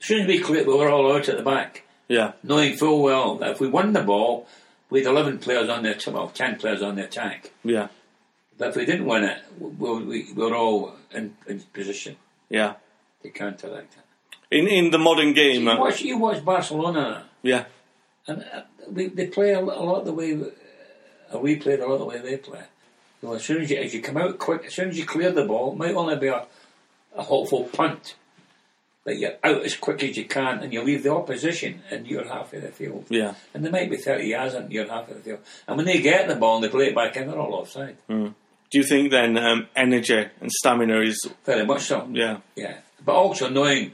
as 0.00 0.06
soon 0.06 0.22
as 0.22 0.26
we 0.26 0.38
cleared, 0.40 0.66
we 0.66 0.74
were 0.74 0.88
all 0.88 1.14
out 1.14 1.28
at 1.28 1.36
the 1.36 1.42
back, 1.42 1.84
yeah, 2.08 2.32
knowing 2.42 2.76
full 2.76 3.02
well 3.02 3.36
that 3.36 3.50
if 3.50 3.60
we 3.60 3.68
won 3.68 3.92
the 3.92 4.02
ball, 4.02 4.46
we 4.88 5.00
had 5.00 5.08
11 5.08 5.38
players 5.38 5.68
on 5.68 5.82
the 5.82 5.90
attack, 5.90 6.14
well, 6.14 6.28
10 6.28 6.56
players 6.56 6.82
on 6.82 6.96
the 6.96 7.04
attack. 7.04 7.50
yeah, 7.62 7.88
But 8.56 8.68
if 8.68 8.76
we 8.76 8.86
didn't 8.86 9.04
win 9.04 9.24
it, 9.24 9.38
we, 9.58 9.68
we, 9.68 10.32
we 10.32 10.42
were 10.42 10.54
all 10.56 10.94
in, 11.12 11.36
in 11.46 11.60
position 11.60 12.16
yeah. 12.48 12.74
to 13.22 13.28
counteract 13.30 13.94
it. 13.94 14.56
In 14.56 14.66
in 14.66 14.90
the 14.90 14.98
modern 14.98 15.34
game, 15.34 15.64
You 15.64 15.70
uh, 15.70 15.78
watch, 15.78 16.00
you 16.00 16.16
watch 16.16 16.42
Barcelona, 16.42 17.26
yeah, 17.42 17.66
and 18.26 18.42
uh, 18.42 18.62
we, 18.90 19.08
they 19.08 19.26
play 19.26 19.50
a, 19.52 19.60
a 19.60 19.84
lot 19.84 20.06
the 20.06 20.14
way 20.14 20.32
and 21.30 21.40
we 21.40 21.56
played 21.56 21.80
a 21.80 21.86
lot 21.86 21.98
the 21.98 22.04
way 22.04 22.18
they 22.18 22.36
play. 22.36 22.62
You 23.22 23.28
know, 23.28 23.34
as 23.34 23.44
soon 23.44 23.62
as 23.62 23.70
you, 23.70 23.76
as 23.78 23.94
you 23.94 24.00
come 24.00 24.16
out 24.16 24.38
quick, 24.38 24.64
as 24.66 24.74
soon 24.74 24.90
as 24.90 24.98
you 24.98 25.04
clear 25.04 25.32
the 25.32 25.44
ball, 25.44 25.72
it 25.72 25.78
might 25.78 25.94
only 25.94 26.16
be 26.16 26.28
a, 26.28 26.46
a 27.16 27.22
hopeful 27.22 27.64
punt, 27.64 28.14
but 29.04 29.18
you're 29.18 29.34
out 29.42 29.64
as 29.64 29.76
quick 29.76 30.02
as 30.04 30.16
you 30.16 30.26
can 30.26 30.60
and 30.60 30.72
you 30.72 30.82
leave 30.82 31.02
the 31.02 31.12
opposition 31.12 31.82
in 31.90 32.04
your 32.06 32.24
half 32.28 32.52
of 32.52 32.62
the 32.62 32.68
field. 32.68 33.06
Yeah. 33.08 33.34
And 33.54 33.64
they 33.64 33.70
might 33.70 33.90
be 33.90 33.96
30 33.96 34.26
yards 34.26 34.54
in 34.54 34.70
your 34.70 34.86
half 34.86 35.08
of 35.08 35.16
the 35.16 35.22
field. 35.22 35.40
And 35.66 35.76
when 35.76 35.86
they 35.86 36.00
get 36.00 36.28
the 36.28 36.36
ball 36.36 36.56
and 36.56 36.64
they 36.64 36.68
play 36.68 36.86
it 36.86 36.94
back 36.94 37.16
in, 37.16 37.26
they're 37.26 37.38
all 37.38 37.54
offside. 37.54 37.96
Do 38.70 38.78
you 38.78 38.84
think 38.84 39.10
then 39.10 39.36
um, 39.38 39.66
energy 39.74 40.26
and 40.40 40.52
stamina 40.52 41.00
is 41.00 41.26
Very 41.44 41.64
much 41.64 41.82
so. 41.82 42.06
yeah 42.12 42.38
Yeah. 42.54 42.78
But 43.04 43.14
also 43.14 43.48
knowing 43.48 43.92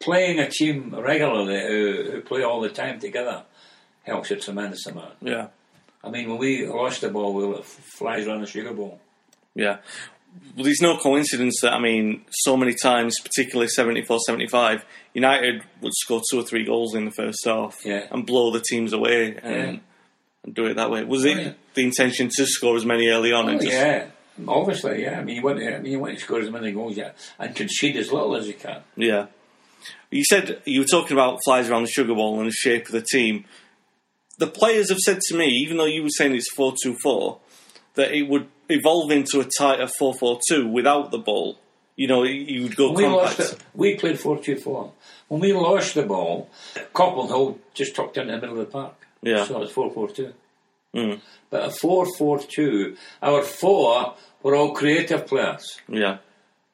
playing 0.00 0.38
a 0.40 0.48
team 0.48 0.94
regularly 0.94 1.60
who, 1.60 2.10
who 2.10 2.20
play 2.22 2.42
all 2.42 2.60
the 2.60 2.70
time 2.70 2.98
together 2.98 3.44
helps 4.06 4.30
a 4.30 4.36
tremendous 4.36 4.86
amount. 4.86 5.14
yeah 5.20 5.48
I 6.04 6.10
mean, 6.10 6.28
when 6.30 6.38
we 6.38 6.66
lost 6.68 7.00
the 7.00 7.08
ball, 7.10 7.34
we 7.34 7.44
were 7.46 7.62
flies 7.62 8.26
around 8.28 8.40
the 8.42 8.46
sugar 8.46 8.72
bowl. 8.72 9.00
yeah? 9.54 9.78
Well, 10.54 10.64
there's 10.64 10.82
no 10.82 10.98
coincidence 10.98 11.60
that 11.62 11.72
I 11.72 11.80
mean, 11.80 12.24
so 12.30 12.56
many 12.56 12.74
times, 12.74 13.18
particularly 13.20 13.68
74, 13.68 14.18
75, 14.20 14.84
United 15.14 15.62
would 15.80 15.94
score 15.94 16.20
two 16.30 16.38
or 16.40 16.42
three 16.44 16.64
goals 16.64 16.94
in 16.94 17.06
the 17.06 17.10
first 17.10 17.44
half 17.44 17.76
Yeah. 17.84 18.06
and 18.10 18.24
blow 18.26 18.50
the 18.52 18.60
teams 18.60 18.92
away 18.92 19.28
and, 19.28 19.34
Yeah. 19.42 19.76
and 20.44 20.54
do 20.54 20.66
it 20.66 20.74
that 20.74 20.90
way. 20.90 21.02
Was 21.04 21.24
it 21.24 21.36
Oh, 21.36 21.40
yeah. 21.40 21.52
the 21.74 21.82
intention 21.84 22.28
to 22.36 22.46
score 22.46 22.76
as 22.76 22.84
many 22.84 23.08
early 23.08 23.32
on? 23.32 23.46
Oh, 23.46 23.48
and 23.48 23.60
just, 23.60 23.72
yeah. 23.72 24.06
Obviously, 24.46 25.02
yeah. 25.02 25.18
I 25.18 25.24
mean, 25.24 25.36
you 25.36 25.42
want 25.42 25.58
to, 25.58 25.74
I 25.74 25.78
mean, 25.80 25.92
you 25.92 25.98
want 25.98 26.14
to 26.14 26.20
score 26.22 26.38
as 26.40 26.50
many 26.50 26.70
goals 26.70 26.96
yeah, 26.98 27.12
and 27.38 27.56
concede 27.56 27.96
as 27.96 28.12
little 28.12 28.36
as 28.36 28.46
you 28.46 28.54
can. 28.54 28.82
Yeah. 28.94 29.26
You 30.10 30.24
said 30.24 30.60
you 30.66 30.80
were 30.80 30.86
talking 30.86 31.16
about 31.16 31.38
flies 31.44 31.68
around 31.70 31.82
the 31.84 31.88
sugar 31.90 32.14
bowl 32.14 32.38
and 32.38 32.46
the 32.46 32.52
shape 32.52 32.84
of 32.86 32.92
the 32.92 33.00
team. 33.02 33.46
The 34.38 34.46
players 34.46 34.90
have 34.90 34.98
said 34.98 35.20
to 35.28 35.36
me, 35.36 35.46
even 35.46 35.76
though 35.76 35.86
you 35.86 36.02
were 36.02 36.10
saying 36.10 36.34
it's 36.34 36.52
4 36.52 36.74
2 36.82 36.96
4, 37.02 37.38
that 37.94 38.12
it 38.12 38.28
would 38.28 38.48
evolve 38.68 39.10
into 39.10 39.40
a 39.40 39.44
tighter 39.44 39.86
4 39.86 40.14
4 40.14 40.40
2 40.48 40.68
without 40.68 41.10
the 41.10 41.18
ball. 41.18 41.58
You 41.96 42.08
know, 42.08 42.24
you 42.24 42.64
would 42.64 42.76
go 42.76 42.92
When 42.92 43.10
we 43.10 43.16
lost 43.16 43.38
compact. 43.38 43.64
we 43.74 43.96
played 43.96 44.20
4 44.20 44.38
2 44.42 44.56
4. 44.56 44.92
When 45.28 45.40
we 45.40 45.52
lost 45.52 45.94
the 45.94 46.02
ball, 46.02 46.50
Copeland 46.92 47.58
just 47.74 47.96
tucked 47.96 48.18
into 48.18 48.32
the 48.32 48.40
middle 48.40 48.60
of 48.60 48.66
the 48.66 48.72
park. 48.72 48.94
Yeah. 49.22 49.44
So 49.44 49.62
it's 49.62 49.72
4 49.72 49.90
4 49.90 50.08
2. 50.10 50.32
Mm. 50.94 51.20
But 51.50 51.64
a 51.64 51.70
4 51.70 52.06
4 52.16 52.38
2, 52.40 52.96
our 53.22 53.42
four 53.42 54.14
were 54.42 54.54
all 54.54 54.72
creative 54.74 55.26
players. 55.26 55.80
Yeah. 55.88 56.18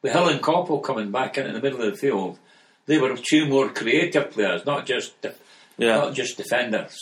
With 0.02 0.12
Hill 0.12 0.28
and 0.28 0.42
Coppell 0.42 0.82
coming 0.82 1.12
back 1.12 1.38
into 1.38 1.52
the 1.52 1.60
middle 1.60 1.80
of 1.82 1.92
the 1.92 1.96
field, 1.96 2.38
they 2.86 2.98
were 2.98 3.16
two 3.16 3.46
more 3.46 3.68
creative 3.68 4.32
players, 4.32 4.66
not 4.66 4.86
just 4.86 5.14
Yeah. 5.82 5.96
not 5.98 6.14
just 6.14 6.36
defenders. 6.36 6.96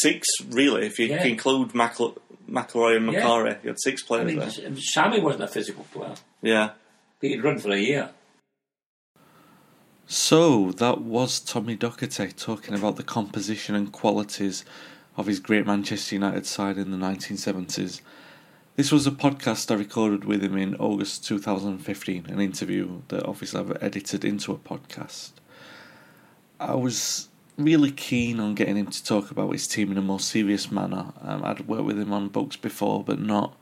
Six, 0.00 0.26
really, 0.48 0.86
if 0.86 0.98
you 0.98 1.06
Yeah. 1.06 1.24
include 1.24 1.70
McEl- 1.70 2.18
McIlroy 2.48 2.96
and 2.96 3.12
Yeah. 3.12 3.56
You 3.62 3.68
had 3.70 3.80
six 3.80 4.02
I 4.02 4.06
players 4.06 4.26
mean, 4.26 4.38
there. 4.38 4.48
S- 4.48 4.60
um, 4.66 4.78
Sammy 4.80 5.20
wasn't 5.20 5.44
a 5.44 5.48
physical 5.48 5.84
player, 5.92 6.14
Yeah. 6.42 6.70
but 7.20 7.30
he'd 7.30 7.42
run 7.42 7.58
for 7.58 7.70
a 7.72 7.78
year. 7.78 8.10
So 10.06 10.72
that 10.72 11.00
was 11.00 11.40
Tommy 11.40 11.76
Docherty 11.76 12.36
talking 12.36 12.74
about 12.74 12.96
the 12.96 13.02
composition 13.02 13.74
and 13.74 13.90
qualities 13.90 14.64
of 15.16 15.26
his 15.26 15.40
great 15.40 15.66
Manchester 15.66 16.16
United 16.16 16.44
side 16.46 16.76
in 16.76 16.90
the 16.90 16.98
1970s. 16.98 18.02
This 18.76 18.90
was 18.92 19.06
a 19.06 19.12
podcast 19.12 19.70
I 19.70 19.74
recorded 19.74 20.24
with 20.24 20.42
him 20.42 20.56
in 20.58 20.74
August 20.76 21.24
2015, 21.26 22.26
an 22.26 22.40
interview 22.40 23.02
that 23.08 23.24
obviously 23.24 23.60
I've 23.60 23.82
edited 23.82 24.24
into 24.24 24.52
a 24.52 24.58
podcast. 24.58 25.30
I 26.60 26.74
was 26.74 27.28
really 27.56 27.90
keen 27.90 28.40
on 28.40 28.54
getting 28.54 28.76
him 28.76 28.88
to 28.88 29.04
talk 29.04 29.30
about 29.30 29.52
his 29.52 29.68
team 29.68 29.92
in 29.92 29.98
a 29.98 30.02
more 30.02 30.20
serious 30.20 30.70
manner. 30.70 31.12
Um, 31.20 31.44
I'd 31.44 31.68
worked 31.68 31.84
with 31.84 31.98
him 31.98 32.12
on 32.12 32.28
books 32.28 32.56
before, 32.56 33.04
but 33.04 33.20
not 33.20 33.56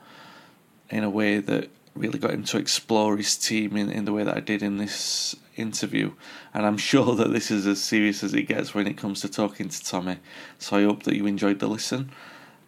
in 0.89 1.03
a 1.03 1.09
way 1.09 1.39
that 1.39 1.69
really 1.95 2.17
got 2.17 2.31
him 2.31 2.43
to 2.43 2.57
explore 2.57 3.17
his 3.17 3.37
team 3.37 3.77
in, 3.77 3.89
in 3.89 4.05
the 4.05 4.13
way 4.13 4.23
that 4.23 4.35
I 4.35 4.39
did 4.39 4.63
in 4.63 4.77
this 4.77 5.35
interview. 5.55 6.13
And 6.53 6.65
I'm 6.65 6.77
sure 6.91 7.15
that 7.15 7.31
this 7.31 7.51
is 7.51 7.67
as 7.67 7.83
serious 7.83 8.23
as 8.23 8.33
it 8.33 8.43
gets 8.43 8.73
when 8.73 8.87
it 8.87 8.97
comes 8.97 9.21
to 9.21 9.29
talking 9.29 9.69
to 9.69 9.83
Tommy. 9.83 10.17
So 10.57 10.77
I 10.77 10.83
hope 10.83 11.03
that 11.03 11.15
you 11.15 11.25
enjoyed 11.25 11.59
the 11.59 11.67
listen. 11.67 12.11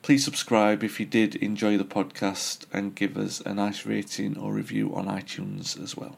Please 0.04 0.24
subscribe 0.24 0.84
if 0.84 1.00
you 1.00 1.06
did 1.08 1.36
enjoy 1.38 1.78
the 1.78 1.84
podcast 1.84 2.66
and 2.72 2.94
give 2.94 3.18
us 3.18 3.42
a 3.42 3.56
nice 3.56 3.88
rating 3.88 4.38
or 4.38 4.54
review 4.54 4.94
on 4.94 5.08
iTunes 5.08 5.82
as 5.82 5.98
well. 5.98 6.18